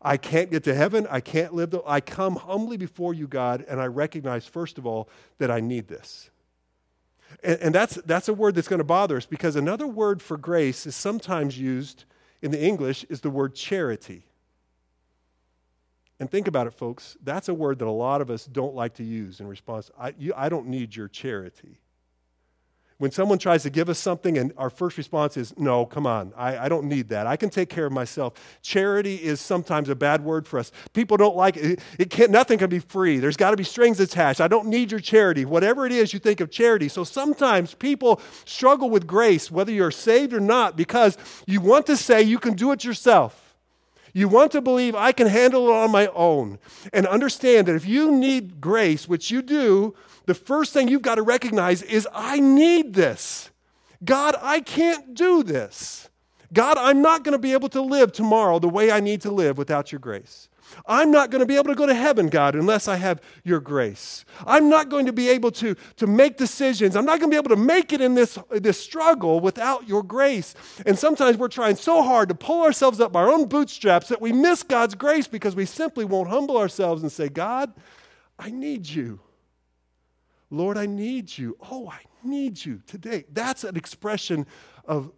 I 0.00 0.18
can't 0.18 0.50
get 0.50 0.64
to 0.64 0.74
heaven, 0.74 1.06
I 1.10 1.20
can't 1.20 1.54
live, 1.54 1.70
the, 1.70 1.82
I 1.86 2.00
come 2.00 2.36
humbly 2.36 2.76
before 2.76 3.14
you, 3.14 3.26
God, 3.26 3.64
and 3.66 3.80
I 3.80 3.86
recognize, 3.86 4.46
first 4.46 4.76
of 4.76 4.86
all, 4.86 5.08
that 5.38 5.50
I 5.50 5.60
need 5.60 5.88
this. 5.88 6.30
And, 7.42 7.58
and 7.60 7.74
that's, 7.74 7.96
that's 8.04 8.28
a 8.28 8.34
word 8.34 8.54
that's 8.54 8.68
going 8.68 8.78
to 8.78 8.84
bother 8.84 9.16
us 9.16 9.26
because 9.26 9.56
another 9.56 9.86
word 9.86 10.20
for 10.20 10.36
grace 10.36 10.86
is 10.86 10.94
sometimes 10.94 11.58
used 11.58 12.04
in 12.42 12.50
the 12.50 12.62
English 12.62 13.04
is 13.08 13.22
the 13.22 13.30
word 13.30 13.54
charity. 13.54 14.26
And 16.20 16.30
think 16.30 16.46
about 16.46 16.66
it, 16.66 16.74
folks. 16.74 17.16
That's 17.24 17.48
a 17.48 17.54
word 17.54 17.78
that 17.80 17.88
a 17.88 17.90
lot 17.90 18.20
of 18.20 18.30
us 18.30 18.44
don't 18.44 18.74
like 18.74 18.94
to 18.94 19.04
use 19.04 19.40
in 19.40 19.48
response. 19.48 19.90
I, 19.98 20.14
you, 20.18 20.32
I 20.36 20.48
don't 20.48 20.68
need 20.68 20.94
your 20.94 21.08
charity. 21.08 21.80
When 22.98 23.10
someone 23.10 23.38
tries 23.38 23.64
to 23.64 23.70
give 23.70 23.88
us 23.88 23.98
something 23.98 24.38
and 24.38 24.52
our 24.56 24.70
first 24.70 24.96
response 24.96 25.36
is, 25.36 25.52
no, 25.58 25.84
come 25.84 26.06
on, 26.06 26.32
I, 26.36 26.58
I, 26.58 26.68
don't 26.68 26.86
need 26.86 27.08
that. 27.08 27.26
I 27.26 27.36
can 27.36 27.50
take 27.50 27.68
care 27.68 27.86
of 27.86 27.92
myself. 27.92 28.34
Charity 28.62 29.16
is 29.16 29.40
sometimes 29.40 29.88
a 29.88 29.96
bad 29.96 30.22
word 30.22 30.46
for 30.46 30.60
us. 30.60 30.70
People 30.92 31.16
don't 31.16 31.34
like 31.34 31.56
it. 31.56 31.80
it 31.98 32.10
can't, 32.10 32.30
nothing 32.30 32.56
can 32.56 32.70
be 32.70 32.78
free. 32.78 33.18
There's 33.18 33.36
got 33.36 33.50
to 33.50 33.56
be 33.56 33.64
strings 33.64 33.98
attached. 33.98 34.40
I 34.40 34.46
don't 34.46 34.68
need 34.68 34.92
your 34.92 35.00
charity. 35.00 35.44
Whatever 35.44 35.86
it 35.86 35.92
is 35.92 36.12
you 36.12 36.20
think 36.20 36.40
of 36.40 36.52
charity. 36.52 36.88
So 36.88 37.02
sometimes 37.02 37.74
people 37.74 38.20
struggle 38.44 38.88
with 38.88 39.08
grace, 39.08 39.50
whether 39.50 39.72
you're 39.72 39.90
saved 39.90 40.32
or 40.32 40.40
not, 40.40 40.76
because 40.76 41.18
you 41.48 41.60
want 41.60 41.86
to 41.86 41.96
say 41.96 42.22
you 42.22 42.38
can 42.38 42.54
do 42.54 42.70
it 42.70 42.84
yourself. 42.84 43.44
You 44.16 44.28
want 44.28 44.52
to 44.52 44.60
believe 44.60 44.94
I 44.94 45.10
can 45.10 45.26
handle 45.26 45.68
it 45.68 45.72
on 45.72 45.90
my 45.90 46.06
own. 46.14 46.60
And 46.92 47.04
understand 47.08 47.66
that 47.66 47.74
if 47.74 47.84
you 47.84 48.12
need 48.12 48.60
grace, 48.60 49.08
which 49.08 49.32
you 49.32 49.42
do, 49.42 49.96
the 50.26 50.34
first 50.34 50.72
thing 50.72 50.88
you've 50.88 51.02
got 51.02 51.16
to 51.16 51.22
recognize 51.22 51.82
is 51.82 52.08
I 52.12 52.40
need 52.40 52.94
this. 52.94 53.50
God, 54.04 54.36
I 54.40 54.60
can't 54.60 55.14
do 55.14 55.42
this. 55.42 56.08
God, 56.52 56.78
I'm 56.78 57.02
not 57.02 57.24
going 57.24 57.32
to 57.32 57.38
be 57.38 57.52
able 57.52 57.68
to 57.70 57.82
live 57.82 58.12
tomorrow 58.12 58.58
the 58.58 58.68
way 58.68 58.90
I 58.90 59.00
need 59.00 59.20
to 59.22 59.30
live 59.30 59.58
without 59.58 59.90
your 59.90 59.98
grace. 59.98 60.48
I'm 60.86 61.10
not 61.10 61.30
going 61.30 61.40
to 61.40 61.46
be 61.46 61.56
able 61.56 61.68
to 61.68 61.74
go 61.74 61.86
to 61.86 61.94
heaven, 61.94 62.28
God, 62.28 62.54
unless 62.54 62.88
I 62.88 62.96
have 62.96 63.20
your 63.44 63.60
grace. 63.60 64.24
I'm 64.46 64.68
not 64.70 64.88
going 64.88 65.06
to 65.06 65.12
be 65.12 65.28
able 65.28 65.50
to, 65.52 65.74
to 65.96 66.06
make 66.06 66.36
decisions. 66.36 66.96
I'm 66.96 67.04
not 67.04 67.20
going 67.20 67.30
to 67.30 67.34
be 67.34 67.38
able 67.38 67.54
to 67.54 67.62
make 67.62 67.92
it 67.92 68.00
in 68.00 68.14
this, 68.14 68.38
this 68.50 68.80
struggle 68.80 69.40
without 69.40 69.88
your 69.88 70.02
grace. 70.02 70.54
And 70.86 70.98
sometimes 70.98 71.36
we're 71.36 71.48
trying 71.48 71.76
so 71.76 72.02
hard 72.02 72.28
to 72.30 72.34
pull 72.34 72.62
ourselves 72.62 73.00
up 73.00 73.12
by 73.12 73.22
our 73.22 73.30
own 73.30 73.46
bootstraps 73.46 74.08
that 74.08 74.22
we 74.22 74.32
miss 74.32 74.62
God's 74.62 74.94
grace 74.94 75.26
because 75.26 75.54
we 75.54 75.66
simply 75.66 76.04
won't 76.04 76.28
humble 76.28 76.56
ourselves 76.56 77.02
and 77.02 77.12
say, 77.12 77.28
God, 77.28 77.72
I 78.38 78.50
need 78.50 78.86
you. 78.86 79.20
Lord, 80.54 80.78
I 80.78 80.86
need 80.86 81.36
you. 81.36 81.56
Oh, 81.70 81.88
I 81.88 82.00
need 82.22 82.64
you 82.64 82.80
today. 82.86 83.24
That's 83.32 83.64
an 83.64 83.76
expression 83.76 84.46
of, 84.84 85.10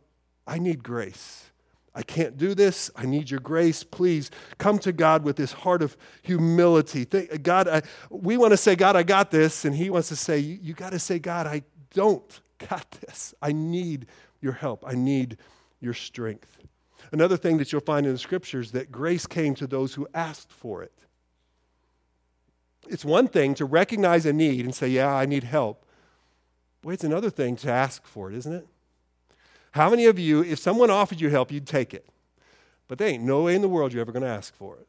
I 0.46 0.58
need 0.58 0.82
grace. 0.82 1.50
I 1.94 2.02
can't 2.02 2.36
do 2.36 2.54
this. 2.54 2.90
I 2.94 3.06
need 3.06 3.30
your 3.30 3.40
grace. 3.40 3.82
Please 3.82 4.30
come 4.58 4.78
to 4.80 4.92
God 4.92 5.24
with 5.24 5.36
this 5.36 5.52
heart 5.52 5.82
of 5.82 5.96
humility. 6.22 7.04
Thank, 7.04 7.42
God, 7.42 7.68
I, 7.68 7.82
we 8.10 8.36
want 8.36 8.50
to 8.50 8.58
say, 8.58 8.76
God, 8.76 8.96
I 8.96 9.02
got 9.02 9.30
this. 9.30 9.64
And 9.64 9.74
He 9.74 9.88
wants 9.88 10.08
to 10.08 10.16
say, 10.16 10.38
You, 10.38 10.58
you 10.60 10.74
got 10.74 10.92
to 10.92 10.98
say, 10.98 11.18
God, 11.18 11.46
I 11.46 11.62
don't 11.94 12.40
got 12.68 12.90
this. 13.00 13.34
I 13.40 13.52
need 13.52 14.06
your 14.42 14.52
help. 14.52 14.84
I 14.86 14.94
need 14.94 15.38
your 15.80 15.94
strength. 15.94 16.58
Another 17.12 17.38
thing 17.38 17.56
that 17.58 17.72
you'll 17.72 17.80
find 17.80 18.04
in 18.04 18.12
the 18.12 18.18
scriptures 18.18 18.72
that 18.72 18.92
grace 18.92 19.26
came 19.26 19.54
to 19.54 19.66
those 19.66 19.94
who 19.94 20.06
asked 20.12 20.52
for 20.52 20.82
it. 20.82 20.92
It's 22.88 23.04
one 23.04 23.28
thing 23.28 23.54
to 23.54 23.64
recognize 23.64 24.26
a 24.26 24.32
need 24.32 24.64
and 24.64 24.74
say, 24.74 24.88
Yeah, 24.88 25.14
I 25.14 25.26
need 25.26 25.44
help. 25.44 25.84
Boy, 26.82 26.92
it's 26.92 27.04
another 27.04 27.30
thing 27.30 27.56
to 27.56 27.70
ask 27.70 28.06
for 28.06 28.30
it, 28.30 28.36
isn't 28.36 28.52
it? 28.52 28.66
How 29.72 29.90
many 29.90 30.06
of 30.06 30.18
you, 30.18 30.42
if 30.42 30.58
someone 30.58 30.90
offered 30.90 31.20
you 31.20 31.28
help, 31.28 31.52
you'd 31.52 31.66
take 31.66 31.92
it? 31.92 32.06
But 32.88 32.98
there 32.98 33.08
ain't 33.08 33.24
no 33.24 33.42
way 33.42 33.54
in 33.54 33.62
the 33.62 33.68
world 33.68 33.92
you're 33.92 34.00
ever 34.00 34.12
going 34.12 34.22
to 34.22 34.28
ask 34.28 34.54
for 34.54 34.76
it. 34.76 34.86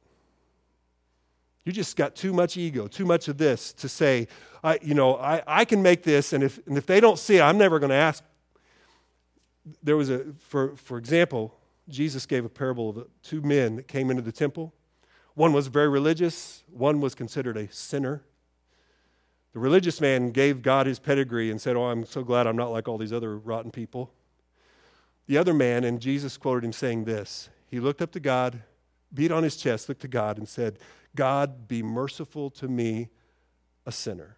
You 1.65 1.73
just 1.73 1.97
got 1.97 2.15
too 2.15 2.31
much 2.31 2.55
ego, 2.55 2.87
too 2.87 3.03
much 3.03 3.27
of 3.27 3.37
this 3.37 3.73
to 3.73 3.89
say, 3.89 4.29
I, 4.63 4.79
you 4.81 4.93
know, 4.93 5.17
I, 5.17 5.43
I 5.45 5.65
can 5.65 5.81
make 5.81 6.03
this, 6.03 6.31
and 6.31 6.43
if, 6.43 6.65
and 6.67 6.77
if 6.77 6.85
they 6.85 7.01
don't 7.01 7.19
see 7.19 7.37
it, 7.37 7.41
I'm 7.41 7.57
never 7.57 7.79
going 7.79 7.89
to 7.89 7.95
ask. 7.95 8.23
There 9.83 9.97
was 9.97 10.09
a, 10.09 10.27
for, 10.39 10.77
for 10.77 10.97
example, 10.97 11.53
Jesus 11.89 12.25
gave 12.25 12.45
a 12.45 12.49
parable 12.49 12.89
of 12.91 13.07
two 13.21 13.41
men 13.41 13.75
that 13.77 13.87
came 13.89 14.09
into 14.09 14.21
the 14.21 14.31
temple. 14.31 14.73
One 15.37 15.53
was 15.53 15.67
very 15.67 15.87
religious, 15.87 16.63
one 16.67 16.99
was 16.99 17.13
considered 17.13 17.57
a 17.57 17.71
sinner. 17.71 18.23
The 19.53 19.59
religious 19.59 20.01
man 20.01 20.31
gave 20.31 20.63
God 20.63 20.87
his 20.87 20.97
pedigree 20.97 21.51
and 21.51 21.61
said, 21.61 21.75
Oh, 21.75 21.83
I'm 21.83 22.07
so 22.07 22.23
glad 22.23 22.47
I'm 22.47 22.55
not 22.55 22.71
like 22.71 22.87
all 22.87 22.97
these 22.97 23.13
other 23.13 23.37
rotten 23.37 23.69
people. 23.69 24.11
The 25.27 25.37
other 25.37 25.53
man, 25.53 25.83
and 25.83 25.99
Jesus 26.01 26.37
quoted 26.37 26.65
him 26.65 26.73
saying 26.73 27.05
this 27.05 27.49
he 27.69 27.79
looked 27.79 28.01
up 28.01 28.11
to 28.13 28.19
God, 28.19 28.63
beat 29.13 29.31
on 29.31 29.43
his 29.43 29.57
chest, 29.57 29.87
looked 29.87 30.01
to 30.01 30.07
God, 30.07 30.39
and 30.39 30.49
said, 30.49 30.79
God, 31.15 31.67
be 31.67 31.83
merciful 31.83 32.49
to 32.49 32.67
me, 32.67 33.09
a 33.85 33.91
sinner. 33.91 34.37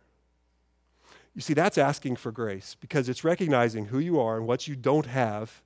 You 1.33 1.39
see, 1.39 1.53
that's 1.53 1.77
asking 1.77 2.17
for 2.17 2.33
grace 2.33 2.75
because 2.77 3.07
it's 3.07 3.23
recognizing 3.23 3.85
who 3.85 3.99
you 3.99 4.19
are 4.19 4.35
and 4.35 4.45
what 4.45 4.67
you 4.67 4.75
don't 4.75 5.05
have, 5.05 5.61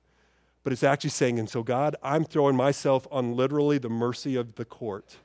but 0.62 0.72
it's 0.72 0.84
actually 0.84 1.10
saying, 1.10 1.40
and 1.40 1.50
so, 1.50 1.64
God, 1.64 1.96
I'm 2.04 2.24
throwing 2.24 2.54
myself 2.54 3.08
on 3.10 3.34
literally 3.34 3.78
the 3.78 3.90
mercy 3.90 4.36
of 4.36 4.54
the 4.54 4.64
court. 4.64 5.16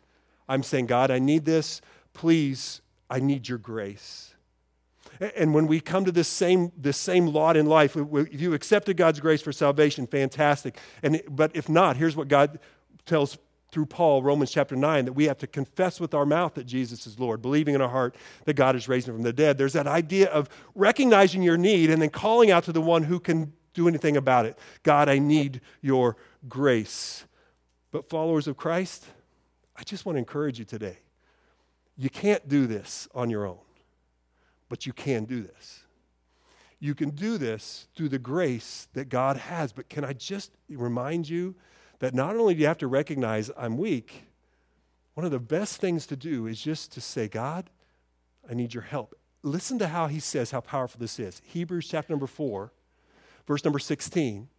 I'm 0.50 0.64
saying, 0.64 0.88
God, 0.88 1.12
I 1.12 1.20
need 1.20 1.46
this. 1.46 1.80
Please, 2.14 2.82
I 3.10 3.20
need 3.20 3.48
your 3.48 3.60
grace. 3.60 4.36
And 5.36 5.54
when 5.54 5.68
we 5.68 5.80
come 5.80 6.06
to 6.06 6.12
this 6.12 6.28
same, 6.28 6.72
this 6.78 6.98
same 6.98 7.28
lot 7.28 7.56
in 7.56 7.66
life, 7.66 7.96
if 7.96 8.42
you 8.42 8.54
accepted 8.54 8.98
God's 8.98 9.20
grace 9.20 9.42
for 9.42 9.52
salvation, 9.52 10.08
fantastic. 10.08 10.78
And, 11.04 11.22
but 11.30 11.56
if 11.56 11.70
not, 11.70 11.98
here's 11.98 12.16
what 12.16 12.28
God 12.28 12.60
tells 13.06 13.38
through 13.72 13.86
Paul, 13.86 14.24
Romans 14.24 14.50
chapter 14.50 14.76
9, 14.76 15.06
that 15.06 15.14
we 15.14 15.26
have 15.26 15.38
to 15.40 15.48
confess 15.48 16.00
with 16.00 16.14
our 16.14 16.26
mouth 16.26 16.56
that 16.56 16.66
Jesus 16.66 17.06
is 17.06 17.20
Lord, 17.20 17.42
believing 17.42 17.76
in 17.76 17.82
our 17.82 17.90
heart 17.90 18.16
that 18.46 18.56
God 18.56 18.76
is 18.76 18.88
raising 18.88 19.14
from 19.14 19.24
the 19.24 19.34
dead. 19.34 19.58
There's 19.58 19.74
that 19.74 19.88
idea 19.88 20.30
of 20.30 20.50
recognizing 20.74 21.44
your 21.44 21.58
need 21.58 21.92
and 21.92 22.02
then 22.02 22.10
calling 22.10 22.50
out 22.50 22.64
to 22.64 22.72
the 22.72 22.82
one 22.82 23.04
who 23.04 23.20
can 23.20 23.54
do 23.74 23.88
anything 23.88 24.18
about 24.18 24.46
it. 24.46 24.58
God, 24.84 25.08
I 25.08 25.20
need 25.20 25.62
your 25.82 26.18
grace. 26.48 27.26
But 27.92 28.10
followers 28.10 28.48
of 28.48 28.58
Christ, 28.58 29.06
I 29.80 29.84
just 29.84 30.06
want 30.06 30.16
to 30.16 30.20
encourage 30.20 30.60
you 30.60 30.66
today. 30.66 30.98
You 31.96 32.10
can't 32.10 32.48
do 32.50 32.68
this 32.68 33.08
on 33.16 33.30
your 33.30 33.46
own, 33.48 33.60
but 34.68 34.86
you 34.86 34.92
can 34.92 35.24
do 35.24 35.42
this. 35.42 35.84
You 36.82 36.94
can 36.94 37.12
do 37.12 37.38
this 37.38 37.88
through 37.96 38.10
the 38.10 38.20
grace 38.20 38.90
that 38.94 39.08
God 39.08 39.38
has. 39.38 39.72
But 39.72 39.90
can 39.90 40.04
I 40.04 40.12
just 40.12 40.52
remind 40.70 41.30
you 41.30 41.56
that 42.00 42.14
not 42.14 42.36
only 42.36 42.54
do 42.54 42.62
you 42.62 42.68
have 42.68 42.78
to 42.80 42.88
recognize 42.88 43.52
I'm 43.58 43.78
weak, 43.78 44.26
one 45.14 45.26
of 45.26 45.32
the 45.32 45.40
best 45.40 45.80
things 45.80 46.06
to 46.08 46.18
do 46.18 46.46
is 46.46 46.62
just 46.62 46.92
to 46.94 47.02
say, 47.02 47.30
God, 47.30 47.70
I 48.50 48.54
need 48.54 48.74
your 48.74 48.84
help. 48.84 49.16
Listen 49.44 49.80
to 49.80 49.88
how 49.88 50.08
he 50.08 50.20
says 50.20 50.52
how 50.52 50.60
powerful 50.60 51.00
this 51.00 51.20
is. 51.20 51.42
Hebrews 51.46 51.88
chapter 51.88 52.12
number 52.12 52.28
4, 52.28 52.72
verse 53.48 53.64
number 53.64 53.80
16. 53.80 54.50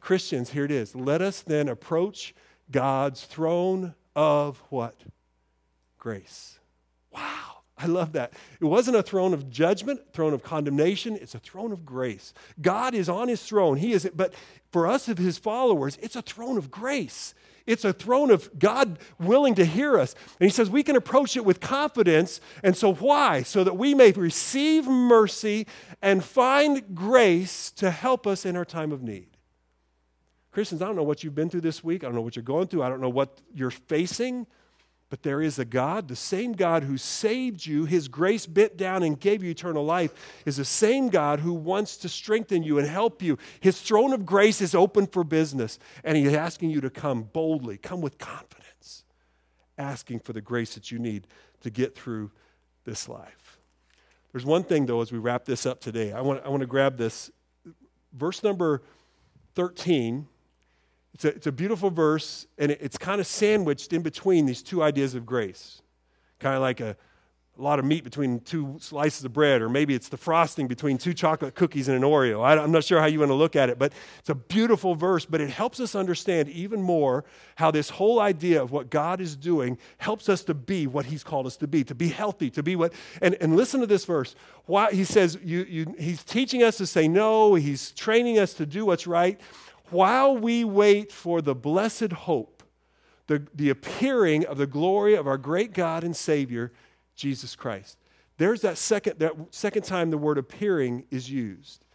Christians, 0.00 0.50
here 0.50 0.64
it 0.64 0.70
is. 0.70 0.94
Let 0.94 1.22
us 1.22 1.40
then 1.40 1.68
approach 1.68 2.34
God's 2.70 3.24
throne 3.24 3.94
of 4.16 4.60
what? 4.70 4.96
Grace. 5.98 6.58
Wow. 7.12 7.56
I 7.78 7.86
love 7.86 8.12
that. 8.12 8.32
It 8.58 8.64
wasn't 8.64 8.96
a 8.96 9.02
throne 9.02 9.34
of 9.34 9.50
judgment, 9.50 10.00
throne 10.14 10.32
of 10.32 10.42
condemnation, 10.42 11.18
it's 11.20 11.34
a 11.34 11.38
throne 11.38 11.72
of 11.72 11.84
grace. 11.84 12.32
God 12.60 12.94
is 12.94 13.08
on 13.08 13.28
his 13.28 13.42
throne. 13.42 13.76
He 13.76 13.92
is 13.92 14.08
but 14.14 14.32
for 14.72 14.86
us 14.86 15.08
of 15.08 15.18
his 15.18 15.36
followers, 15.36 15.98
it's 16.00 16.16
a 16.16 16.22
throne 16.22 16.56
of 16.56 16.70
grace. 16.70 17.34
It's 17.66 17.84
a 17.84 17.92
throne 17.92 18.30
of 18.30 18.58
God 18.58 18.98
willing 19.18 19.56
to 19.56 19.64
hear 19.64 19.98
us. 19.98 20.14
And 20.40 20.48
he 20.48 20.54
says 20.54 20.70
we 20.70 20.84
can 20.84 20.96
approach 20.96 21.36
it 21.36 21.44
with 21.44 21.60
confidence. 21.60 22.40
And 22.62 22.76
so 22.76 22.94
why? 22.94 23.42
So 23.42 23.64
that 23.64 23.76
we 23.76 23.92
may 23.92 24.12
receive 24.12 24.86
mercy 24.86 25.66
and 26.00 26.24
find 26.24 26.94
grace 26.94 27.72
to 27.72 27.90
help 27.90 28.26
us 28.26 28.46
in 28.46 28.56
our 28.56 28.64
time 28.64 28.92
of 28.92 29.02
need. 29.02 29.35
Christians, 30.56 30.80
I 30.80 30.86
don't 30.86 30.96
know 30.96 31.02
what 31.02 31.22
you've 31.22 31.34
been 31.34 31.50
through 31.50 31.60
this 31.60 31.84
week. 31.84 32.02
I 32.02 32.06
don't 32.06 32.14
know 32.14 32.22
what 32.22 32.34
you're 32.34 32.42
going 32.42 32.68
through. 32.68 32.82
I 32.82 32.88
don't 32.88 33.02
know 33.02 33.10
what 33.10 33.42
you're 33.52 33.70
facing. 33.70 34.46
But 35.10 35.22
there 35.22 35.42
is 35.42 35.58
a 35.58 35.66
God, 35.66 36.08
the 36.08 36.16
same 36.16 36.54
God 36.54 36.82
who 36.82 36.96
saved 36.96 37.66
you, 37.66 37.84
his 37.84 38.08
grace 38.08 38.46
bent 38.46 38.74
down 38.74 39.02
and 39.02 39.20
gave 39.20 39.44
you 39.44 39.50
eternal 39.50 39.84
life, 39.84 40.14
is 40.46 40.56
the 40.56 40.64
same 40.64 41.10
God 41.10 41.40
who 41.40 41.52
wants 41.52 41.98
to 41.98 42.08
strengthen 42.08 42.62
you 42.62 42.78
and 42.78 42.88
help 42.88 43.20
you. 43.20 43.36
His 43.60 43.78
throne 43.78 44.14
of 44.14 44.24
grace 44.24 44.62
is 44.62 44.74
open 44.74 45.06
for 45.08 45.24
business, 45.24 45.78
and 46.02 46.16
he's 46.16 46.32
asking 46.32 46.70
you 46.70 46.80
to 46.80 46.88
come 46.88 47.24
boldly, 47.24 47.76
come 47.76 48.00
with 48.00 48.16
confidence, 48.16 49.04
asking 49.76 50.20
for 50.20 50.32
the 50.32 50.40
grace 50.40 50.72
that 50.72 50.90
you 50.90 50.98
need 50.98 51.26
to 51.60 51.68
get 51.68 51.94
through 51.94 52.30
this 52.86 53.10
life. 53.10 53.58
There's 54.32 54.46
one 54.46 54.64
thing, 54.64 54.86
though, 54.86 55.02
as 55.02 55.12
we 55.12 55.18
wrap 55.18 55.44
this 55.44 55.66
up 55.66 55.82
today. 55.82 56.12
I 56.12 56.22
want, 56.22 56.42
I 56.46 56.48
want 56.48 56.62
to 56.62 56.66
grab 56.66 56.96
this. 56.96 57.30
Verse 58.14 58.42
number 58.42 58.80
13 59.54 60.28
it's 61.16 61.24
a, 61.24 61.28
it's 61.28 61.46
a 61.46 61.52
beautiful 61.52 61.88
verse, 61.88 62.46
and 62.58 62.70
it, 62.70 62.78
it's 62.82 62.98
kind 62.98 63.22
of 63.22 63.26
sandwiched 63.26 63.94
in 63.94 64.02
between 64.02 64.44
these 64.44 64.62
two 64.62 64.82
ideas 64.82 65.14
of 65.14 65.24
grace. 65.24 65.80
Kind 66.40 66.54
of 66.54 66.60
like 66.60 66.80
a, 66.80 66.94
a 67.58 67.62
lot 67.62 67.78
of 67.78 67.86
meat 67.86 68.04
between 68.04 68.40
two 68.40 68.76
slices 68.80 69.24
of 69.24 69.32
bread, 69.32 69.62
or 69.62 69.70
maybe 69.70 69.94
it's 69.94 70.10
the 70.10 70.18
frosting 70.18 70.68
between 70.68 70.98
two 70.98 71.14
chocolate 71.14 71.54
cookies 71.54 71.88
and 71.88 71.96
an 71.96 72.02
Oreo. 72.02 72.44
I, 72.44 72.62
am 72.62 72.70
not 72.70 72.84
sure 72.84 73.00
how 73.00 73.06
you 73.06 73.20
want 73.20 73.30
to 73.30 73.34
look 73.34 73.56
at 73.56 73.70
it, 73.70 73.78
but 73.78 73.94
it's 74.18 74.28
a 74.28 74.34
beautiful 74.34 74.94
verse, 74.94 75.24
but 75.24 75.40
it 75.40 75.48
helps 75.48 75.80
us 75.80 75.94
understand 75.94 76.50
even 76.50 76.82
more 76.82 77.24
how 77.54 77.70
this 77.70 77.88
whole 77.88 78.20
idea 78.20 78.62
of 78.62 78.70
what 78.70 78.90
God 78.90 79.22
is 79.22 79.36
doing 79.36 79.78
helps 79.96 80.28
us 80.28 80.44
to 80.44 80.52
be 80.52 80.86
what 80.86 81.06
He's 81.06 81.24
called 81.24 81.46
us 81.46 81.56
to 81.56 81.66
be, 81.66 81.82
to 81.84 81.94
be 81.94 82.08
healthy, 82.08 82.50
to 82.50 82.62
be 82.62 82.76
what. 82.76 82.92
And, 83.22 83.38
and 83.40 83.56
listen 83.56 83.80
to 83.80 83.86
this 83.86 84.04
verse. 84.04 84.34
Why, 84.66 84.92
he 84.92 85.04
says, 85.04 85.38
you, 85.42 85.64
you, 85.66 85.94
He's 85.98 86.22
teaching 86.22 86.62
us 86.62 86.76
to 86.76 86.86
say 86.86 87.08
no, 87.08 87.54
He's 87.54 87.92
training 87.92 88.38
us 88.38 88.52
to 88.52 88.66
do 88.66 88.84
what's 88.84 89.06
right 89.06 89.40
while 89.90 90.36
we 90.36 90.64
wait 90.64 91.12
for 91.12 91.40
the 91.40 91.54
blessed 91.54 92.12
hope, 92.12 92.62
the, 93.26 93.46
the 93.54 93.70
appearing 93.70 94.44
of 94.44 94.58
the 94.58 94.66
glory 94.66 95.14
of 95.14 95.26
our 95.26 95.38
great 95.38 95.72
God 95.72 96.04
and 96.04 96.16
Savior, 96.16 96.72
Jesus 97.14 97.56
Christ. 97.56 97.98
There's 98.38 98.60
that 98.60 98.76
second, 98.76 99.18
that 99.18 99.32
second 99.50 99.82
time 99.82 100.10
the 100.10 100.18
word 100.18 100.38
appearing 100.38 101.04
is 101.10 101.30
used. 101.30 101.85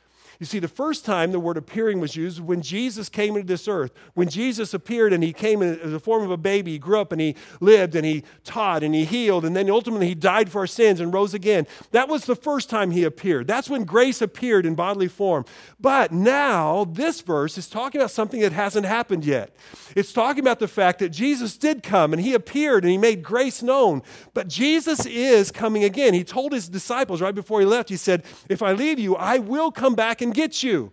You 0.42 0.48
see, 0.48 0.58
the 0.58 0.68
first 0.68 1.06
time 1.06 1.32
the 1.32 1.40
word 1.40 1.56
appearing 1.56 2.00
was 2.00 2.16
used 2.16 2.40
when 2.40 2.64
Jesus 2.64 3.10
came 3.10 3.36
into 3.36 3.46
this 3.46 3.68
earth. 3.68 3.92
When 4.16 4.28
Jesus 4.28 4.74
appeared 4.74 5.14
and 5.14 5.24
he 5.24 5.34
came 5.34 5.62
in 5.62 5.92
the 5.92 6.00
form 6.00 6.24
of 6.24 6.32
a 6.32 6.36
baby, 6.36 6.72
he 6.72 6.80
grew 6.80 7.00
up 7.00 7.12
and 7.12 7.22
he 7.22 7.36
lived 7.60 7.94
and 7.94 8.04
he 8.04 8.24
taught 8.44 8.82
and 8.82 8.96
he 8.96 9.06
healed, 9.06 9.46
and 9.46 9.56
then 9.56 9.70
ultimately 9.70 10.08
he 10.08 10.16
died 10.16 10.52
for 10.52 10.62
our 10.62 10.68
sins 10.68 11.00
and 11.00 11.14
rose 11.14 11.36
again. 11.36 11.68
That 11.92 12.10
was 12.10 12.26
the 12.26 12.36
first 12.36 12.72
time 12.72 12.90
he 12.90 13.04
appeared. 13.04 13.46
That's 13.46 13.70
when 13.70 13.84
grace 13.84 14.20
appeared 14.20 14.66
in 14.66 14.74
bodily 14.74 15.10
form. 15.10 15.46
But 15.80 16.12
now, 16.12 16.86
this 16.86 17.22
verse 17.22 17.56
is 17.60 17.70
talking 17.70 18.02
about 18.02 18.10
something 18.10 18.42
that 18.42 18.52
hasn't 18.52 18.88
happened 18.88 19.24
yet. 19.24 19.56
It's 19.96 20.12
talking 20.12 20.42
about 20.42 20.58
the 20.58 20.68
fact 20.68 20.98
that 21.00 21.10
Jesus 21.10 21.56
did 21.56 21.84
come 21.84 22.14
and 22.14 22.22
he 22.22 22.34
appeared 22.34 22.84
and 22.84 22.92
he 22.92 22.98
made 22.98 23.22
grace 23.22 23.62
known. 23.62 24.02
But 24.34 24.48
Jesus 24.48 25.06
is 25.06 25.52
coming 25.52 25.84
again. 25.84 26.16
He 26.16 26.24
told 26.24 26.52
his 26.52 26.68
disciples 26.68 27.22
right 27.22 27.36
before 27.36 27.60
he 27.60 27.66
left, 27.68 27.90
he 27.90 27.98
said, 27.98 28.24
If 28.50 28.64
I 28.64 28.72
leave 28.72 28.98
you, 28.98 29.16
I 29.16 29.38
will 29.38 29.72
come 29.72 29.94
back 29.94 30.20
and 30.20 30.31
get 30.32 30.64
you. 30.64 30.92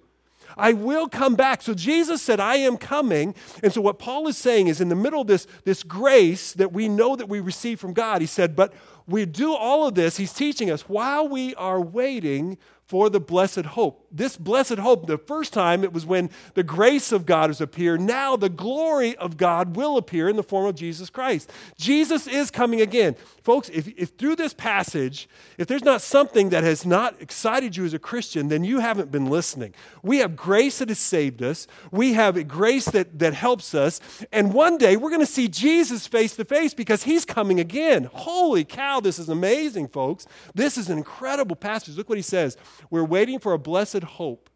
I 0.56 0.72
will 0.72 1.08
come 1.08 1.36
back. 1.36 1.62
So 1.62 1.72
Jesus 1.72 2.20
said, 2.20 2.40
I 2.40 2.56
am 2.56 2.76
coming. 2.76 3.34
And 3.62 3.72
so 3.72 3.80
what 3.80 3.98
Paul 3.98 4.26
is 4.28 4.36
saying 4.36 4.66
is 4.66 4.80
in 4.80 4.88
the 4.88 4.96
middle 4.96 5.20
of 5.20 5.26
this, 5.26 5.46
this 5.64 5.82
grace 5.82 6.52
that 6.54 6.72
we 6.72 6.88
know 6.88 7.14
that 7.16 7.28
we 7.28 7.40
receive 7.40 7.78
from 7.78 7.92
God, 7.92 8.20
he 8.20 8.26
said, 8.26 8.56
but 8.56 8.72
we 9.06 9.24
do 9.24 9.54
all 9.54 9.86
of 9.86 9.94
this, 9.94 10.16
he's 10.16 10.32
teaching 10.32 10.70
us 10.70 10.82
while 10.82 11.28
we 11.28 11.54
are 11.54 11.80
waiting 11.80 12.58
for 12.88 13.10
the 13.10 13.20
blessed 13.20 13.66
hope. 13.66 14.06
This 14.10 14.38
blessed 14.38 14.78
hope, 14.78 15.06
the 15.06 15.18
first 15.18 15.52
time 15.52 15.84
it 15.84 15.92
was 15.92 16.06
when 16.06 16.30
the 16.54 16.62
grace 16.62 17.12
of 17.12 17.26
God 17.26 17.50
has 17.50 17.60
appeared. 17.60 18.00
Now 18.00 18.34
the 18.34 18.48
glory 18.48 19.14
of 19.16 19.36
God 19.36 19.76
will 19.76 19.98
appear 19.98 20.26
in 20.26 20.36
the 20.36 20.42
form 20.42 20.64
of 20.64 20.74
Jesus 20.74 21.10
Christ. 21.10 21.52
Jesus 21.76 22.26
is 22.26 22.50
coming 22.50 22.80
again. 22.80 23.14
Folks, 23.42 23.68
if, 23.68 23.88
if 23.88 24.12
through 24.16 24.36
this 24.36 24.54
passage, 24.54 25.28
if 25.58 25.66
there's 25.66 25.84
not 25.84 26.00
something 26.00 26.48
that 26.48 26.64
has 26.64 26.86
not 26.86 27.20
excited 27.20 27.76
you 27.76 27.84
as 27.84 27.92
a 27.92 27.98
Christian, 27.98 28.48
then 28.48 28.64
you 28.64 28.78
haven't 28.80 29.10
been 29.10 29.26
listening. 29.26 29.74
We 30.02 30.18
have 30.18 30.34
grace 30.34 30.78
that 30.78 30.88
has 30.88 30.98
saved 30.98 31.42
us, 31.42 31.66
we 31.90 32.14
have 32.14 32.48
grace 32.48 32.86
that, 32.86 33.18
that 33.18 33.34
helps 33.34 33.74
us, 33.74 34.00
and 34.32 34.54
one 34.54 34.78
day 34.78 34.96
we're 34.96 35.10
going 35.10 35.20
to 35.20 35.26
see 35.26 35.48
Jesus 35.48 36.06
face 36.06 36.34
to 36.36 36.44
face 36.46 36.72
because 36.72 37.02
he's 37.02 37.26
coming 37.26 37.60
again. 37.60 38.08
Holy 38.14 38.64
cow, 38.64 39.00
this 39.00 39.18
is 39.18 39.28
amazing, 39.28 39.88
folks. 39.88 40.26
This 40.54 40.78
is 40.78 40.88
an 40.88 40.96
incredible 40.96 41.56
passage. 41.56 41.94
Look 41.94 42.08
what 42.08 42.16
he 42.16 42.22
says. 42.22 42.56
We're 42.90 43.04
waiting 43.04 43.38
for 43.38 43.52
a 43.52 43.58
blessed 43.58 44.02
hope. 44.02 44.50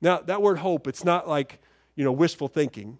Now, 0.00 0.18
that 0.20 0.42
word 0.42 0.58
hope, 0.58 0.86
it's 0.86 1.04
not 1.04 1.28
like, 1.28 1.60
you 1.94 2.04
know, 2.04 2.12
wishful 2.12 2.48
thinking. 2.48 2.98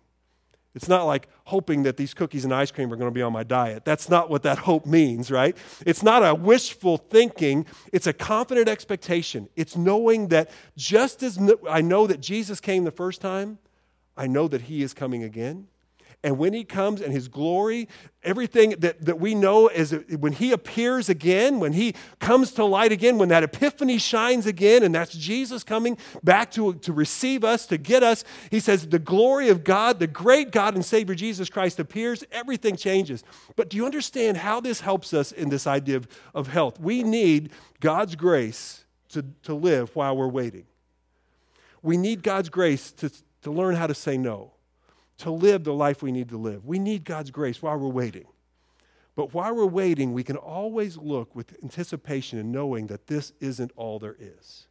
It's 0.74 0.88
not 0.88 1.04
like 1.04 1.28
hoping 1.44 1.82
that 1.82 1.96
these 1.96 2.14
cookies 2.14 2.44
and 2.44 2.54
ice 2.54 2.70
cream 2.70 2.92
are 2.92 2.96
going 2.96 3.10
to 3.10 3.14
be 3.14 3.22
on 3.22 3.32
my 3.32 3.42
diet. 3.42 3.84
That's 3.84 4.08
not 4.08 4.30
what 4.30 4.42
that 4.44 4.58
hope 4.58 4.86
means, 4.86 5.30
right? 5.30 5.56
It's 5.84 6.02
not 6.02 6.24
a 6.24 6.34
wishful 6.34 6.96
thinking, 6.96 7.66
it's 7.92 8.06
a 8.06 8.12
confident 8.12 8.68
expectation. 8.68 9.48
It's 9.54 9.76
knowing 9.76 10.28
that 10.28 10.50
just 10.76 11.22
as 11.22 11.38
I 11.68 11.82
know 11.82 12.06
that 12.06 12.20
Jesus 12.20 12.60
came 12.60 12.84
the 12.84 12.90
first 12.90 13.20
time, 13.20 13.58
I 14.16 14.26
know 14.26 14.48
that 14.48 14.62
he 14.62 14.82
is 14.82 14.94
coming 14.94 15.22
again. 15.22 15.68
And 16.24 16.38
when 16.38 16.52
he 16.52 16.62
comes 16.62 17.00
and 17.00 17.12
his 17.12 17.26
glory, 17.26 17.88
everything 18.22 18.70
that, 18.78 19.04
that 19.04 19.18
we 19.18 19.34
know 19.34 19.66
is 19.66 19.92
when 20.20 20.32
he 20.32 20.52
appears 20.52 21.08
again, 21.08 21.58
when 21.58 21.72
he 21.72 21.96
comes 22.20 22.52
to 22.52 22.64
light 22.64 22.92
again, 22.92 23.18
when 23.18 23.30
that 23.30 23.42
epiphany 23.42 23.98
shines 23.98 24.46
again, 24.46 24.84
and 24.84 24.94
that's 24.94 25.12
Jesus 25.12 25.64
coming 25.64 25.98
back 26.22 26.52
to, 26.52 26.74
to 26.74 26.92
receive 26.92 27.42
us, 27.42 27.66
to 27.66 27.76
get 27.76 28.04
us, 28.04 28.22
he 28.52 28.60
says, 28.60 28.86
the 28.86 29.00
glory 29.00 29.48
of 29.48 29.64
God, 29.64 29.98
the 29.98 30.06
great 30.06 30.52
God 30.52 30.76
and 30.76 30.84
Savior 30.84 31.16
Jesus 31.16 31.50
Christ 31.50 31.80
appears, 31.80 32.22
everything 32.30 32.76
changes. 32.76 33.24
But 33.56 33.68
do 33.68 33.76
you 33.76 33.84
understand 33.84 34.36
how 34.36 34.60
this 34.60 34.80
helps 34.80 35.12
us 35.12 35.32
in 35.32 35.48
this 35.48 35.66
idea 35.66 35.96
of, 35.96 36.08
of 36.36 36.46
health? 36.46 36.78
We 36.78 37.02
need 37.02 37.50
God's 37.80 38.14
grace 38.14 38.84
to, 39.08 39.24
to 39.42 39.54
live 39.54 39.90
while 39.96 40.16
we're 40.16 40.28
waiting. 40.28 40.66
We 41.82 41.96
need 41.96 42.22
God's 42.22 42.48
grace 42.48 42.92
to, 42.92 43.10
to 43.42 43.50
learn 43.50 43.74
how 43.74 43.88
to 43.88 43.94
say 43.94 44.16
no 44.16 44.51
to 45.18 45.30
live 45.30 45.64
the 45.64 45.74
life 45.74 46.02
we 46.02 46.12
need 46.12 46.28
to 46.30 46.38
live. 46.38 46.64
We 46.64 46.78
need 46.78 47.04
God's 47.04 47.30
grace 47.30 47.62
while 47.62 47.76
we're 47.78 47.88
waiting. 47.88 48.26
But 49.14 49.34
while 49.34 49.54
we're 49.54 49.66
waiting, 49.66 50.12
we 50.12 50.24
can 50.24 50.36
always 50.36 50.96
look 50.96 51.34
with 51.36 51.56
anticipation 51.62 52.38
and 52.38 52.50
knowing 52.50 52.86
that 52.86 53.06
this 53.06 53.32
isn't 53.40 53.72
all 53.76 53.98
there 53.98 54.16
is. 54.18 54.66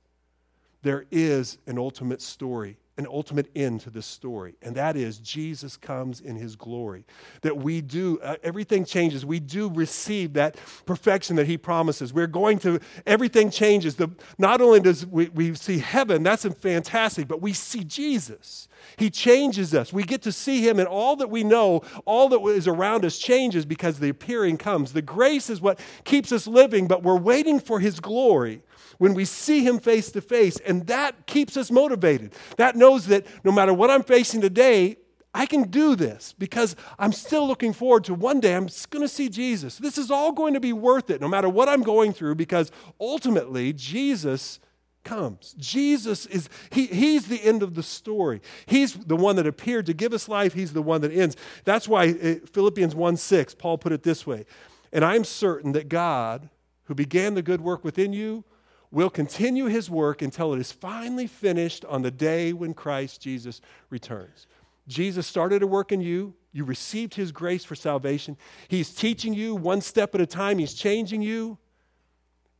There 0.81 1.05
is 1.11 1.59
an 1.67 1.77
ultimate 1.77 2.21
story 2.21 2.77
an 3.01 3.07
ultimate 3.11 3.49
end 3.55 3.81
to 3.81 3.89
this 3.89 4.05
story, 4.05 4.55
and 4.61 4.75
that 4.75 4.95
is 4.95 5.17
Jesus 5.17 5.75
comes 5.75 6.21
in 6.21 6.35
his 6.35 6.55
glory. 6.55 7.03
That 7.41 7.57
we 7.57 7.81
do, 7.81 8.19
uh, 8.21 8.35
everything 8.43 8.85
changes. 8.85 9.25
We 9.25 9.39
do 9.39 9.69
receive 9.69 10.33
that 10.33 10.57
perfection 10.85 11.35
that 11.37 11.47
he 11.47 11.57
promises. 11.57 12.13
We're 12.13 12.27
going 12.27 12.59
to, 12.59 12.79
everything 13.07 13.49
changes. 13.49 13.95
The, 13.95 14.11
not 14.37 14.61
only 14.61 14.79
does 14.79 15.05
we, 15.05 15.29
we 15.29 15.55
see 15.55 15.79
heaven, 15.79 16.21
that's 16.21 16.45
fantastic, 16.45 17.27
but 17.27 17.41
we 17.41 17.53
see 17.53 17.83
Jesus. 17.83 18.67
He 18.97 19.09
changes 19.09 19.73
us. 19.73 19.91
We 19.91 20.03
get 20.03 20.21
to 20.23 20.31
see 20.31 20.61
him, 20.67 20.77
and 20.77 20.87
all 20.87 21.15
that 21.15 21.29
we 21.29 21.43
know, 21.43 21.81
all 22.05 22.29
that 22.29 22.41
is 22.41 22.67
around 22.67 23.03
us 23.03 23.17
changes 23.17 23.65
because 23.65 23.99
the 23.99 24.09
appearing 24.09 24.57
comes. 24.57 24.93
The 24.93 25.01
grace 25.01 25.49
is 25.49 25.59
what 25.59 25.79
keeps 26.03 26.31
us 26.31 26.45
living, 26.45 26.87
but 26.87 27.01
we're 27.01 27.17
waiting 27.17 27.59
for 27.59 27.79
his 27.79 27.99
glory 27.99 28.61
when 28.97 29.13
we 29.13 29.25
see 29.25 29.63
him 29.63 29.79
face 29.79 30.11
to 30.11 30.21
face, 30.21 30.57
and 30.57 30.87
that 30.87 31.27
keeps 31.27 31.57
us 31.57 31.71
motivated. 31.71 32.33
That 32.57 32.75
knows 32.75 33.07
that 33.07 33.25
no 33.43 33.51
matter 33.51 33.73
what 33.73 33.89
I'm 33.89 34.03
facing 34.03 34.41
today, 34.41 34.97
I 35.33 35.45
can 35.45 35.69
do 35.69 35.95
this 35.95 36.33
because 36.37 36.75
I'm 36.99 37.13
still 37.13 37.47
looking 37.47 37.71
forward 37.71 38.03
to 38.05 38.13
one 38.13 38.41
day 38.41 38.53
I'm 38.53 38.67
going 38.89 39.01
to 39.01 39.07
see 39.07 39.29
Jesus. 39.29 39.77
This 39.77 39.97
is 39.97 40.11
all 40.11 40.33
going 40.33 40.53
to 40.55 40.59
be 40.59 40.73
worth 40.73 41.09
it 41.09 41.21
no 41.21 41.29
matter 41.29 41.47
what 41.47 41.69
I'm 41.69 41.83
going 41.83 42.11
through 42.11 42.35
because 42.35 42.69
ultimately 42.99 43.71
Jesus 43.71 44.59
comes. 45.03 45.55
Jesus 45.57 46.25
is, 46.27 46.49
he, 46.69 46.87
he's 46.87 47.27
the 47.27 47.41
end 47.43 47.63
of 47.63 47.75
the 47.75 47.83
story. 47.83 48.41
He's 48.65 48.93
the 48.93 49.15
one 49.15 49.37
that 49.37 49.47
appeared 49.47 49.85
to 49.87 49.93
give 49.93 50.13
us 50.13 50.27
life. 50.27 50.53
He's 50.53 50.73
the 50.73 50.81
one 50.81 51.01
that 51.01 51.11
ends. 51.11 51.35
That's 51.63 51.87
why 51.87 52.09
uh, 52.09 52.45
Philippians 52.51 52.93
1 52.93 53.17
6, 53.17 53.55
Paul 53.55 53.77
put 53.77 53.93
it 53.93 54.03
this 54.03 54.27
way 54.27 54.45
And 54.91 55.03
I'm 55.05 55.23
certain 55.23 55.71
that 55.71 55.89
God, 55.89 56.49
who 56.85 56.95
began 56.95 57.35
the 57.35 57.41
good 57.41 57.61
work 57.61 57.83
within 57.83 58.13
you, 58.13 58.43
will 58.91 59.09
continue 59.09 59.65
his 59.65 59.89
work 59.89 60.21
until 60.21 60.53
it 60.53 60.59
is 60.59 60.71
finally 60.71 61.27
finished 61.27 61.85
on 61.85 62.01
the 62.01 62.11
day 62.11 62.53
when 62.53 62.73
Christ 62.73 63.21
Jesus 63.21 63.61
returns. 63.89 64.47
Jesus 64.87 65.25
started 65.25 65.63
a 65.63 65.67
work 65.67 65.91
in 65.91 66.01
you. 66.01 66.33
You 66.51 66.65
received 66.65 67.15
his 67.15 67.31
grace 67.31 67.63
for 67.63 67.75
salvation. 67.75 68.35
He's 68.67 68.93
teaching 68.93 69.33
you 69.33 69.55
one 69.55 69.79
step 69.79 70.13
at 70.13 70.21
a 70.21 70.25
time, 70.25 70.57
he's 70.57 70.73
changing 70.73 71.21
you. 71.21 71.57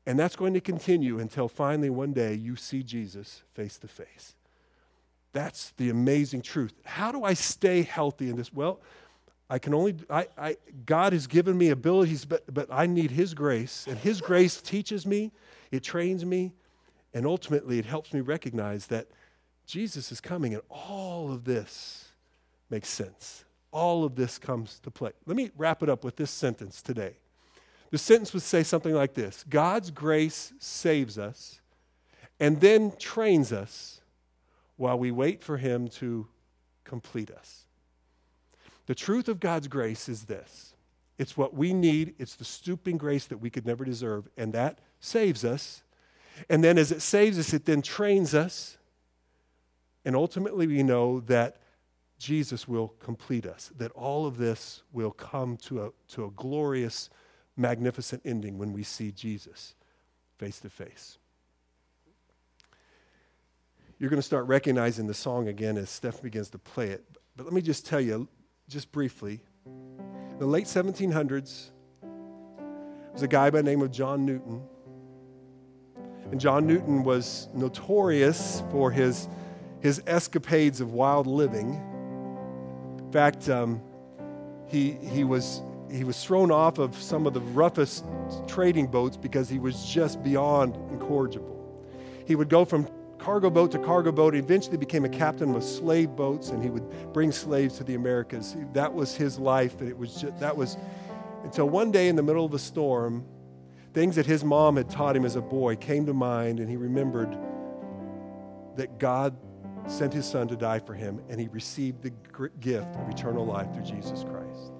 And 0.06 0.18
that's 0.18 0.36
going 0.36 0.54
to 0.56 0.62
continue 0.62 1.20
until 1.20 1.48
finally 1.48 1.90
one 1.90 2.14
day 2.14 2.34
you 2.34 2.56
see 2.56 2.82
Jesus 2.82 3.44
face 3.54 3.78
to 3.80 3.88
face. 3.88 4.36
That's 5.34 5.72
the 5.78 5.90
amazing 5.90 6.42
truth. 6.42 6.74
How 6.84 7.12
do 7.12 7.24
I 7.24 7.34
stay 7.34 7.84
healthy 7.84 8.30
in 8.30 8.36
this? 8.36 8.52
Well, 8.52 8.82
I 9.52 9.60
can 9.60 9.74
only, 9.74 9.96
I, 10.10 10.28
I, 10.38 10.58
God 10.86 11.12
has 11.12 11.28
given 11.28 11.58
me 11.58 11.70
abilities, 11.72 12.24
but, 12.24 12.42
but 12.54 12.70
I 12.72 12.86
need 12.86 13.12
His 13.12 13.34
grace. 13.34 13.86
And 13.86 13.98
His 13.98 14.22
grace 14.22 14.62
teaches 14.62 15.06
me 15.06 15.34
it 15.72 15.84
trains 15.84 16.26
me, 16.26 16.54
and 17.14 17.26
ultimately 17.26 17.78
it 17.78 17.86
helps 17.86 18.14
me 18.14 18.22
recognize 18.22 18.88
that 18.88 19.08
Jesus 19.66 20.12
is 20.12 20.22
coming, 20.22 20.54
and 20.54 20.64
all 20.70 21.32
of 21.32 21.44
this 21.44 22.12
makes 22.70 22.88
sense. 22.88 23.44
All 23.72 24.06
of 24.06 24.16
this 24.16 24.38
comes 24.38 24.80
to 24.80 24.92
play. 24.92 25.12
Let 25.26 25.36
me 25.36 25.52
wrap 25.58 25.84
it 25.84 25.90
up 25.90 26.04
with 26.06 26.16
this 26.16 26.32
sentence 26.32 26.82
today. 26.82 27.16
The 27.90 27.98
sentence 27.98 28.34
would 28.34 28.44
say 28.44 28.64
something 28.64 28.94
like 28.94 29.16
this 29.16 29.44
God's 29.50 29.92
grace 29.92 30.54
saves 30.60 31.18
us 31.18 31.60
and 32.40 32.62
then 32.62 32.94
trains 32.98 33.52
us 33.52 34.02
while 34.78 34.98
we 34.98 35.12
wait 35.12 35.44
for 35.44 35.58
Him 35.58 35.90
to 35.90 36.28
complete 36.86 37.32
us. 37.32 37.66
The 38.88 38.96
truth 38.96 39.28
of 39.28 39.40
God's 39.40 39.68
grace 39.68 40.10
is 40.10 40.26
this 40.26 40.74
it's 41.18 41.38
what 41.38 41.54
we 41.54 41.74
need, 41.74 42.16
it's 42.18 42.36
the 42.36 42.46
stooping 42.46 42.98
grace 42.98 43.26
that 43.26 43.38
we 43.38 43.50
could 43.50 43.66
never 43.66 43.86
deserve, 43.86 44.28
and 44.38 44.54
that 44.54 44.80
saves 45.00 45.46
us. 45.46 45.84
And 46.50 46.64
then 46.64 46.78
as 46.78 46.92
it 46.92 47.02
saves 47.02 47.38
us, 47.38 47.54
it 47.54 47.66
then 47.66 47.82
trains 47.82 48.34
us. 48.34 48.78
And 50.04 50.16
ultimately, 50.16 50.66
we 50.66 50.82
know 50.82 51.20
that 51.22 51.58
Jesus 52.18 52.68
will 52.68 52.90
complete 53.00 53.46
us, 53.46 53.72
that 53.78 53.92
all 53.92 54.26
of 54.26 54.38
this 54.38 54.82
will 54.92 55.12
come 55.12 55.58
to 55.58 55.86
a, 55.86 55.92
to 56.10 56.26
a 56.26 56.32
glorious, 56.32 57.10
magnificent 57.58 58.24
ending 58.26 58.58
when 58.58 58.74
we 58.74 58.82
see 58.82 59.12
Jesus 59.12 59.76
face 60.38 60.60
to 60.62 60.70
face. 60.70 61.20
You're 64.00 64.10
going 64.10 64.18
to 64.18 64.26
start 64.26 64.48
recognizing 64.48 65.06
the 65.06 65.14
song 65.14 65.48
again 65.48 65.78
as 65.78 65.92
Steph 65.92 66.24
begins 66.24 66.50
to 66.50 66.58
play 66.58 66.90
it. 66.90 67.06
But 67.36 67.46
let 67.46 67.54
me 67.54 67.62
just 67.62 67.86
tell 67.86 68.02
you, 68.02 68.28
just 68.72 68.92
briefly, 68.92 69.42
in 69.66 70.40
the 70.40 70.46
late 70.46 70.66
1700s, 70.66 71.70
there 72.02 73.14
was 73.14 73.22
a 73.22 73.28
guy 73.28 73.50
by 73.50 73.58
the 73.58 73.64
name 73.64 73.82
of 73.82 73.92
John 73.92 74.26
Newton 74.26 74.62
and 76.32 76.40
John 76.40 76.66
Newton 76.66 77.04
was 77.04 77.50
notorious 77.54 78.64
for 78.72 78.90
his, 78.90 79.28
his 79.82 80.02
escapades 80.08 80.80
of 80.80 80.94
wild 80.94 81.28
living. 81.28 81.74
In 83.00 83.12
fact, 83.12 83.50
um, 83.50 83.82
he, 84.66 84.92
he, 84.92 85.26
was, 85.26 85.62
he 85.92 86.06
was 86.06 86.24
thrown 86.24 86.50
off 86.50 86.78
of 86.78 86.96
some 86.96 87.28
of 87.28 87.34
the 87.34 87.42
roughest 87.42 88.06
trading 88.48 88.88
boats 88.88 89.18
because 89.18 89.50
he 89.50 89.60
was 89.60 89.86
just 89.86 90.24
beyond 90.24 90.78
incorrigible. 90.90 91.58
He 92.26 92.36
would 92.36 92.48
go 92.48 92.64
from 92.64 92.88
cargo 93.22 93.50
boat 93.50 93.72
to 93.72 93.80
cargo 93.80 94.12
boat. 94.12 94.34
He 94.34 94.40
eventually 94.40 94.78
became 94.78 95.06
a 95.06 95.10
captain 95.10 95.56
of 95.56 95.64
slave 95.64 96.10
boats, 96.16 96.50
and 96.50 96.62
he 96.64 96.70
would 96.70 97.14
bring 97.14 97.32
slaves 97.32 97.78
to 97.78 97.84
the 97.84 97.96
Americas. 97.96 98.56
That 98.74 98.94
was 98.94 99.16
his 99.16 99.40
life, 99.40 99.80
and 99.80 99.88
it 99.88 99.98
was 99.98 100.16
just, 100.16 100.40
that 100.40 100.56
was 100.56 100.78
until 101.44 101.70
one 101.70 101.92
day 101.92 102.08
in 102.08 102.16
the 102.16 102.24
middle 102.24 102.46
of 102.46 102.54
a 102.54 102.60
storm, 102.60 103.26
Things 103.94 104.16
that 104.16 104.26
his 104.26 104.44
mom 104.44 104.78
had 104.78 104.90
taught 104.90 105.18
him 105.18 105.26
as 105.26 105.36
a 105.36 105.42
boy 105.42 105.76
came 105.76 106.06
to 106.06 106.14
mind, 106.14 106.60
and 106.60 106.70
he 106.70 106.78
remembered 106.78 107.38
that 108.78 108.98
God 109.00 109.36
sent 109.86 110.14
his 110.14 110.26
son 110.26 110.48
to 110.48 110.56
die 110.56 110.80
for 110.80 110.94
him, 110.94 111.22
and 111.28 111.42
he 111.42 111.50
received 111.50 112.02
the 112.02 112.14
gift 112.62 112.96
of 112.96 113.10
eternal 113.10 113.46
life 113.46 113.74
through 113.74 113.84
Jesus 113.84 114.24
Christ. 114.24 114.72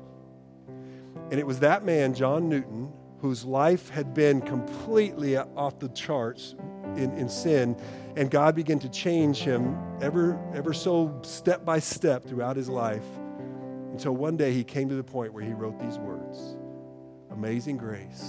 And 1.30 1.40
it 1.40 1.46
was 1.46 1.60
that 1.60 1.84
man, 1.84 2.14
John 2.14 2.48
Newton, 2.48 2.94
whose 3.20 3.44
life 3.44 3.90
had 3.90 4.14
been 4.14 4.42
completely 4.42 5.38
off 5.38 5.80
the 5.80 5.90
charts 5.90 6.56
in, 6.98 7.16
in 7.18 7.30
sin, 7.30 7.76
and 8.16 8.30
God 8.30 8.56
began 8.56 8.80
to 8.80 8.90
change 8.90 9.40
him 9.40 9.78
ever, 10.02 10.40
ever 10.54 10.74
so 10.74 11.20
step 11.24 11.64
by 11.64 11.80
step 11.80 12.24
throughout 12.26 12.56
his 12.56 12.70
life 12.70 13.06
until 13.92 14.14
one 14.14 14.38
day 14.38 14.54
he 14.54 14.64
came 14.64 14.90
to 14.90 14.96
the 14.96 15.04
point 15.04 15.34
where 15.34 15.44
he 15.44 15.54
wrote 15.54 15.80
these 15.80 15.98
words 15.98 16.56
Amazing 17.32 17.78
grace 17.78 18.26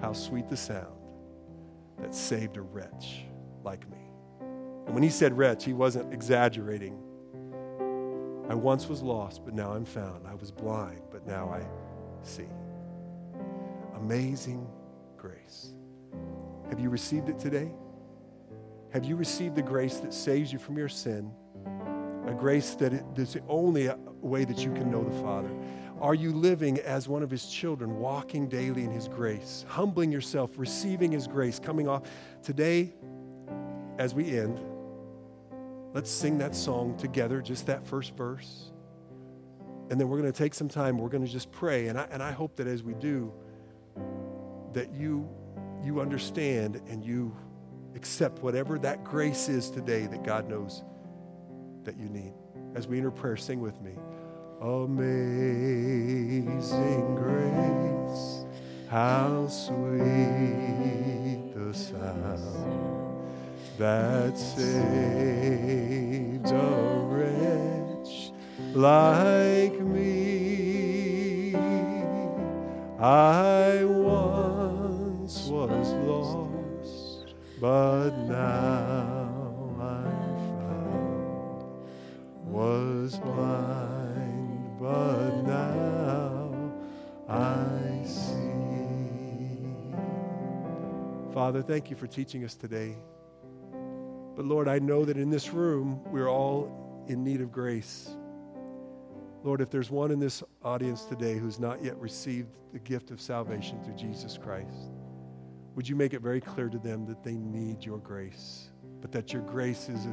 how 0.00 0.12
sweet 0.12 0.48
the 0.48 0.56
sound 0.56 0.96
that 1.98 2.14
saved 2.14 2.56
a 2.56 2.62
wretch 2.62 3.24
like 3.62 3.88
me. 3.90 3.98
And 4.86 4.94
when 4.94 5.02
he 5.02 5.10
said 5.10 5.36
wretch, 5.36 5.64
he 5.64 5.72
wasn't 5.72 6.12
exaggerating. 6.12 6.98
I 8.48 8.54
once 8.54 8.88
was 8.88 9.02
lost, 9.02 9.44
but 9.44 9.54
now 9.54 9.72
I'm 9.72 9.84
found. 9.84 10.26
I 10.26 10.34
was 10.34 10.50
blind, 10.50 11.00
but 11.10 11.26
now 11.26 11.48
I 11.48 11.66
see. 12.22 12.46
Amazing 13.96 14.66
grace. 15.16 15.72
Have 16.68 16.80
you 16.80 16.90
received 16.90 17.28
it 17.28 17.38
today? 17.38 17.70
Have 18.92 19.04
you 19.04 19.16
received 19.16 19.56
the 19.56 19.62
grace 19.62 19.98
that 19.98 20.12
saves 20.12 20.52
you 20.52 20.58
from 20.58 20.76
your 20.76 20.88
sin? 20.88 21.30
A 22.26 22.34
grace 22.34 22.74
that 22.76 22.92
that 23.14 23.22
is 23.22 23.34
the 23.34 23.42
only 23.48 23.88
way 24.20 24.44
that 24.44 24.58
you 24.58 24.72
can 24.72 24.90
know 24.90 25.04
the 25.04 25.22
Father. 25.22 25.50
Are 26.00 26.14
you 26.14 26.32
living 26.32 26.78
as 26.80 27.08
one 27.08 27.22
of 27.22 27.30
his 27.30 27.46
children, 27.46 27.98
walking 27.98 28.48
daily 28.48 28.84
in 28.84 28.90
his 28.90 29.08
grace, 29.08 29.64
humbling 29.68 30.12
yourself, 30.12 30.50
receiving 30.56 31.12
his 31.12 31.26
grace, 31.26 31.58
coming 31.58 31.88
off? 31.88 32.02
Today, 32.42 32.92
as 33.98 34.14
we 34.14 34.38
end, 34.38 34.60
let's 35.94 36.10
sing 36.10 36.36
that 36.38 36.54
song 36.54 36.96
together, 36.98 37.40
just 37.40 37.66
that 37.66 37.86
first 37.86 38.14
verse. 38.16 38.72
And 39.88 40.00
then 40.00 40.08
we're 40.08 40.20
going 40.20 40.30
to 40.30 40.36
take 40.36 40.52
some 40.52 40.68
time. 40.68 40.98
We're 40.98 41.08
going 41.08 41.24
to 41.24 41.32
just 41.32 41.50
pray. 41.52 41.86
And 41.88 41.98
I, 41.98 42.06
and 42.10 42.22
I 42.22 42.32
hope 42.32 42.56
that 42.56 42.66
as 42.66 42.82
we 42.82 42.94
do, 42.94 43.32
that 44.72 44.92
you, 44.92 45.28
you 45.84 46.00
understand 46.00 46.80
and 46.88 47.04
you 47.04 47.34
accept 47.94 48.42
whatever 48.42 48.78
that 48.78 49.04
grace 49.04 49.48
is 49.48 49.70
today 49.70 50.06
that 50.06 50.22
God 50.22 50.48
knows 50.48 50.82
that 51.84 51.96
you 51.96 52.08
need. 52.08 52.32
As 52.74 52.86
we 52.86 52.98
enter 52.98 53.10
prayer, 53.10 53.36
sing 53.36 53.60
with 53.60 53.80
me. 53.80 53.92
Amazing 54.60 55.54
grace, 57.14 58.44
how 58.88 59.46
sweet 59.48 59.96
the 61.54 61.72
sound 61.74 63.16
that 63.78 64.38
saved 64.38 65.26
a 66.50 67.06
wretch 67.10 68.32
like 68.74 69.78
me. 69.80 71.54
I 72.98 73.84
but 77.60 78.10
now 78.28 79.74
I'm 79.80 80.36
found. 80.58 81.72
Was 82.44 83.18
blind, 83.18 84.78
but 84.78 85.42
now 85.42 86.72
I 87.28 88.02
see. 88.04 88.36
Father, 91.32 91.62
thank 91.62 91.90
you 91.90 91.96
for 91.96 92.06
teaching 92.06 92.44
us 92.44 92.54
today. 92.54 92.96
But 94.34 94.44
Lord, 94.44 94.68
I 94.68 94.78
know 94.78 95.04
that 95.06 95.16
in 95.16 95.30
this 95.30 95.50
room, 95.50 96.02
we're 96.06 96.28
all 96.28 97.04
in 97.08 97.24
need 97.24 97.40
of 97.40 97.50
grace. 97.50 98.10
Lord, 99.42 99.60
if 99.60 99.70
there's 99.70 99.90
one 99.90 100.10
in 100.10 100.18
this 100.18 100.42
audience 100.62 101.04
today 101.04 101.38
who's 101.38 101.58
not 101.58 101.82
yet 101.82 101.96
received 101.98 102.48
the 102.72 102.78
gift 102.80 103.10
of 103.10 103.20
salvation 103.20 103.82
through 103.82 103.94
Jesus 103.94 104.36
Christ, 104.36 104.90
would 105.76 105.86
you 105.86 105.94
make 105.94 106.14
it 106.14 106.22
very 106.22 106.40
clear 106.40 106.68
to 106.68 106.78
them 106.78 107.04
that 107.06 107.22
they 107.22 107.34
need 107.34 107.84
your 107.84 107.98
grace, 107.98 108.70
but 109.02 109.12
that 109.12 109.32
your 109.32 109.42
grace 109.42 109.90
is, 109.90 110.08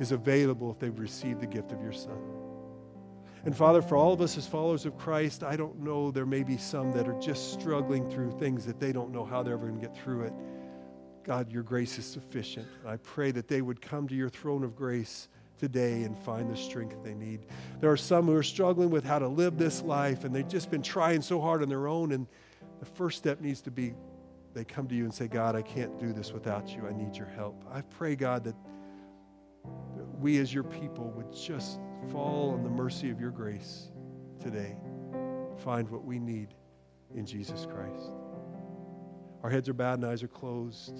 is 0.00 0.12
available 0.12 0.70
if 0.70 0.78
they've 0.78 0.98
received 0.98 1.40
the 1.40 1.46
gift 1.46 1.72
of 1.72 1.82
your 1.82 1.92
Son? 1.92 2.18
And 3.44 3.54
Father, 3.54 3.82
for 3.82 3.96
all 3.96 4.14
of 4.14 4.22
us 4.22 4.38
as 4.38 4.46
followers 4.46 4.86
of 4.86 4.96
Christ, 4.96 5.44
I 5.44 5.56
don't 5.56 5.78
know, 5.80 6.10
there 6.10 6.24
may 6.24 6.42
be 6.42 6.56
some 6.56 6.90
that 6.92 7.06
are 7.06 7.20
just 7.20 7.52
struggling 7.52 8.10
through 8.10 8.32
things 8.38 8.64
that 8.64 8.80
they 8.80 8.90
don't 8.90 9.12
know 9.12 9.26
how 9.26 9.42
they're 9.42 9.52
ever 9.52 9.66
going 9.68 9.78
to 9.78 9.86
get 9.86 9.94
through 9.94 10.22
it. 10.22 10.32
God, 11.22 11.52
your 11.52 11.62
grace 11.62 11.98
is 11.98 12.06
sufficient. 12.06 12.66
I 12.86 12.96
pray 12.96 13.30
that 13.32 13.46
they 13.46 13.60
would 13.60 13.82
come 13.82 14.08
to 14.08 14.14
your 14.14 14.30
throne 14.30 14.64
of 14.64 14.74
grace 14.74 15.28
today 15.58 16.02
and 16.04 16.18
find 16.18 16.50
the 16.50 16.56
strength 16.56 16.96
they 17.04 17.14
need. 17.14 17.40
There 17.80 17.90
are 17.90 17.96
some 17.98 18.24
who 18.24 18.34
are 18.34 18.42
struggling 18.42 18.88
with 18.88 19.04
how 19.04 19.18
to 19.18 19.28
live 19.28 19.58
this 19.58 19.82
life, 19.82 20.24
and 20.24 20.34
they've 20.34 20.48
just 20.48 20.70
been 20.70 20.82
trying 20.82 21.20
so 21.20 21.42
hard 21.42 21.62
on 21.62 21.68
their 21.68 21.86
own. 21.86 22.12
And 22.12 22.26
the 22.80 22.86
first 22.86 23.18
step 23.18 23.42
needs 23.42 23.60
to 23.62 23.70
be 23.70 23.92
they 24.54 24.64
come 24.64 24.86
to 24.88 24.94
you 24.94 25.04
and 25.04 25.12
say, 25.12 25.26
God, 25.26 25.56
I 25.56 25.62
can't 25.62 25.98
do 25.98 26.12
this 26.12 26.32
without 26.32 26.74
you. 26.74 26.86
I 26.86 26.92
need 26.92 27.16
your 27.16 27.26
help. 27.26 27.64
I 27.70 27.80
pray, 27.82 28.14
God, 28.14 28.44
that 28.44 28.54
we 30.20 30.38
as 30.38 30.54
your 30.54 30.62
people 30.62 31.12
would 31.16 31.32
just 31.32 31.80
fall 32.10 32.52
on 32.52 32.62
the 32.62 32.70
mercy 32.70 33.10
of 33.10 33.20
your 33.20 33.30
grace 33.30 33.90
today, 34.40 34.76
find 35.64 35.88
what 35.88 36.04
we 36.04 36.18
need 36.18 36.54
in 37.14 37.26
Jesus 37.26 37.66
Christ. 37.66 38.10
Our 39.42 39.50
heads 39.50 39.68
are 39.68 39.74
bowed 39.74 39.98
and 39.98 40.06
eyes 40.06 40.22
are 40.22 40.28
closed. 40.28 40.94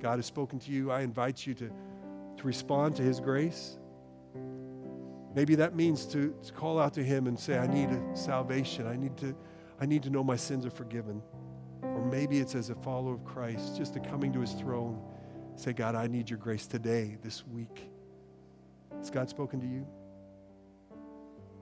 God 0.00 0.16
has 0.16 0.26
spoken 0.26 0.58
to 0.60 0.70
you. 0.72 0.90
I 0.90 1.02
invite 1.02 1.46
you 1.46 1.54
to, 1.54 1.68
to 1.68 2.42
respond 2.42 2.96
to 2.96 3.02
his 3.02 3.20
grace. 3.20 3.78
Maybe 5.34 5.56
that 5.56 5.74
means 5.74 6.06
to, 6.06 6.34
to 6.44 6.52
call 6.52 6.78
out 6.78 6.94
to 6.94 7.04
him 7.04 7.26
and 7.26 7.38
say, 7.38 7.58
I 7.58 7.66
need 7.66 7.90
a 7.90 8.16
salvation. 8.16 8.86
I 8.86 8.96
need, 8.96 9.16
to, 9.18 9.36
I 9.80 9.86
need 9.86 10.02
to 10.04 10.10
know 10.10 10.24
my 10.24 10.36
sins 10.36 10.64
are 10.64 10.70
forgiven 10.70 11.22
maybe 12.10 12.38
it's 12.38 12.54
as 12.54 12.70
a 12.70 12.74
follower 12.74 13.14
of 13.14 13.24
Christ, 13.24 13.76
just 13.76 13.94
to 13.94 14.00
coming 14.00 14.32
to 14.32 14.40
his 14.40 14.52
throne, 14.52 15.00
say, 15.56 15.72
God, 15.72 15.94
I 15.94 16.06
need 16.06 16.28
your 16.30 16.38
grace 16.38 16.66
today, 16.66 17.16
this 17.22 17.46
week. 17.46 17.90
Has 18.98 19.10
God 19.10 19.28
spoken 19.28 19.60
to 19.60 19.66
you? 19.66 19.86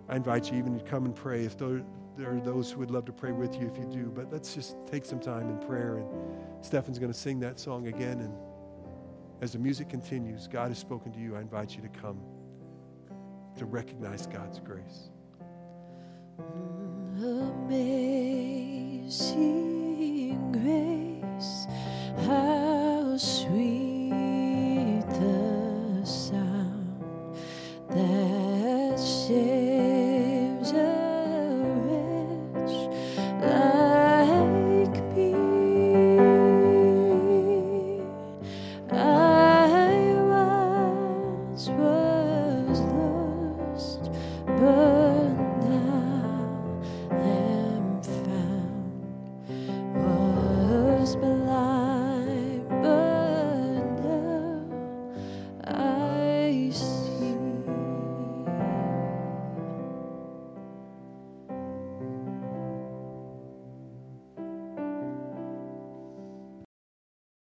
I 0.08 0.16
invite 0.16 0.50
you 0.50 0.58
even 0.58 0.78
to 0.78 0.84
come 0.84 1.04
and 1.04 1.14
pray 1.14 1.44
if 1.44 1.56
there, 1.56 1.82
are 2.20 2.40
those 2.40 2.70
who 2.70 2.78
would 2.80 2.90
love 2.90 3.04
to 3.06 3.12
pray 3.12 3.32
with 3.32 3.54
you 3.60 3.66
if 3.68 3.78
you 3.78 3.84
do. 3.84 4.12
But 4.14 4.32
let's 4.32 4.54
just 4.54 4.76
take 4.86 5.04
some 5.04 5.20
time 5.20 5.48
in 5.48 5.58
prayer. 5.58 5.98
And 5.98 6.06
Stefan's 6.60 6.98
going 6.98 7.12
to 7.12 7.18
sing 7.18 7.40
that 7.40 7.58
song 7.58 7.86
again. 7.88 8.20
And 8.20 8.34
as 9.40 9.52
the 9.52 9.58
music 9.58 9.88
continues, 9.88 10.46
God 10.48 10.68
has 10.68 10.78
spoken 10.78 11.12
to 11.12 11.18
you. 11.18 11.36
I 11.36 11.40
invite 11.40 11.74
you 11.74 11.82
to 11.82 11.88
come 11.88 12.20
to 13.56 13.64
recognize 13.64 14.26
God's 14.26 14.60
grace. 14.60 15.10
Amazing 17.68 19.61
grace. 20.52 21.66